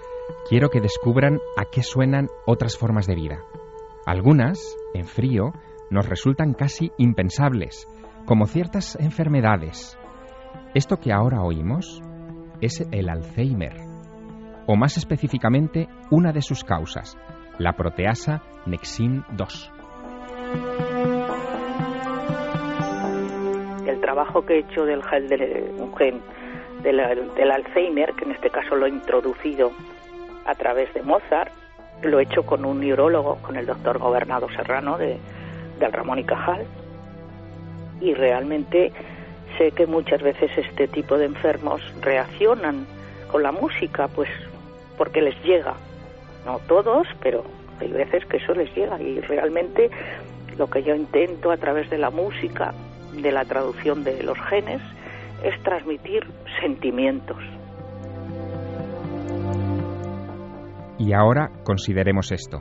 quiero 0.48 0.70
que 0.70 0.80
descubran 0.80 1.40
a 1.58 1.66
qué 1.66 1.82
suenan 1.82 2.28
otras 2.46 2.78
formas 2.78 3.08
de 3.08 3.16
vida. 3.16 3.40
Algunas, 4.06 4.78
en 4.94 5.06
frío, 5.06 5.54
nos 5.90 6.08
resultan 6.08 6.54
casi 6.54 6.92
impensables, 7.00 7.88
como 8.28 8.46
ciertas 8.46 8.96
enfermedades. 9.00 9.98
Esto 10.76 10.98
que 10.98 11.12
ahora 11.12 11.42
oímos 11.42 12.00
es 12.62 12.88
el 12.92 13.10
Alzheimer, 13.10 13.74
o 14.68 14.76
más 14.76 14.98
específicamente 14.98 15.88
una 16.12 16.32
de 16.32 16.44
sus 16.44 16.64
causas, 16.64 17.18
la 17.58 17.74
proteasa 17.74 18.44
Nexin 18.68 19.24
2. 19.32 19.72
El 23.88 24.00
trabajo 24.00 24.46
que 24.46 24.58
he 24.58 24.60
hecho 24.60 24.86
del 24.86 25.02
gel 25.02 25.28
de 25.28 25.74
un 25.80 25.98
gen 25.98 26.22
del, 26.82 27.52
Alzheimer, 27.52 28.14
que 28.14 28.26
en 28.26 28.32
este 28.32 28.50
caso 28.50 28.76
lo 28.76 28.86
he 28.86 28.90
introducido 28.90 29.72
a 30.46 30.56
través 30.56 30.94
de 30.94 31.02
Mozart, 31.02 31.52
lo 32.04 32.20
he 32.20 32.24
hecho 32.24 32.44
con 32.44 32.66
un 32.66 32.80
neurólogo, 32.80 33.38
con 33.38 33.56
el 33.56 33.66
doctor 33.66 34.00
Gobernado 34.00 34.50
Serrano 34.50 34.98
de, 34.98 35.18
del 35.80 35.92
Ramón 35.92 36.20
y 36.20 36.24
Cajal, 36.24 36.66
y 38.00 38.14
realmente 38.14 38.92
sé 39.58 39.72
que 39.72 39.86
muchas 39.86 40.22
veces 40.22 40.50
este 40.58 40.88
tipo 40.88 41.18
de 41.18 41.26
enfermos 41.26 41.82
reaccionan 42.02 42.86
con 43.32 43.44
la 43.44 43.52
música, 43.52 44.08
pues 44.08 44.30
porque 44.98 45.22
les 45.22 45.42
llega, 45.44 45.76
no 46.46 46.60
todos, 46.68 47.08
pero 47.22 47.44
hay 47.80 47.90
veces 47.90 48.26
que 48.26 48.38
eso 48.38 48.54
les 48.54 48.74
llega. 48.76 49.02
Y 49.02 49.20
realmente 49.22 49.90
lo 50.58 50.70
que 50.70 50.84
yo 50.84 50.96
intento 50.96 51.52
a 51.52 51.58
través 51.58 51.90
de 51.90 51.98
la 51.98 52.10
música, 52.10 52.74
de 53.14 53.32
la 53.32 53.46
traducción 53.46 54.04
de 54.04 54.24
los 54.24 54.40
genes, 54.40 54.82
es 55.44 55.62
transmitir 55.64 56.24
sentimientos. 56.62 57.38
Y 60.98 61.14
ahora 61.14 61.50
consideremos 61.64 62.32
esto. 62.32 62.60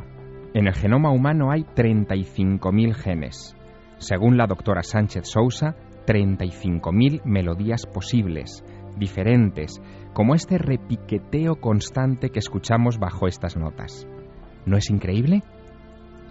En 0.55 0.67
el 0.67 0.75
genoma 0.75 1.11
humano 1.11 1.51
hay 1.51 1.63
35.000 1.63 2.95
genes. 2.95 3.57
Según 3.99 4.39
la 4.39 4.47
doctora 4.47 4.83
Sánchez 4.83 5.29
Sousa, 5.29 5.77
35.000 6.07 7.23
melodías 7.25 7.87
posibles, 7.87 8.65
diferentes, 8.97 9.81
como 10.15 10.35
este 10.35 10.59
repiqueteo 10.59 11.57
constante 11.57 12.31
que 12.31 12.39
escuchamos 12.39 12.99
bajo 12.99 13.27
estas 13.27 13.57
notas. 13.57 14.07
¿No 14.65 14.77
es 14.77 14.91
increíble? 14.91 15.43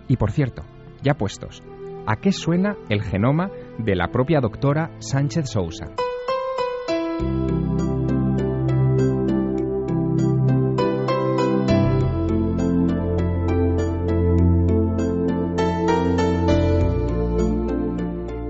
Y 0.07 0.17
por 0.17 0.31
cierto, 0.31 0.63
ya 1.03 1.13
puestos, 1.13 1.63
¿a 2.07 2.15
qué 2.15 2.31
suena 2.31 2.75
el 2.89 3.03
genoma 3.03 3.51
de 3.77 3.95
la 3.95 4.07
propia 4.07 4.39
doctora 4.41 4.91
Sánchez 4.99 5.51
Sousa? 5.51 5.85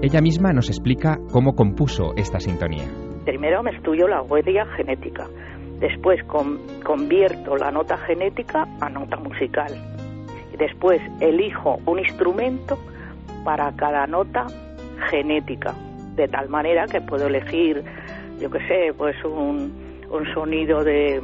Ella 0.01 0.21
misma 0.21 0.53
nos 0.53 0.69
explica 0.69 1.19
cómo 1.31 1.53
compuso 1.53 2.13
esta 2.15 2.39
sintonía. 2.39 2.85
Primero 3.25 3.61
me 3.61 3.69
estudio 3.69 4.07
la 4.07 4.23
huella 4.23 4.65
genética, 4.75 5.27
después 5.79 6.19
convierto 6.83 7.55
la 7.57 7.69
nota 7.69 7.95
genética 7.97 8.65
a 8.81 8.89
nota 8.89 9.17
musical, 9.17 9.71
después 10.57 10.99
elijo 11.19 11.77
un 11.85 11.99
instrumento 11.99 12.79
para 13.43 13.71
cada 13.75 14.07
nota 14.07 14.47
genética, 15.11 15.75
de 16.15 16.27
tal 16.27 16.49
manera 16.49 16.85
que 16.87 17.01
puedo 17.01 17.27
elegir 17.27 17.83
yo 18.39 18.49
qué 18.49 18.59
sé, 18.67 18.93
pues 18.97 19.15
un, 19.23 20.05
un 20.09 20.33
sonido 20.33 20.83
de, 20.83 21.21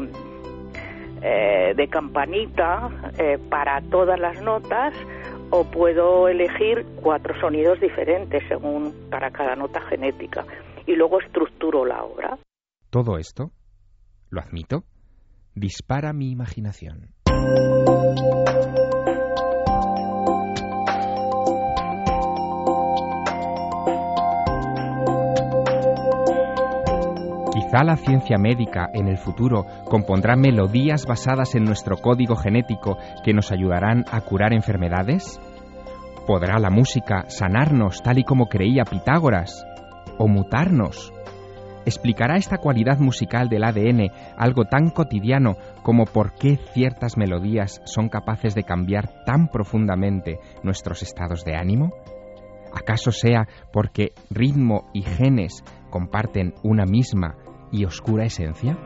eh, 1.21 1.73
de 1.75 1.87
campanita 1.87 2.89
eh, 3.17 3.39
para 3.49 3.81
todas 3.89 4.19
las 4.19 4.41
notas 4.41 4.93
o 5.49 5.63
puedo 5.63 6.27
elegir 6.27 6.85
cuatro 7.01 7.39
sonidos 7.39 7.79
diferentes 7.79 8.43
según 8.47 8.93
para 9.09 9.31
cada 9.31 9.55
nota 9.55 9.81
genética 9.81 10.45
y 10.85 10.95
luego 10.95 11.19
estructuro 11.21 11.85
la 11.85 12.03
obra. 12.03 12.37
Todo 12.89 13.17
esto, 13.17 13.51
lo 14.29 14.41
admito, 14.41 14.83
dispara 15.55 16.13
mi 16.13 16.31
imaginación. 16.31 17.09
Quizá 27.75 27.83
la 27.83 27.97
ciencia 27.97 28.37
médica 28.37 28.89
en 28.93 29.09
el 29.09 29.17
futuro 29.17 29.65
compondrá 29.83 30.37
melodías 30.37 31.05
basadas 31.05 31.55
en 31.55 31.65
nuestro 31.65 31.97
código 31.97 32.37
genético 32.37 32.97
que 33.25 33.33
nos 33.33 33.51
ayudarán 33.51 34.05
a 34.09 34.21
curar 34.21 34.53
enfermedades. 34.53 35.41
¿Podrá 36.25 36.57
la 36.57 36.69
música 36.69 37.25
sanarnos 37.27 38.01
tal 38.01 38.19
y 38.19 38.23
como 38.23 38.47
creía 38.47 38.85
Pitágoras? 38.85 39.65
¿O 40.17 40.29
mutarnos? 40.29 41.11
¿Explicará 41.85 42.37
esta 42.37 42.59
cualidad 42.59 42.99
musical 42.99 43.49
del 43.49 43.65
ADN 43.65 44.09
algo 44.37 44.63
tan 44.63 44.89
cotidiano 44.89 45.57
como 45.83 46.05
por 46.05 46.31
qué 46.35 46.55
ciertas 46.73 47.17
melodías 47.17 47.81
son 47.83 48.07
capaces 48.07 48.55
de 48.55 48.63
cambiar 48.63 49.25
tan 49.25 49.49
profundamente 49.49 50.39
nuestros 50.63 51.03
estados 51.03 51.43
de 51.43 51.57
ánimo? 51.57 51.91
¿Acaso 52.73 53.11
sea 53.11 53.49
porque 53.73 54.13
ritmo 54.29 54.85
y 54.93 55.01
genes 55.01 55.61
comparten 55.89 56.53
una 56.63 56.85
misma 56.85 57.35
y 57.71 57.85
oscura 57.85 58.25
esencia? 58.25 58.77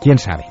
¿Quién 0.00 0.16
sabe? 0.16 0.46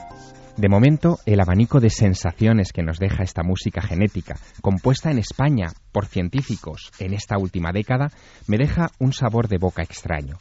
De 0.57 0.70
momento, 0.70 1.18
el 1.26 1.39
abanico 1.39 1.80
de 1.80 1.89
sensaciones 1.89 2.72
que 2.72 2.84
nos 2.84 2.99
deja 2.99 3.24
esta 3.24 3.43
música 3.43 3.82
genética, 3.82 4.36
compuesta 4.62 5.10
en 5.10 5.18
España 5.18 5.68
por 5.91 6.05
científicos 6.05 6.91
en 6.99 7.14
esta 7.14 7.38
última 7.39 7.72
década, 7.72 8.12
me 8.45 8.57
deja 8.57 8.89
un 8.99 9.12
sabor 9.12 9.47
de 9.47 9.57
boca 9.57 9.82
extraño 9.82 10.38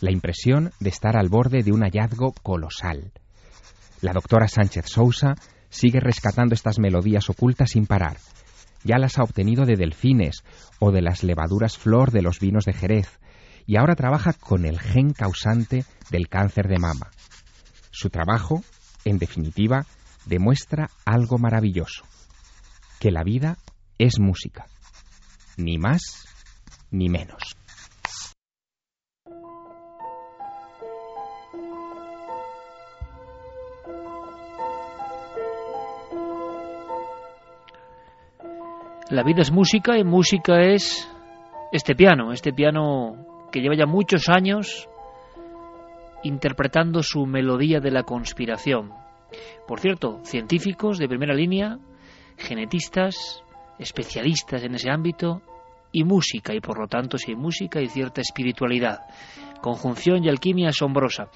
la 0.00 0.12
impresión 0.12 0.72
de 0.80 0.90
estar 0.90 1.16
al 1.16 1.28
borde 1.28 1.62
de 1.62 1.72
un 1.72 1.82
hallazgo 1.82 2.32
colosal. 2.42 3.12
La 4.00 4.12
doctora 4.12 4.48
Sánchez 4.48 4.86
Sousa 4.86 5.34
sigue 5.70 6.00
rescatando 6.00 6.54
estas 6.54 6.78
melodías 6.78 7.28
ocultas 7.30 7.70
sin 7.70 7.86
parar. 7.86 8.18
Ya 8.84 8.98
las 8.98 9.18
ha 9.18 9.22
obtenido 9.22 9.64
de 9.64 9.76
delfines 9.76 10.44
o 10.78 10.92
de 10.92 11.02
las 11.02 11.22
levaduras 11.22 11.76
flor 11.76 12.12
de 12.12 12.22
los 12.22 12.38
vinos 12.38 12.64
de 12.64 12.72
Jerez, 12.72 13.18
y 13.66 13.76
ahora 13.76 13.96
trabaja 13.96 14.32
con 14.32 14.64
el 14.64 14.78
gen 14.78 15.12
causante 15.12 15.84
del 16.10 16.28
cáncer 16.28 16.68
de 16.68 16.78
mama. 16.78 17.10
Su 17.90 18.10
trabajo, 18.10 18.62
en 19.04 19.18
definitiva, 19.18 19.86
demuestra 20.24 20.90
algo 21.04 21.38
maravilloso, 21.38 22.04
que 23.00 23.10
la 23.10 23.24
vida 23.24 23.58
es 23.98 24.20
música, 24.20 24.66
ni 25.56 25.78
más 25.78 26.26
ni 26.90 27.08
menos. 27.08 27.56
La 39.16 39.22
vida 39.22 39.40
es 39.40 39.50
música 39.50 39.96
y 39.96 40.04
música 40.04 40.60
es 40.60 41.10
este 41.72 41.94
piano, 41.94 42.32
este 42.32 42.52
piano 42.52 43.48
que 43.50 43.60
lleva 43.60 43.74
ya 43.74 43.86
muchos 43.86 44.28
años 44.28 44.90
interpretando 46.22 47.02
su 47.02 47.24
melodía 47.24 47.80
de 47.80 47.90
la 47.90 48.02
conspiración. 48.02 48.92
Por 49.66 49.80
cierto, 49.80 50.20
científicos 50.22 50.98
de 50.98 51.08
primera 51.08 51.32
línea, 51.32 51.78
genetistas, 52.36 53.42
especialistas 53.78 54.62
en 54.64 54.74
ese 54.74 54.90
ámbito 54.90 55.40
y 55.92 56.04
música, 56.04 56.54
y 56.54 56.60
por 56.60 56.78
lo 56.78 56.86
tanto 56.86 57.16
si 57.16 57.30
hay 57.30 57.38
música 57.38 57.80
y 57.80 57.86
cierta 57.86 58.20
espiritualidad. 58.20 58.98
conjunción 59.62 60.24
y 60.24 60.28
alquimia 60.28 60.68
asombrosa. 60.68 61.30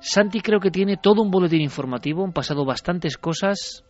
Santi 0.00 0.40
creo 0.40 0.60
que 0.60 0.70
tiene 0.70 0.96
todo 0.96 1.20
un 1.20 1.30
boletín 1.30 1.60
informativo, 1.60 2.24
han 2.24 2.32
pasado 2.32 2.64
bastantes 2.64 3.18
cosas, 3.18 3.84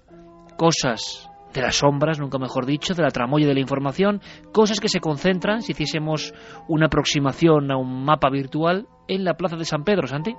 cosas 0.57 1.30
de 1.53 1.63
las 1.63 1.77
sombras, 1.77 2.19
nunca 2.19 2.39
mejor 2.39 2.67
dicho, 2.67 2.95
de 2.95 3.03
la 3.03 3.11
tramoya 3.11 3.47
de 3.47 3.55
la 3.55 3.61
información, 3.61 4.21
cosas 4.53 4.81
que 4.81 4.89
se 4.89 5.01
concentran, 5.01 5.63
si 5.63 5.73
hiciésemos 5.73 6.35
una 6.69 6.87
aproximación 6.87 7.71
a 7.71 7.77
un 7.77 8.05
mapa 8.05 8.31
virtual, 8.31 8.89
en 9.09 9.25
la 9.25 9.35
Plaza 9.35 9.57
de 9.57 9.65
San 9.65 9.83
Pedro, 9.83 10.07
Santi. 10.07 10.37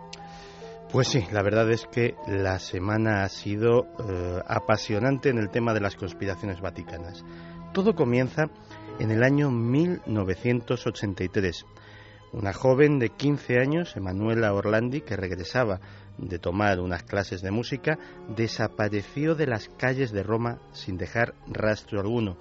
Pues 0.92 1.08
sí, 1.08 1.26
la 1.32 1.44
verdad 1.44 1.70
es 1.72 1.86
que 1.92 2.16
la 2.28 2.60
semana 2.60 3.24
ha 3.24 3.30
sido 3.30 3.88
eh, 4.10 4.40
apasionante 4.46 5.30
en 5.30 5.38
el 5.38 5.50
tema 5.50 5.74
de 5.74 5.82
las 5.82 5.96
conspiraciones 5.96 6.62
vaticanas. 6.62 7.26
Todo 7.74 7.96
comienza 7.96 8.50
en 9.00 9.12
el 9.12 9.24
año 9.24 9.52
1983. 9.52 11.66
Una 12.34 12.54
joven 12.54 13.00
de 13.00 13.10
15 13.10 13.60
años, 13.60 13.96
Emanuela 13.96 14.54
Orlandi, 14.54 15.02
que 15.02 15.18
regresaba 15.18 15.80
de 16.22 16.40
tomar 16.40 16.80
unas 16.80 17.04
clases 17.04 17.42
de 17.42 17.52
música, 17.52 17.98
desapareció 18.36 19.36
de 19.36 19.48
las 19.48 19.68
calles 19.68 20.12
de 20.12 20.24
Roma 20.24 20.60
sin 20.72 20.98
dejar 20.98 21.34
rastro 21.48 22.00
alguno. 22.00 22.38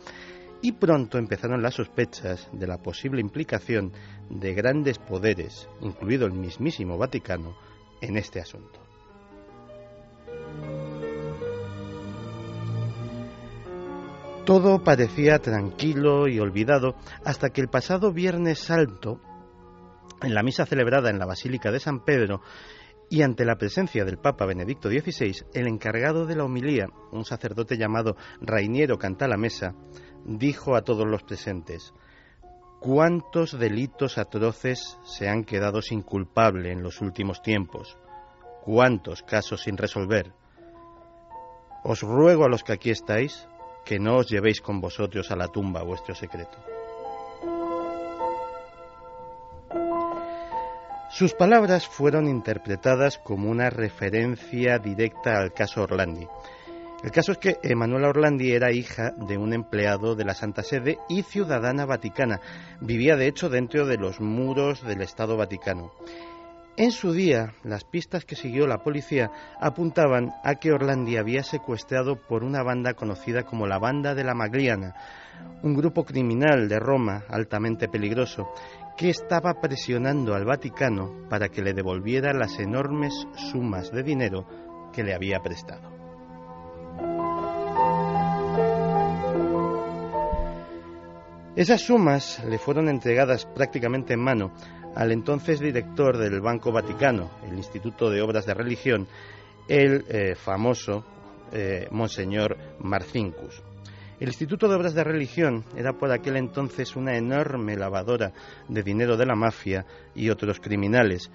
Y 0.63 0.73
pronto 0.73 1.19
empezaron 1.19 1.63
las 1.63 1.75
sospechas 1.75 2.49
de 2.53 2.67
la 2.67 2.79
posible 2.79 3.21
implicación 3.21 3.93
de 4.29 4.53
grandes 4.53 4.99
poderes, 4.99 5.69
incluido 5.81 6.27
el 6.27 6.33
mismísimo 6.33 6.99
Vaticano, 6.99 7.57
en 8.03 8.17
este 8.17 8.41
asunto. 8.41 8.79
Todo 14.45 14.83
parecía 14.83 15.39
tranquilo 15.39 16.27
y 16.27 16.41
olvidado 16.41 16.97
hasta 17.25 17.51
que 17.51 17.61
el 17.61 17.69
pasado 17.69 18.13
Viernes 18.13 18.59
Santo, 18.59 19.21
en 20.23 20.35
la 20.35 20.43
misa 20.43 20.67
celebrada 20.67 21.09
en 21.09 21.19
la 21.19 21.27
Basílica 21.27 21.71
de 21.71 21.79
San 21.79 22.05
Pedro, 22.05 22.43
y 23.11 23.23
ante 23.23 23.45
la 23.45 23.57
presencia 23.57 24.05
del 24.05 24.19
Papa 24.19 24.47
Benedicto 24.47 24.89
XVI, 24.89 25.45
el 25.53 25.67
encargado 25.67 26.27
de 26.27 26.37
la 26.37 26.45
homilía, 26.45 26.87
un 27.11 27.25
sacerdote 27.25 27.77
llamado 27.77 28.17
Rainiero 28.41 28.99
Cantalamesa, 28.99 29.75
dijo 30.25 30.77
a 30.77 30.83
todos 30.83 31.07
los 31.07 31.25
presentes, 31.25 31.93
¿Cuántos 32.79 33.59
delitos 33.59 34.17
atroces 34.17 34.97
se 35.05 35.29
han 35.29 35.45
quedado 35.45 35.83
sin 35.83 36.03
culpable 36.03 36.71
en 36.71 36.83
los 36.83 37.01
últimos 37.01 37.43
tiempos? 37.43 37.99
¿Cuántos 38.63 39.23
casos 39.23 39.63
sin 39.63 39.77
resolver? 39.77 40.33
Os 41.83 42.03
ruego 42.03 42.45
a 42.45 42.49
los 42.49 42.63
que 42.63 42.73
aquí 42.73 42.91
estáis 42.91 43.49
que 43.85 43.99
no 43.99 44.19
os 44.19 44.31
llevéis 44.31 44.61
con 44.61 44.81
vosotros 44.81 45.33
a 45.33 45.37
la 45.37 45.49
tumba 45.49 45.83
vuestro 45.83 46.15
secreto. 46.15 46.70
Sus 51.11 51.35
palabras 51.35 51.89
fueron 51.89 52.29
interpretadas 52.29 53.19
como 53.19 53.51
una 53.51 53.69
referencia 53.69 54.79
directa 54.79 55.39
al 55.39 55.53
caso 55.53 55.83
Orlandi. 55.83 56.29
El 57.03 57.11
caso 57.11 57.33
es 57.33 57.39
que 57.39 57.59
Emanuela 57.65 58.11
Orlandi 58.11 58.53
era 58.53 58.71
hija 58.71 59.11
de 59.17 59.37
un 59.37 59.53
empleado 59.53 60.15
de 60.15 60.25
la 60.25 60.35
Santa 60.35 60.63
Sede 60.63 60.99
y 61.09 61.23
ciudadana 61.23 61.85
vaticana. 61.85 62.41
Vivía 62.81 63.17
de 63.17 63.27
hecho 63.27 63.49
dentro 63.49 63.87
de 63.87 63.97
los 63.97 64.21
muros 64.21 64.87
del 64.87 65.03
Estado 65.03 65.37
Vaticano. 65.37 65.91
En 66.77 66.93
su 66.93 67.13
día, 67.13 67.55
las 67.65 67.83
pistas 67.83 68.25
que 68.25 68.37
siguió 68.37 68.69
la 68.69 68.79
policía 68.79 69.33
apuntaban 69.61 70.31
a 70.45 70.55
que 70.55 70.73
Orlandi 70.73 71.17
había 71.17 71.43
secuestrado 71.43 72.17
por 72.17 72.45
una 72.45 72.63
banda 72.63 72.95
conocida 72.95 73.43
como 73.43 73.67
la 73.67 73.79
Banda 73.79 74.15
de 74.15 74.25
la 74.25 74.35
Magliana, 74.35 74.95
un 75.63 75.75
grupo 75.75 76.05
criminal 76.05 76.69
de 76.69 76.79
Roma 76.79 77.25
altamente 77.29 77.89
peligroso 77.89 78.53
que 79.01 79.09
estaba 79.09 79.63
presionando 79.63 80.35
al 80.35 80.45
Vaticano 80.45 81.27
para 81.31 81.49
que 81.49 81.63
le 81.63 81.73
devolviera 81.73 82.35
las 82.35 82.59
enormes 82.59 83.27
sumas 83.51 83.91
de 83.91 84.03
dinero 84.03 84.45
que 84.93 85.03
le 85.03 85.15
había 85.15 85.41
prestado. 85.41 85.89
Esas 91.57 91.81
sumas 91.81 92.45
le 92.45 92.59
fueron 92.59 92.91
entregadas 92.91 93.47
prácticamente 93.47 94.13
en 94.13 94.21
mano 94.21 94.53
al 94.95 95.13
entonces 95.13 95.61
director 95.61 96.19
del 96.19 96.43
Banco 96.43 96.71
Vaticano, 96.71 97.31
el 97.49 97.57
Instituto 97.57 98.11
de 98.11 98.21
Obras 98.21 98.45
de 98.45 98.53
Religión, 98.53 99.09
el 99.67 100.05
eh, 100.11 100.35
famoso 100.35 101.07
eh, 101.53 101.89
Monseñor 101.91 102.59
Marcincus. 102.81 103.63
El 104.21 104.29
Instituto 104.29 104.69
de 104.69 104.75
Obras 104.75 104.93
de 104.93 105.03
Religión 105.03 105.65
era 105.75 105.95
por 105.95 106.13
aquel 106.13 106.37
entonces 106.37 106.95
una 106.95 107.17
enorme 107.17 107.75
lavadora 107.75 108.35
de 108.69 108.83
dinero 108.83 109.17
de 109.17 109.25
la 109.25 109.35
mafia 109.35 109.87
y 110.15 110.29
otros 110.29 110.61
criminales, 110.61 111.31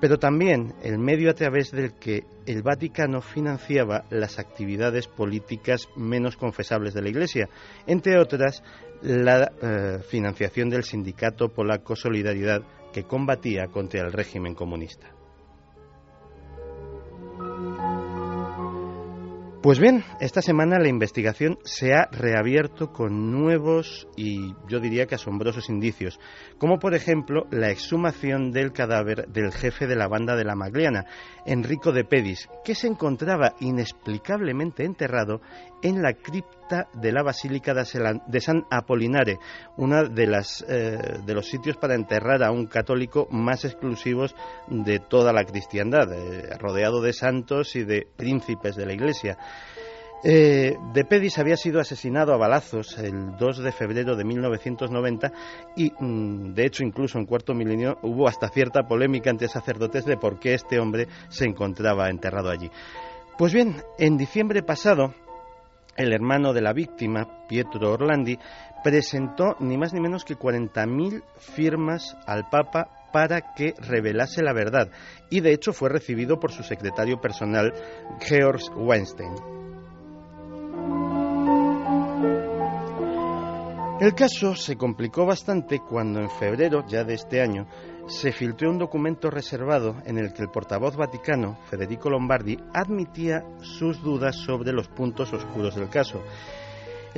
pero 0.00 0.20
también 0.20 0.72
el 0.80 1.00
medio 1.00 1.30
a 1.30 1.34
través 1.34 1.72
del 1.72 1.94
que 1.94 2.26
el 2.46 2.62
Vaticano 2.62 3.20
financiaba 3.22 4.04
las 4.10 4.38
actividades 4.38 5.08
políticas 5.08 5.88
menos 5.96 6.36
confesables 6.36 6.94
de 6.94 7.02
la 7.02 7.08
Iglesia, 7.08 7.48
entre 7.88 8.20
otras 8.20 8.62
la 9.02 9.50
eh, 9.60 9.98
financiación 10.08 10.70
del 10.70 10.84
sindicato 10.84 11.48
polaco 11.48 11.96
Solidaridad 11.96 12.62
que 12.92 13.02
combatía 13.02 13.66
contra 13.66 14.02
el 14.02 14.12
régimen 14.12 14.54
comunista. 14.54 15.17
Pues 19.68 19.80
bien, 19.80 20.02
esta 20.18 20.40
semana 20.40 20.78
la 20.78 20.88
investigación 20.88 21.58
se 21.62 21.92
ha 21.92 22.08
reabierto 22.10 22.90
con 22.90 23.30
nuevos 23.30 24.08
y 24.16 24.54
yo 24.66 24.80
diría 24.80 25.04
que 25.04 25.16
asombrosos 25.16 25.68
indicios, 25.68 26.18
como 26.56 26.78
por 26.78 26.94
ejemplo 26.94 27.46
la 27.50 27.68
exhumación 27.68 28.50
del 28.50 28.72
cadáver 28.72 29.28
del 29.28 29.52
jefe 29.52 29.86
de 29.86 29.94
la 29.94 30.08
banda 30.08 30.36
de 30.36 30.44
la 30.46 30.54
Magliana, 30.54 31.04
Enrico 31.44 31.92
de 31.92 32.04
Pedis, 32.04 32.48
que 32.64 32.74
se 32.74 32.86
encontraba 32.86 33.56
inexplicablemente 33.60 34.84
enterrado 34.84 35.42
en 35.82 36.00
la 36.00 36.14
cripta 36.14 36.88
de 36.94 37.12
la 37.12 37.22
Basílica 37.22 37.74
de 37.74 38.40
San 38.40 38.64
Apolinare, 38.70 39.38
uno 39.76 40.04
de, 40.08 40.42
eh, 40.68 40.98
de 41.24 41.34
los 41.34 41.46
sitios 41.46 41.76
para 41.76 41.94
enterrar 41.94 42.42
a 42.42 42.50
un 42.50 42.66
católico 42.66 43.28
más 43.30 43.64
exclusivos 43.64 44.34
de 44.68 44.98
toda 44.98 45.32
la 45.32 45.44
cristiandad, 45.44 46.12
eh, 46.12 46.56
rodeado 46.58 47.00
de 47.00 47.12
santos 47.12 47.76
y 47.76 47.84
de 47.84 48.06
príncipes 48.16 48.76
de 48.76 48.86
la 48.86 48.92
Iglesia. 48.92 49.38
Eh, 50.24 50.76
de 50.92 51.04
Pedis 51.04 51.38
había 51.38 51.56
sido 51.56 51.80
asesinado 51.80 52.34
a 52.34 52.36
balazos 52.36 52.98
el 52.98 53.36
2 53.36 53.58
de 53.58 53.72
febrero 53.72 54.16
de 54.16 54.24
1990 54.24 55.32
y, 55.76 55.92
mm, 55.98 56.54
de 56.54 56.66
hecho, 56.66 56.82
incluso 56.82 57.18
en 57.18 57.26
cuarto 57.26 57.54
milenio 57.54 57.98
hubo 58.02 58.26
hasta 58.26 58.48
cierta 58.48 58.82
polémica 58.88 59.30
entre 59.30 59.48
sacerdotes 59.48 60.04
de 60.04 60.16
por 60.16 60.40
qué 60.40 60.54
este 60.54 60.80
hombre 60.80 61.06
se 61.28 61.44
encontraba 61.44 62.10
enterrado 62.10 62.50
allí. 62.50 62.70
Pues 63.36 63.52
bien, 63.52 63.76
en 63.98 64.16
diciembre 64.16 64.64
pasado, 64.64 65.14
el 65.96 66.12
hermano 66.12 66.52
de 66.52 66.62
la 66.62 66.72
víctima, 66.72 67.46
Pietro 67.48 67.92
Orlandi, 67.92 68.38
presentó 68.82 69.56
ni 69.60 69.76
más 69.76 69.92
ni 69.92 70.00
menos 70.00 70.24
que 70.24 70.36
40.000 70.36 71.22
firmas 71.38 72.16
al 72.26 72.48
Papa 72.48 72.88
para 73.12 73.54
que 73.54 73.74
revelase 73.78 74.42
la 74.42 74.52
verdad 74.52 74.90
y 75.30 75.40
de 75.40 75.52
hecho 75.52 75.72
fue 75.72 75.88
recibido 75.88 76.38
por 76.38 76.52
su 76.52 76.62
secretario 76.62 77.20
personal, 77.20 77.72
Georg 78.20 78.60
Weinstein. 78.76 79.57
El 84.00 84.14
caso 84.14 84.54
se 84.54 84.76
complicó 84.76 85.26
bastante 85.26 85.80
cuando 85.80 86.20
en 86.20 86.30
febrero 86.30 86.84
ya 86.86 87.02
de 87.02 87.14
este 87.14 87.40
año 87.42 87.66
se 88.06 88.30
filtró 88.30 88.70
un 88.70 88.78
documento 88.78 89.28
reservado 89.28 89.96
en 90.06 90.18
el 90.18 90.32
que 90.32 90.42
el 90.42 90.50
portavoz 90.50 90.94
vaticano, 90.94 91.58
Federico 91.68 92.08
Lombardi, 92.08 92.56
admitía 92.72 93.42
sus 93.60 94.00
dudas 94.00 94.36
sobre 94.36 94.72
los 94.72 94.86
puntos 94.86 95.32
oscuros 95.32 95.74
del 95.74 95.88
caso. 95.88 96.22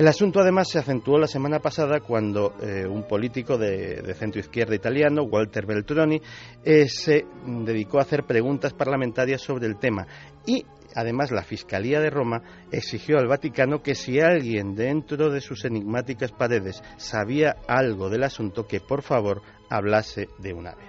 El 0.01 0.09
asunto 0.09 0.41
además 0.41 0.71
se 0.71 0.79
acentuó 0.79 1.19
la 1.19 1.27
semana 1.27 1.59
pasada 1.59 2.01
cuando 2.01 2.55
eh, 2.63 2.87
un 2.87 3.03
político 3.07 3.59
de, 3.59 4.15
centro 4.15 4.41
izquierda 4.41 4.75
italiano, 4.75 5.25
Walter 5.25 5.67
Beltroni, 5.67 6.23
eh, 6.65 6.89
se 6.89 7.27
dedicó 7.45 7.99
a 7.99 8.05
hacer 8.05 8.25
preguntas 8.25 8.73
parlamentarias 8.73 9.43
sobre 9.43 9.67
el 9.67 9.77
tema 9.77 10.07
y 10.47 10.65
Además, 10.93 11.31
la 11.31 11.45
Fiscalía 11.45 12.01
de 12.01 12.11
Roma 12.11 12.43
exigió 12.73 13.19
al 13.19 13.29
Vaticano 13.29 13.81
que 13.81 13.95
si 13.95 14.19
alguien 14.19 14.75
dentro 14.75 15.31
de 15.31 15.41
sus 15.41 15.65
enigmáticas 15.65 16.33
paredes 16.33 16.83
sabía 16.97 17.59
algo 17.69 18.11
del 18.11 18.25
asunto, 18.25 18.67
que 18.67 18.81
por 18.81 19.03
favor 19.03 19.41
hablase 19.69 20.29
de 20.39 20.53
una 20.53 20.75
vez. 20.75 20.89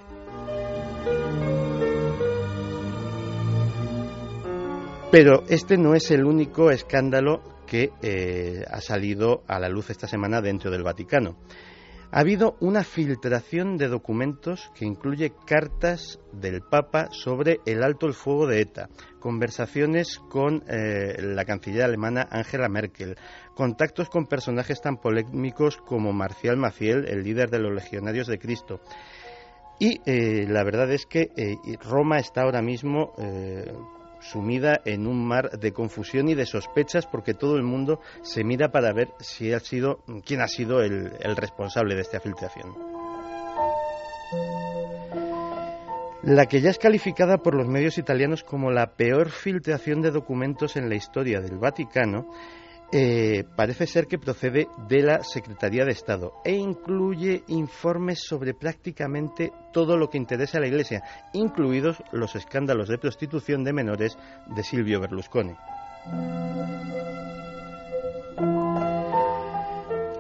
Pero 5.12 5.44
este 5.50 5.78
no 5.78 5.94
es 5.94 6.10
el 6.10 6.26
único 6.26 6.72
escándalo 6.72 7.51
que 7.72 7.94
eh, 8.02 8.66
ha 8.70 8.82
salido 8.82 9.46
a 9.48 9.58
la 9.58 9.70
luz 9.70 9.92
esta 9.92 10.06
semana 10.06 10.42
dentro 10.42 10.70
del 10.70 10.84
Vaticano. 10.84 11.38
Ha 12.12 12.20
habido 12.20 12.58
una 12.60 12.84
filtración 12.84 13.78
de 13.78 13.88
documentos 13.88 14.70
que 14.76 14.84
incluye 14.84 15.32
cartas 15.46 16.20
del 16.34 16.64
Papa 16.64 17.08
sobre 17.12 17.62
el 17.66 17.82
alto 17.82 18.08
el 18.08 18.14
fuego 18.14 18.46
de 18.46 18.60
ETA, 18.60 18.90
conversaciones 19.22 20.20
con 20.20 20.66
eh, 20.68 21.16
la 21.22 21.46
canciller 21.46 21.84
alemana 21.84 22.28
Angela 22.30 22.68
Merkel, 22.68 23.16
contactos 23.56 24.10
con 24.10 24.28
personajes 24.28 24.82
tan 24.82 24.98
polémicos 24.98 25.78
como 25.78 26.12
Marcial 26.12 26.58
Maciel, 26.58 27.06
el 27.08 27.24
líder 27.24 27.50
de 27.52 27.60
los 27.60 27.74
Legionarios 27.74 28.28
de 28.28 28.38
Cristo. 28.38 28.82
Y 29.80 30.02
eh, 30.06 30.46
la 30.46 30.66
verdad 30.66 30.92
es 30.92 31.06
que 31.06 31.30
Roma 31.82 32.20
está 32.20 32.42
ahora 32.42 32.62
mismo 32.62 33.14
sumida 34.22 34.82
en 34.86 35.08
un 35.08 35.26
mar 35.26 35.52
de 35.60 35.74
confusión 35.74 36.30
y 36.30 36.36
de 36.36 36.46
sospechas 36.46 37.06
porque 37.06 37.34
todo 37.34 37.58
el 37.58 37.64
mundo 37.64 38.00
se 38.22 38.44
mira 38.44 38.72
para 38.72 38.94
ver 38.94 39.10
si 39.20 39.52
ha 39.54 39.60
sido 39.60 40.00
quién 40.26 40.42
ha 40.42 40.48
sido 40.48 40.82
el, 40.82 41.12
el 41.20 41.36
responsable 41.36 41.96
de 41.96 42.02
esta 42.02 42.20
filtración. 42.20 42.74
La 46.24 46.46
que 46.46 46.62
ya 46.62 46.70
es 46.70 46.78
calificada 46.78 47.40
por 47.40 47.56
los 47.56 47.68
medios 47.68 47.98
italianos 47.98 48.44
como 48.44 48.70
la 48.70 48.96
peor 48.96 49.32
filtración 49.32 50.02
de 50.02 50.12
documentos 50.12 50.76
en 50.76 50.88
la 50.88 50.96
historia 50.96 51.42
del 51.42 51.58
Vaticano 51.58 52.28
eh, 52.94 53.46
parece 53.56 53.88
ser 53.88 54.08
que 54.08 54.20
procede 54.20 54.68
de 54.90 55.02
la 55.02 55.24
Secretaría 55.24 55.86
de 55.86 55.92
Estado 55.92 56.34
e 56.44 56.54
incluye 56.54 57.44
informes 57.48 58.20
sobre 58.28 58.54
prácticamente 58.54 59.52
todo 59.72 59.98
lo 59.98 60.10
que 60.10 60.18
interesa 60.18 60.58
a 60.58 60.62
la 60.62 60.68
Iglesia, 60.68 61.02
incluidos 61.34 62.04
los 62.12 62.36
escándalos 62.36 62.90
de 62.90 62.98
prostitución 62.98 63.64
de 63.64 63.74
menores 63.74 64.18
de 64.54 64.64
Silvio 64.64 65.00
Berlusconi. 65.00 65.56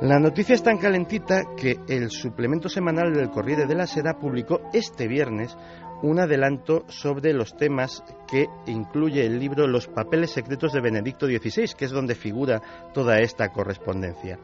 La 0.02 0.20
noticia 0.20 0.56
es 0.56 0.64
tan 0.64 0.80
calentita 0.80 1.44
que 1.56 1.78
el 1.88 2.10
suplemento 2.10 2.70
semanal 2.70 3.14
del 3.14 3.30
Corriere 3.30 3.68
della 3.68 3.86
Sera 3.86 4.18
publicó 4.18 4.62
este 4.74 5.08
viernes 5.08 5.56
un 6.04 6.20
adelanto 6.20 6.86
sobre 6.88 7.34
los 7.34 7.56
temas 7.56 8.04
que 8.30 8.47
incluye 8.68 9.26
el 9.26 9.39
libro 9.39 9.68
Los 9.68 9.88
papeles 9.88 10.32
secretos 10.32 10.74
de 10.74 10.82
Benedicto 10.82 11.28
XVI, 11.28 11.74
que 11.78 11.86
es 11.86 11.91
donde 11.91 12.16
figura 12.16 12.62
toda 12.93 13.20
esta 13.20 13.49
correspondencia. 13.49 14.39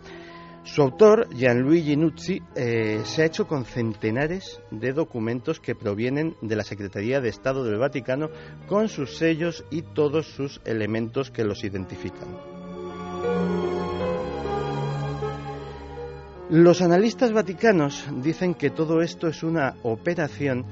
Su 0.63 0.81
autor, 0.81 1.29
Gianluigi 1.33 1.95
Nuzzi, 1.95 2.41
eh, 2.53 2.99
se 3.05 3.21
ha 3.21 3.25
hecho 3.25 3.47
con 3.47 3.63
centenares 3.63 4.59
de 4.69 4.91
documentos 4.91 5.61
que 5.61 5.75
provienen 5.75 6.35
de 6.41 6.57
la 6.57 6.63
Secretaría 6.63 7.21
de 7.21 7.29
Estado 7.29 7.63
del 7.63 7.79
Vaticano 7.79 8.29
con 8.67 8.89
sus 8.89 9.17
sellos 9.17 9.63
y 9.71 9.81
todos 9.81 10.27
sus 10.27 10.59
elementos 10.65 11.31
que 11.31 11.45
los 11.45 11.63
identifican. 11.63 12.35
Los 16.49 16.81
analistas 16.81 17.33
vaticanos 17.33 18.05
dicen 18.21 18.53
que 18.53 18.69
todo 18.69 19.01
esto 19.01 19.27
es 19.27 19.43
una 19.43 19.75
operación 19.83 20.65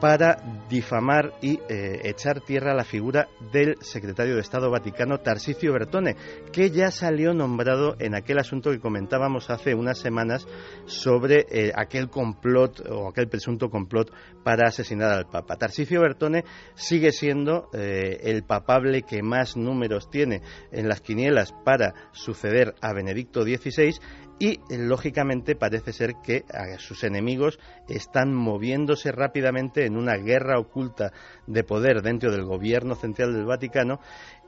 para 0.00 0.36
difamar 0.68 1.32
y 1.40 1.58
eh, 1.68 2.00
echar 2.04 2.40
tierra 2.40 2.72
a 2.72 2.74
la 2.74 2.84
figura 2.84 3.28
del 3.52 3.76
secretario 3.80 4.34
de 4.34 4.40
Estado 4.40 4.70
Vaticano, 4.70 5.18
Tarsicio 5.18 5.72
Bertone, 5.72 6.16
que 6.52 6.70
ya 6.70 6.90
salió 6.90 7.32
nombrado 7.32 7.96
en 7.98 8.14
aquel 8.14 8.38
asunto 8.38 8.70
que 8.70 8.80
comentábamos 8.80 9.48
hace 9.50 9.74
unas 9.74 9.98
semanas 9.98 10.46
sobre 10.84 11.46
eh, 11.50 11.72
aquel 11.74 12.10
complot 12.10 12.80
o 12.90 13.08
aquel 13.08 13.28
presunto 13.28 13.70
complot 13.70 14.12
para 14.44 14.68
asesinar 14.68 15.12
al 15.12 15.26
Papa. 15.26 15.56
Tarsicio 15.56 16.00
Bertone 16.00 16.44
sigue 16.74 17.12
siendo 17.12 17.70
eh, 17.72 18.20
el 18.24 18.44
papable 18.44 19.02
que 19.02 19.22
más 19.22 19.56
números 19.56 20.10
tiene 20.10 20.42
en 20.72 20.88
las 20.88 21.00
quinielas 21.00 21.52
para 21.64 21.94
suceder 22.12 22.74
a 22.80 22.92
Benedicto 22.92 23.42
XVI 23.42 23.94
y 24.38 24.60
lógicamente 24.68 25.56
parece 25.56 25.92
ser 25.92 26.16
que 26.22 26.44
sus 26.78 27.04
enemigos 27.04 27.58
están 27.88 28.34
moviéndose 28.34 29.12
rápidamente 29.12 29.86
en 29.86 29.96
una 29.96 30.16
guerra 30.16 30.58
oculta 30.58 31.12
de 31.46 31.64
poder 31.64 32.02
dentro 32.02 32.30
del 32.30 32.44
gobierno 32.44 32.94
central 32.94 33.32
del 33.32 33.46
Vaticano 33.46 34.00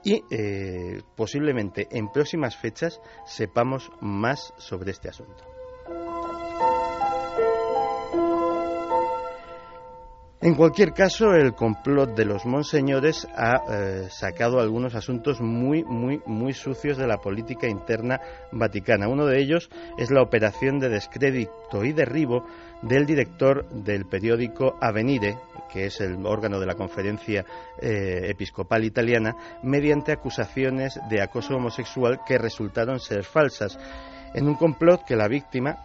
y 0.05 0.22
eh, 0.30 1.03
posiblemente 1.16 1.89
en 1.91 2.11
próximas 2.11 2.57
fechas 2.57 3.01
sepamos 3.26 3.91
más 4.01 4.53
sobre 4.59 4.91
este 4.93 5.09
asunto. 5.09 5.45
En 10.41 10.55
cualquier 10.55 10.93
caso, 10.93 11.34
el 11.34 11.53
complot 11.53 12.14
de 12.14 12.24
los 12.24 12.47
monseñores 12.47 13.26
ha 13.34 13.57
eh, 13.68 14.07
sacado 14.09 14.61
algunos 14.61 14.95
asuntos 14.95 15.41
muy, 15.41 15.82
muy, 15.82 16.22
muy 16.26 16.53
sucios 16.53 16.97
de 16.97 17.09
la 17.09 17.18
política 17.18 17.66
interna 17.66 18.20
vaticana. 18.53 19.09
Uno 19.09 19.26
de 19.26 19.41
ellos 19.41 19.68
es 19.99 20.12
la 20.12 20.22
operación 20.22 20.78
de 20.78 20.91
descrédito 20.91 21.84
y 21.84 21.93
derribo 21.93 22.47
del 22.82 23.05
director 23.05 23.68
del 23.70 24.07
periódico 24.07 24.76
Avenire, 24.80 25.36
que 25.72 25.86
es 25.86 26.01
el 26.01 26.24
órgano 26.24 26.61
de 26.61 26.66
la 26.66 26.76
conferencia 26.76 27.45
eh, 27.82 28.28
episcopal 28.28 28.84
italiana, 28.84 29.34
mediante 29.64 30.12
acusaciones 30.12 31.01
de 31.11 31.20
acoso 31.20 31.57
homosexual 31.57 32.20
que 32.24 32.39
resultaron 32.39 33.01
ser 33.01 33.24
falsas 33.24 33.76
en 34.35 34.49
un 34.49 34.55
complot 34.55 35.05
que 35.05 35.16
la 35.16 35.29
víctima, 35.29 35.76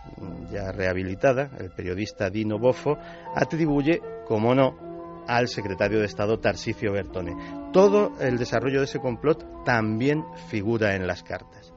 ya 0.52 0.72
rehabilitada, 0.72 1.50
el 1.60 1.72
periodista 1.72 2.30
Dino 2.30 2.60
Boffo, 2.60 2.98
atribuye, 3.36 4.02
como 4.28 4.54
no, 4.54 4.76
al 5.28 5.48
secretario 5.48 6.00
de 6.00 6.06
Estado 6.06 6.40
Tarsicio 6.40 6.92
Bertone. 6.92 7.36
Todo 7.72 8.14
el 8.20 8.38
desarrollo 8.38 8.80
de 8.80 8.86
ese 8.86 9.00
complot 9.00 9.64
también 9.64 10.24
figura 10.50 10.96
en 10.96 11.08
las 11.08 11.24
cartas. 11.24 11.74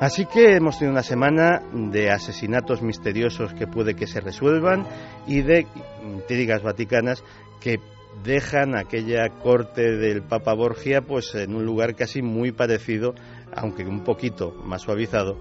Así 0.00 0.26
que 0.26 0.54
hemos 0.54 0.78
tenido 0.78 0.92
una 0.92 1.02
semana 1.02 1.60
de 1.72 2.10
asesinatos 2.10 2.82
misteriosos 2.82 3.52
que 3.54 3.66
puede 3.66 3.96
que 3.96 4.06
se 4.06 4.20
resuelvan 4.20 4.86
y 5.26 5.42
de 5.42 5.66
intrigas 6.04 6.62
vaticanas 6.62 7.24
que 7.60 7.80
dejan 8.24 8.76
aquella 8.76 9.28
corte 9.28 9.96
del 9.96 10.22
Papa 10.22 10.54
Borgia 10.54 11.02
pues 11.02 11.34
en 11.34 11.54
un 11.54 11.64
lugar 11.64 11.94
casi 11.94 12.22
muy 12.22 12.52
parecido, 12.52 13.14
aunque 13.54 13.84
un 13.84 14.04
poquito 14.04 14.52
más 14.64 14.82
suavizado, 14.82 15.38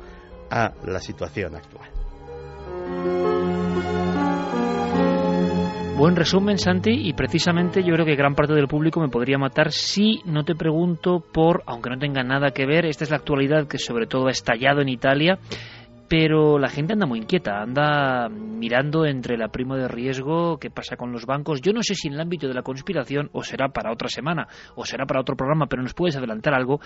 a 0.49 0.73
la 0.85 0.99
situación 0.99 1.55
actual. 1.55 1.89
Buen 5.97 6.15
resumen, 6.15 6.59
Santi, 6.59 6.91
y 6.91 7.13
precisamente 7.13 7.83
yo 7.83 7.91
creo 7.95 8.05
que 8.05 8.15
gran 8.15 8.35
parte 8.35 8.53
del 8.53 8.67
público 8.67 8.99
me 8.99 9.09
podría 9.09 9.39
matar 9.39 9.71
si 9.71 10.21
no 10.25 10.43
te 10.43 10.53
pregunto 10.53 11.19
por, 11.19 11.63
aunque 11.65 11.89
no 11.89 11.97
tenga 11.97 12.21
nada 12.21 12.51
que 12.51 12.67
ver, 12.67 12.85
esta 12.85 13.03
es 13.03 13.09
la 13.09 13.17
actualidad 13.17 13.67
que 13.67 13.79
sobre 13.79 14.05
todo 14.05 14.27
ha 14.27 14.31
estallado 14.31 14.81
en 14.81 14.89
Italia, 14.89 15.39
pero 16.07 16.57
la 16.57 16.69
gente 16.69 16.93
anda 16.93 17.05
muy 17.05 17.19
inquieta, 17.19 17.61
anda 17.61 18.29
mirando 18.29 19.05
entre 19.05 19.37
la 19.37 19.49
prima 19.49 19.77
de 19.77 19.87
riesgo, 19.87 20.57
qué 20.57 20.69
pasa 20.69 20.95
con 20.95 21.11
los 21.11 21.25
bancos. 21.25 21.61
Yo 21.61 21.73
no 21.73 21.83
sé 21.83 21.95
si 21.95 22.07
en 22.07 22.13
el 22.13 22.21
ámbito 22.21 22.47
de 22.47 22.53
la 22.53 22.61
conspiración 22.61 23.29
o 23.33 23.43
será 23.43 23.69
para 23.69 23.91
otra 23.91 24.07
semana 24.07 24.47
o 24.75 24.85
será 24.85 25.05
para 25.05 25.19
otro 25.19 25.35
programa, 25.35 25.67
pero 25.67 25.83
nos 25.83 25.93
puedes 25.93 26.15
adelantar 26.15 26.53
algo. 26.53 26.79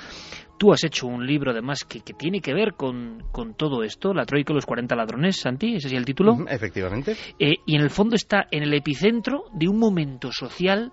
Tú 0.58 0.74
has 0.74 0.84
hecho 0.84 1.08
un 1.08 1.26
libro 1.26 1.52
además 1.52 1.84
que, 1.84 2.02
que 2.02 2.14
tiene 2.14 2.42
que 2.42 2.54
ver 2.54 2.74
con, 2.74 3.24
con, 3.32 3.54
todo 3.54 3.84
esto, 3.84 4.14
La 4.14 4.26
Troika 4.26 4.54
y 4.54 4.56
los 4.56 4.66
40 4.66 4.96
ladrones, 4.96 5.38
Santi, 5.38 5.76
ese 5.76 5.88
es 5.88 5.94
el 5.94 6.06
título. 6.06 6.38
Efectivamente. 6.48 7.16
Eh, 7.38 7.56
y 7.66 7.76
en 7.76 7.82
el 7.82 7.90
fondo 7.90 8.16
está 8.16 8.48
en 8.50 8.64
el 8.64 8.74
epicentro 8.74 9.46
de 9.54 9.68
un 9.68 9.78
momento 9.78 10.32
social, 10.32 10.92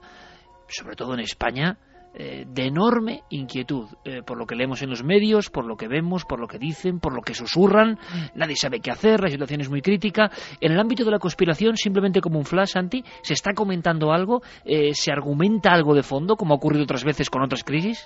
sobre 0.68 0.97
todo 0.97 1.14
en 1.14 1.20
España, 1.20 1.79
eh, 2.21 2.45
de 2.49 2.64
enorme 2.64 3.23
inquietud 3.31 3.87
eh, 4.05 4.23
por 4.27 4.37
lo 4.39 4.45
que 4.45 4.57
leemos 4.57 4.83
en 4.83 4.91
los 4.91 5.05
medios, 5.05 5.51
por 5.51 5.64
lo 5.64 5.77
que 5.77 5.87
vemos, 5.87 6.25
por 6.25 6.41
lo 6.41 6.49
que 6.49 6.59
dicen, 6.59 6.99
por 6.99 7.14
lo 7.14 7.23
que 7.23 7.33
susurran. 7.33 7.97
Nadie 8.35 8.57
sabe 8.57 8.81
qué 8.81 8.91
hacer, 8.91 9.21
la 9.21 9.31
situación 9.31 9.61
es 9.61 9.71
muy 9.71 9.83
crítica. 9.83 10.29
En 10.61 10.73
el 10.73 10.81
ámbito 10.81 11.05
de 11.05 11.12
la 11.12 11.21
conspiración, 11.21 11.77
simplemente 11.77 12.21
como 12.21 12.41
un 12.41 12.45
flash 12.45 12.77
anti, 12.77 13.05
¿se 13.23 13.35
está 13.35 13.53
comentando 13.53 14.11
algo? 14.12 14.43
Eh, 14.64 14.95
¿Se 14.95 15.12
argumenta 15.12 15.71
algo 15.71 15.95
de 15.95 16.03
fondo, 16.03 16.35
como 16.35 16.55
ha 16.55 16.57
ocurrido 16.57 16.83
otras 16.83 17.05
veces 17.05 17.31
con 17.31 17.43
otras 17.43 17.62
crisis? 17.62 18.05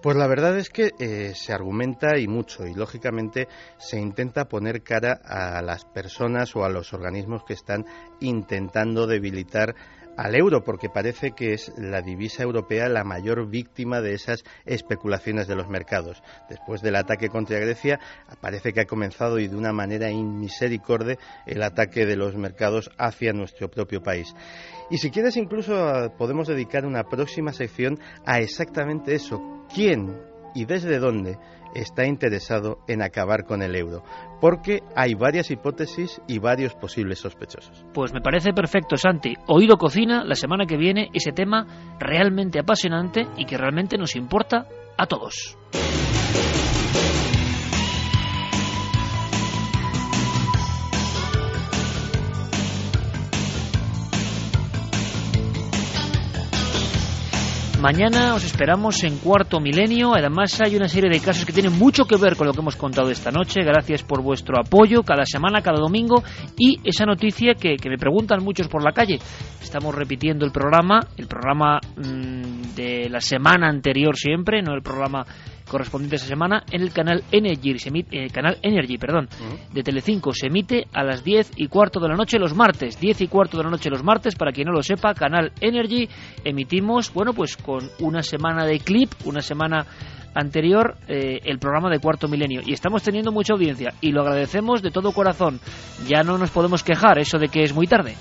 Pues 0.00 0.16
la 0.16 0.26
verdad 0.26 0.56
es 0.56 0.70
que 0.70 0.92
se 1.34 1.52
argumenta 1.52 2.16
y 2.16 2.28
mucho 2.28 2.64
y 2.64 2.72
lógicamente 2.72 3.48
se 3.76 4.00
intenta 4.00 4.46
poner 4.46 4.82
cara 4.82 5.20
a 5.22 5.60
las 5.60 5.84
personas 5.84 6.56
o 6.56 6.64
a 6.64 6.70
los 6.70 6.94
organismos 6.94 7.42
que 7.44 7.52
están 7.52 7.84
intentando 8.20 9.06
debilitar 9.06 9.74
al 10.20 10.34
euro, 10.34 10.62
porque 10.62 10.90
parece 10.90 11.30
que 11.30 11.54
es 11.54 11.72
la 11.78 12.02
divisa 12.02 12.42
europea 12.42 12.90
la 12.90 13.04
mayor 13.04 13.48
víctima 13.48 14.02
de 14.02 14.12
esas 14.12 14.44
especulaciones 14.66 15.48
de 15.48 15.56
los 15.56 15.66
mercados. 15.66 16.22
Después 16.50 16.82
del 16.82 16.96
ataque 16.96 17.30
contra 17.30 17.58
Grecia, 17.58 17.98
parece 18.38 18.74
que 18.74 18.82
ha 18.82 18.84
comenzado 18.84 19.38
y 19.38 19.48
de 19.48 19.56
una 19.56 19.72
manera 19.72 20.10
inmisericorde 20.10 21.18
el 21.46 21.62
ataque 21.62 22.04
de 22.04 22.16
los 22.16 22.36
mercados 22.36 22.90
hacia 22.98 23.32
nuestro 23.32 23.70
propio 23.70 24.02
país. 24.02 24.34
Y 24.90 24.98
si 24.98 25.10
quieres, 25.10 25.38
incluso 25.38 26.12
podemos 26.18 26.48
dedicar 26.48 26.84
una 26.84 27.04
próxima 27.04 27.54
sección 27.54 27.98
a 28.26 28.40
exactamente 28.40 29.14
eso. 29.14 29.64
¿Quién 29.74 30.29
y 30.54 30.64
desde 30.64 30.98
dónde 30.98 31.38
está 31.74 32.04
interesado 32.06 32.78
en 32.88 33.02
acabar 33.02 33.44
con 33.44 33.62
el 33.62 33.76
euro, 33.76 34.02
porque 34.40 34.82
hay 34.96 35.14
varias 35.14 35.50
hipótesis 35.50 36.20
y 36.26 36.38
varios 36.38 36.74
posibles 36.74 37.20
sospechosos. 37.20 37.84
Pues 37.94 38.12
me 38.12 38.20
parece 38.20 38.52
perfecto, 38.52 38.96
Santi. 38.96 39.34
Oído 39.46 39.76
Cocina, 39.76 40.24
la 40.24 40.34
semana 40.34 40.66
que 40.66 40.76
viene, 40.76 41.10
ese 41.12 41.32
tema 41.32 41.66
realmente 41.98 42.58
apasionante 42.58 43.26
y 43.36 43.44
que 43.44 43.56
realmente 43.56 43.96
nos 43.98 44.16
importa 44.16 44.66
a 44.96 45.06
todos. 45.06 45.56
Mañana 57.80 58.34
os 58.34 58.44
esperamos 58.44 59.02
en 59.04 59.16
Cuarto 59.16 59.58
Milenio. 59.58 60.14
Además 60.14 60.60
hay 60.60 60.76
una 60.76 60.86
serie 60.86 61.08
de 61.08 61.18
casos 61.18 61.46
que 61.46 61.52
tienen 61.52 61.78
mucho 61.78 62.04
que 62.04 62.18
ver 62.18 62.36
con 62.36 62.46
lo 62.46 62.52
que 62.52 62.60
hemos 62.60 62.76
contado 62.76 63.10
esta 63.10 63.30
noche. 63.30 63.62
Gracias 63.62 64.02
por 64.02 64.22
vuestro 64.22 64.60
apoyo 64.60 65.02
cada 65.02 65.24
semana, 65.24 65.62
cada 65.62 65.80
domingo. 65.80 66.22
Y 66.58 66.78
esa 66.84 67.06
noticia 67.06 67.54
que, 67.54 67.76
me 67.88 67.96
preguntan 67.96 68.44
muchos 68.44 68.68
por 68.68 68.84
la 68.84 68.92
calle. 68.92 69.18
Estamos 69.62 69.94
repitiendo 69.94 70.44
el 70.44 70.52
programa, 70.52 71.00
el 71.16 71.26
programa 71.26 71.80
mm, 71.96 72.74
de 72.76 73.08
la 73.08 73.20
semana 73.20 73.70
anterior 73.70 74.14
siempre, 74.14 74.60
no 74.60 74.74
el 74.74 74.82
programa 74.82 75.24
correspondiente 75.70 76.16
a 76.16 76.18
esa 76.18 76.26
semana 76.26 76.64
en 76.70 76.82
el 76.82 76.92
canal 76.92 77.22
Energy, 77.30 77.78
se 77.78 77.88
emite, 77.88 78.24
eh, 78.24 78.30
canal 78.30 78.58
Energy 78.62 78.98
perdón, 78.98 79.28
de 79.72 79.82
Telecinco. 79.82 80.32
Se 80.32 80.48
emite 80.48 80.86
a 80.92 81.04
las 81.04 81.22
10 81.22 81.52
y 81.56 81.68
cuarto 81.68 82.00
de 82.00 82.08
la 82.08 82.16
noche 82.16 82.38
los 82.38 82.54
martes. 82.54 82.98
10 83.00 83.20
y 83.22 83.28
cuarto 83.28 83.56
de 83.56 83.64
la 83.64 83.70
noche 83.70 83.88
los 83.88 84.02
martes, 84.02 84.34
para 84.34 84.52
quien 84.52 84.66
no 84.66 84.72
lo 84.72 84.82
sepa, 84.82 85.14
canal 85.14 85.52
Energy. 85.60 86.08
Emitimos, 86.44 87.12
bueno, 87.14 87.32
pues 87.32 87.56
con 87.56 87.88
una 88.00 88.22
semana 88.22 88.66
de 88.66 88.80
clip, 88.80 89.10
una 89.24 89.40
semana 89.40 89.86
anterior 90.34 90.96
eh, 91.08 91.40
el 91.44 91.58
programa 91.58 91.90
de 91.90 91.98
Cuarto 91.98 92.28
Milenio 92.28 92.60
y 92.64 92.72
estamos 92.72 93.02
teniendo 93.02 93.32
mucha 93.32 93.52
audiencia 93.52 93.94
y 94.00 94.12
lo 94.12 94.22
agradecemos 94.22 94.82
de 94.82 94.90
todo 94.90 95.12
corazón. 95.12 95.60
Ya 96.06 96.22
no 96.22 96.38
nos 96.38 96.50
podemos 96.50 96.82
quejar 96.84 97.18
eso 97.18 97.38
de 97.38 97.48
que 97.48 97.62
es 97.62 97.74
muy 97.74 97.86
tarde. 97.86 98.14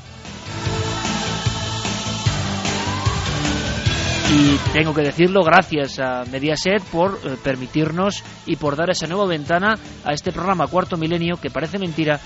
Y 4.32 4.58
tengo 4.74 4.94
que 4.94 5.02
decirlo, 5.02 5.42
gracias 5.44 6.00
a 6.00 6.24
Mediaset 6.26 6.84
por 6.92 7.20
eh, 7.24 7.36
permitirnos 7.44 8.24
y 8.46 8.58
por 8.58 8.76
dar 8.76 8.92
esa 8.92 9.08
nueva 9.08 9.26
ventana 9.26 9.78
a 10.06 10.14
este 10.14 10.32
programa 10.32 10.68
Cuarto 10.68 10.98
Milenio 10.98 11.38
que 11.38 11.50
parece 11.50 11.80
mentira 11.80 12.20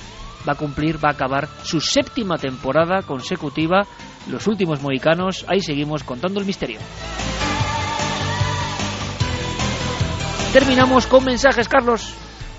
va 0.48 0.54
a 0.54 0.58
cumplir, 0.58 1.04
va 1.04 1.10
a 1.10 1.14
acabar 1.14 1.48
su 1.64 1.80
séptima 1.80 2.38
temporada 2.38 3.02
consecutiva. 3.04 3.84
Los 4.28 4.48
últimos 4.48 4.82
mohicanos, 4.82 5.46
ahí 5.48 5.62
seguimos 5.62 6.04
contando 6.04 6.40
el 6.40 6.46
misterio. 6.46 6.80
Terminamos 10.52 11.08
con 11.08 11.24
mensajes, 11.26 11.68
Carlos. 11.68 12.14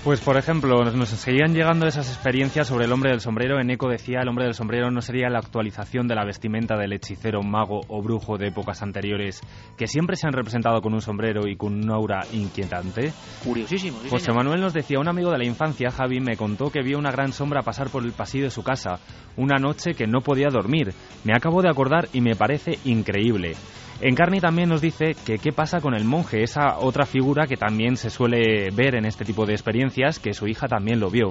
Pues 0.05 0.21
por 0.21 0.37
ejemplo, 0.37 0.83
nos 0.83 1.09
seguían 1.09 1.55
llegando 1.55 1.87
esas 1.87 2.07
experiencias 2.09 2.67
sobre 2.67 2.85
el 2.85 2.91
hombre 2.91 3.09
del 3.09 3.21
sombrero. 3.21 3.59
En 3.59 3.71
Eco 3.71 3.89
decía, 3.89 4.19
el 4.21 4.29
hombre 4.29 4.45
del 4.45 4.53
sombrero 4.53 4.91
no 4.91 5.01
sería 5.01 5.31
la 5.31 5.39
actualización 5.39 6.07
de 6.07 6.13
la 6.13 6.23
vestimenta 6.23 6.77
del 6.77 6.93
hechicero, 6.93 7.41
mago 7.41 7.81
o 7.87 8.03
brujo 8.03 8.37
de 8.37 8.49
épocas 8.49 8.83
anteriores, 8.83 9.41
que 9.75 9.87
siempre 9.87 10.15
se 10.15 10.27
han 10.27 10.33
representado 10.33 10.79
con 10.79 10.93
un 10.93 11.01
sombrero 11.01 11.47
y 11.47 11.55
con 11.55 11.73
un 11.73 11.89
aura 11.89 12.21
inquietante. 12.33 13.13
Curiosísimo. 13.43 13.97
José 14.07 14.31
Manuel 14.31 14.61
nos 14.61 14.75
decía, 14.75 14.99
un 14.99 15.07
amigo 15.07 15.31
de 15.31 15.39
la 15.39 15.47
infancia, 15.47 15.89
Javi, 15.89 16.19
me 16.19 16.37
contó 16.37 16.69
que 16.69 16.83
vio 16.83 16.99
una 16.99 17.09
gran 17.09 17.33
sombra 17.33 17.63
pasar 17.63 17.89
por 17.89 18.03
el 18.03 18.11
pasillo 18.11 18.43
de 18.43 18.51
su 18.51 18.61
casa, 18.61 18.99
una 19.37 19.57
noche 19.57 19.95
que 19.95 20.05
no 20.05 20.21
podía 20.21 20.49
dormir. 20.51 20.93
Me 21.23 21.33
acabo 21.35 21.63
de 21.63 21.69
acordar 21.69 22.09
y 22.13 22.21
me 22.21 22.35
parece 22.35 22.77
increíble. 22.85 23.53
Encarni 24.01 24.41
también 24.41 24.69
nos 24.69 24.81
dice 24.81 25.15
que 25.25 25.37
qué 25.37 25.53
pasa 25.53 25.79
con 25.79 25.95
el 25.95 26.03
monje, 26.03 26.43
esa 26.43 26.79
otra 26.79 27.05
figura 27.05 27.47
que 27.47 27.55
también 27.55 27.95
se 27.95 28.09
suele 28.09 28.69
ver 28.71 28.95
en 28.95 29.05
este 29.05 29.23
tipo 29.23 29.45
de 29.45 29.53
experiencias, 29.53 30.19
que 30.19 30.33
su 30.33 30.47
hija 30.47 30.67
también 30.67 30.99
lo 30.99 31.09
vio. 31.09 31.29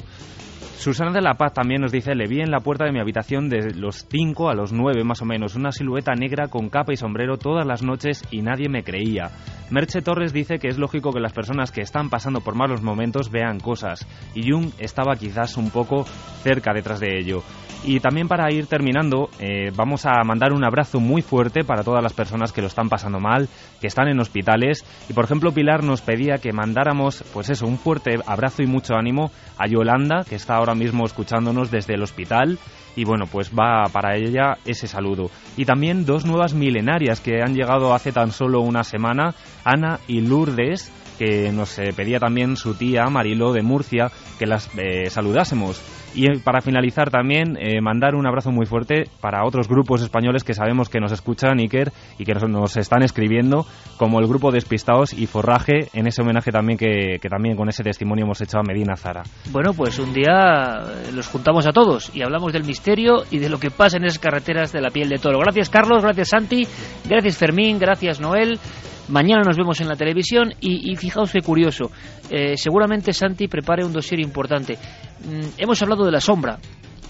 Susana 0.78 1.12
de 1.12 1.22
la 1.22 1.34
Paz 1.34 1.54
también 1.54 1.80
nos 1.80 1.92
dice, 1.92 2.14
le 2.14 2.26
vi 2.26 2.40
en 2.40 2.50
la 2.50 2.60
puerta 2.60 2.84
de 2.84 2.92
mi 2.92 3.00
habitación 3.00 3.48
de 3.48 3.72
los 3.74 4.06
5 4.10 4.50
a 4.50 4.54
los 4.54 4.72
9 4.72 5.02
más 5.04 5.22
o 5.22 5.24
menos, 5.24 5.54
una 5.54 5.72
silueta 5.72 6.12
negra 6.14 6.48
con 6.48 6.68
capa 6.68 6.92
y 6.92 6.96
sombrero 6.96 7.38
todas 7.38 7.66
las 7.66 7.82
noches 7.82 8.22
y 8.30 8.42
nadie 8.42 8.68
me 8.68 8.82
creía. 8.84 9.30
Merche 9.70 10.02
Torres 10.02 10.32
dice 10.32 10.58
que 10.58 10.68
es 10.68 10.76
lógico 10.76 11.12
que 11.12 11.20
las 11.20 11.32
personas 11.32 11.72
que 11.72 11.80
están 11.80 12.10
pasando 12.10 12.40
por 12.40 12.54
malos 12.54 12.82
momentos 12.82 13.30
vean 13.30 13.60
cosas, 13.60 14.06
y 14.34 14.50
Jung 14.50 14.72
estaba 14.78 15.16
quizás 15.16 15.56
un 15.56 15.70
poco 15.70 16.04
cerca 16.42 16.72
detrás 16.74 17.00
de 17.00 17.18
ello. 17.18 17.42
Y 17.86 18.00
también 18.00 18.28
para 18.28 18.50
ir 18.50 18.66
terminando, 18.66 19.28
eh, 19.38 19.70
vamos 19.76 20.06
a 20.06 20.24
mandar 20.24 20.54
un 20.54 20.64
abrazo 20.64 21.00
muy 21.00 21.20
fuerte 21.20 21.64
para 21.64 21.82
todas 21.82 22.02
las 22.02 22.14
personas 22.14 22.50
que 22.50 22.62
lo 22.62 22.68
están 22.68 22.88
pasando 22.88 23.20
mal, 23.20 23.46
que 23.78 23.88
están 23.88 24.08
en 24.08 24.18
hospitales. 24.20 24.86
Y 25.10 25.12
por 25.12 25.26
ejemplo, 25.26 25.52
Pilar 25.52 25.84
nos 25.84 26.00
pedía 26.00 26.38
que 26.38 26.54
mandáramos, 26.54 27.22
pues 27.34 27.50
eso, 27.50 27.66
un 27.66 27.76
fuerte 27.76 28.18
abrazo 28.26 28.62
y 28.62 28.66
mucho 28.66 28.94
ánimo 28.94 29.30
a 29.58 29.66
Yolanda, 29.66 30.24
que 30.26 30.36
está 30.36 30.56
ahora 30.64 30.74
mismo 30.74 31.04
escuchándonos 31.04 31.70
desde 31.70 31.94
el 31.94 32.02
hospital 32.02 32.58
y 32.96 33.04
bueno, 33.04 33.26
pues 33.30 33.50
va 33.50 33.84
para 33.92 34.16
ella 34.16 34.56
ese 34.64 34.86
saludo. 34.86 35.30
Y 35.56 35.64
también 35.64 36.06
dos 36.06 36.24
nuevas 36.24 36.54
milenarias 36.54 37.20
que 37.20 37.42
han 37.42 37.54
llegado 37.54 37.92
hace 37.92 38.12
tan 38.12 38.30
solo 38.30 38.60
una 38.60 38.84
semana, 38.84 39.34
Ana 39.64 40.00
y 40.06 40.20
Lourdes, 40.20 40.90
que 41.18 41.52
nos 41.52 41.78
eh, 41.78 41.92
pedía 41.94 42.18
también 42.18 42.56
su 42.56 42.74
tía 42.74 43.04
Marilo 43.06 43.52
de 43.52 43.62
Murcia 43.62 44.10
que 44.38 44.46
las 44.46 44.70
eh, 44.78 45.08
saludásemos. 45.10 45.82
Y 46.14 46.26
eh, 46.26 46.40
para 46.42 46.60
finalizar 46.60 47.10
también, 47.10 47.58
mandar 47.82 48.14
un 48.14 48.24
abrazo 48.26 48.52
muy 48.52 48.66
fuerte 48.66 49.04
para 49.20 49.44
otros 49.44 49.66
grupos 49.66 50.00
españoles 50.00 50.44
que 50.44 50.54
sabemos 50.54 50.88
que 50.88 51.00
nos 51.00 51.10
escuchan, 51.10 51.58
Iker, 51.58 51.90
y 52.18 52.24
que 52.24 52.34
nos, 52.34 52.76
están 52.76 53.02
escribiendo, 53.02 53.66
como 53.96 54.20
el 54.20 54.28
grupo 54.28 54.52
Despistados 54.52 55.12
y 55.12 55.26
Forraje, 55.26 55.88
en 55.92 56.06
ese 56.06 56.22
homenaje 56.22 56.52
también 56.52 56.78
que, 56.78 57.18
que, 57.20 57.28
también 57.28 57.56
con 57.56 57.68
ese 57.68 57.82
testimonio 57.82 58.26
hemos 58.26 58.40
hecho 58.40 58.58
a 58.58 58.62
Medina 58.62 58.94
Zara. 58.96 59.24
Bueno, 59.50 59.72
pues 59.74 59.98
un 59.98 60.12
día 60.12 60.82
los 61.12 61.26
juntamos 61.26 61.66
a 61.66 61.72
todos 61.72 62.14
y 62.14 62.22
hablamos 62.22 62.52
del 62.52 62.62
misterio 62.62 63.24
y 63.32 63.38
de 63.38 63.48
lo 63.48 63.58
que 63.58 63.72
pasa 63.72 63.96
en 63.96 64.04
esas 64.04 64.20
carreteras 64.20 64.70
de 64.70 64.80
la 64.80 64.90
piel 64.90 65.08
de 65.08 65.18
toro. 65.18 65.40
Gracias 65.40 65.68
Carlos, 65.68 66.02
gracias 66.02 66.28
Santi, 66.28 66.64
gracias 67.08 67.36
Fermín, 67.36 67.78
gracias 67.80 68.20
Noel. 68.20 68.60
Mañana 69.08 69.42
nos 69.42 69.56
vemos 69.56 69.80
en 69.80 69.88
la 69.88 69.96
televisión 69.96 70.54
y, 70.60 70.96
fijaos 70.96 71.30
qué 71.30 71.42
curioso. 71.42 71.90
Eh, 72.30 72.56
seguramente 72.56 73.12
Santi 73.12 73.48
prepare 73.48 73.84
un 73.84 73.92
dossier 73.92 74.20
importante. 74.20 74.74
Mm, 74.74 75.58
hemos 75.58 75.82
hablado 75.82 76.04
de 76.04 76.12
la 76.12 76.20
sombra 76.20 76.58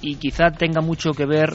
y 0.00 0.16
quizá 0.16 0.50
tenga 0.50 0.80
mucho 0.80 1.12
que 1.12 1.24
ver, 1.24 1.50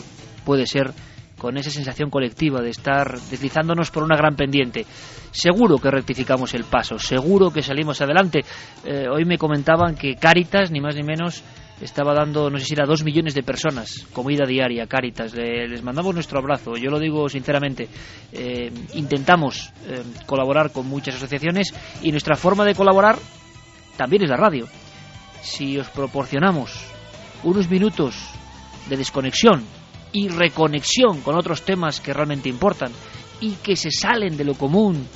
puede 0.45 0.65
ser, 0.65 0.91
con 1.37 1.57
esa 1.57 1.71
sensación 1.71 2.09
colectiva 2.09 2.61
de 2.61 2.69
estar 2.69 3.19
deslizándonos 3.31 3.91
por 3.91 4.03
una 4.03 4.15
gran 4.15 4.35
pendiente. 4.35 4.85
Seguro 5.31 5.77
que 5.77 5.91
rectificamos 5.91 6.53
el 6.53 6.63
paso, 6.63 6.99
seguro 6.99 7.51
que 7.51 7.61
salimos 7.61 8.01
adelante. 8.01 8.41
Eh, 8.85 9.07
hoy 9.09 9.25
me 9.25 9.37
comentaban 9.37 9.95
que 9.95 10.15
Cáritas, 10.15 10.71
ni 10.71 10.79
más 10.79 10.95
ni 10.95 11.03
menos, 11.03 11.43
estaba 11.81 12.13
dando, 12.13 12.49
no 12.49 12.57
sé 12.59 12.65
si 12.65 12.73
era 12.73 12.85
dos 12.85 13.03
millones 13.03 13.33
de 13.33 13.43
personas, 13.43 14.05
comida 14.13 14.45
diaria, 14.45 14.87
Cáritas. 14.87 15.33
les 15.33 15.81
mandamos 15.83 16.13
nuestro 16.13 16.39
abrazo. 16.39 16.75
Yo 16.75 16.89
lo 16.89 16.99
digo 16.99 17.29
sinceramente. 17.29 17.87
Eh, 18.31 18.71
intentamos 18.95 19.71
eh, 19.87 20.03
colaborar 20.25 20.71
con 20.71 20.87
muchas 20.87 21.15
asociaciones 21.15 21.73
y 22.01 22.11
nuestra 22.11 22.35
forma 22.35 22.65
de 22.65 22.75
colaborar 22.75 23.17
también 23.97 24.23
es 24.23 24.29
la 24.29 24.37
radio. 24.37 24.67
Si 25.41 25.77
os 25.77 25.89
proporcionamos 25.89 26.85
unos 27.43 27.69
minutos 27.69 28.15
de 28.89 28.97
desconexión 28.97 29.63
y 30.11 30.27
reconexión 30.27 31.21
con 31.21 31.37
otros 31.37 31.61
temas 31.61 31.99
que 31.99 32.13
realmente 32.13 32.49
importan 32.49 32.91
y 33.39 33.51
que 33.55 33.75
se 33.75 33.91
salen 33.91 34.35
de 34.35 34.43
lo 34.43 34.55
común 34.55 35.07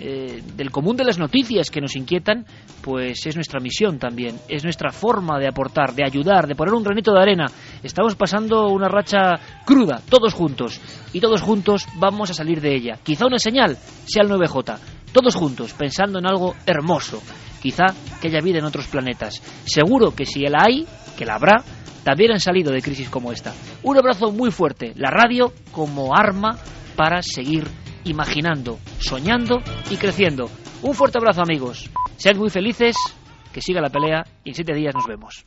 eh, 0.00 0.42
del 0.56 0.70
común 0.70 0.96
de 0.96 1.04
las 1.04 1.18
noticias 1.18 1.70
que 1.70 1.80
nos 1.80 1.94
inquietan, 1.94 2.44
pues 2.82 3.26
es 3.26 3.36
nuestra 3.36 3.60
misión 3.60 3.98
también, 3.98 4.36
es 4.48 4.64
nuestra 4.64 4.90
forma 4.90 5.38
de 5.38 5.46
aportar, 5.46 5.94
de 5.94 6.04
ayudar, 6.04 6.46
de 6.46 6.56
poner 6.56 6.74
un 6.74 6.82
granito 6.82 7.12
de 7.12 7.22
arena. 7.22 7.46
Estamos 7.82 8.16
pasando 8.16 8.68
una 8.68 8.88
racha 8.88 9.38
cruda, 9.64 10.02
todos 10.08 10.34
juntos, 10.34 10.80
y 11.12 11.20
todos 11.20 11.42
juntos 11.42 11.86
vamos 11.96 12.30
a 12.30 12.34
salir 12.34 12.60
de 12.60 12.74
ella. 12.74 12.98
Quizá 13.02 13.26
una 13.26 13.38
señal 13.38 13.76
sea 14.04 14.24
el 14.24 14.30
9J, 14.30 14.78
todos 15.12 15.34
juntos, 15.36 15.72
pensando 15.74 16.18
en 16.18 16.26
algo 16.26 16.56
hermoso, 16.66 17.22
quizá 17.62 17.84
que 18.20 18.28
haya 18.28 18.40
vida 18.40 18.58
en 18.58 18.64
otros 18.64 18.88
planetas. 18.88 19.40
Seguro 19.64 20.14
que 20.14 20.26
si 20.26 20.40
la 20.40 20.64
hay, 20.66 20.86
que 21.16 21.24
la 21.24 21.36
habrá, 21.36 21.62
también 22.02 22.32
han 22.32 22.40
salido 22.40 22.72
de 22.72 22.82
crisis 22.82 23.08
como 23.08 23.32
esta. 23.32 23.54
Un 23.82 23.96
abrazo 23.96 24.32
muy 24.32 24.50
fuerte, 24.50 24.92
la 24.96 25.10
radio 25.10 25.52
como 25.72 26.10
arma 26.14 26.58
para 26.96 27.22
seguir 27.22 27.66
imaginando, 28.04 28.78
soñando 28.98 29.62
y 29.90 29.96
creciendo. 29.96 30.50
Un 30.82 30.94
fuerte 30.94 31.18
abrazo 31.18 31.42
amigos. 31.42 31.90
Sean 32.16 32.38
muy 32.38 32.50
felices, 32.50 32.96
que 33.52 33.60
siga 33.60 33.80
la 33.80 33.90
pelea 33.90 34.24
y 34.44 34.50
en 34.50 34.54
siete 34.54 34.74
días 34.74 34.94
nos 34.94 35.06
vemos. 35.06 35.44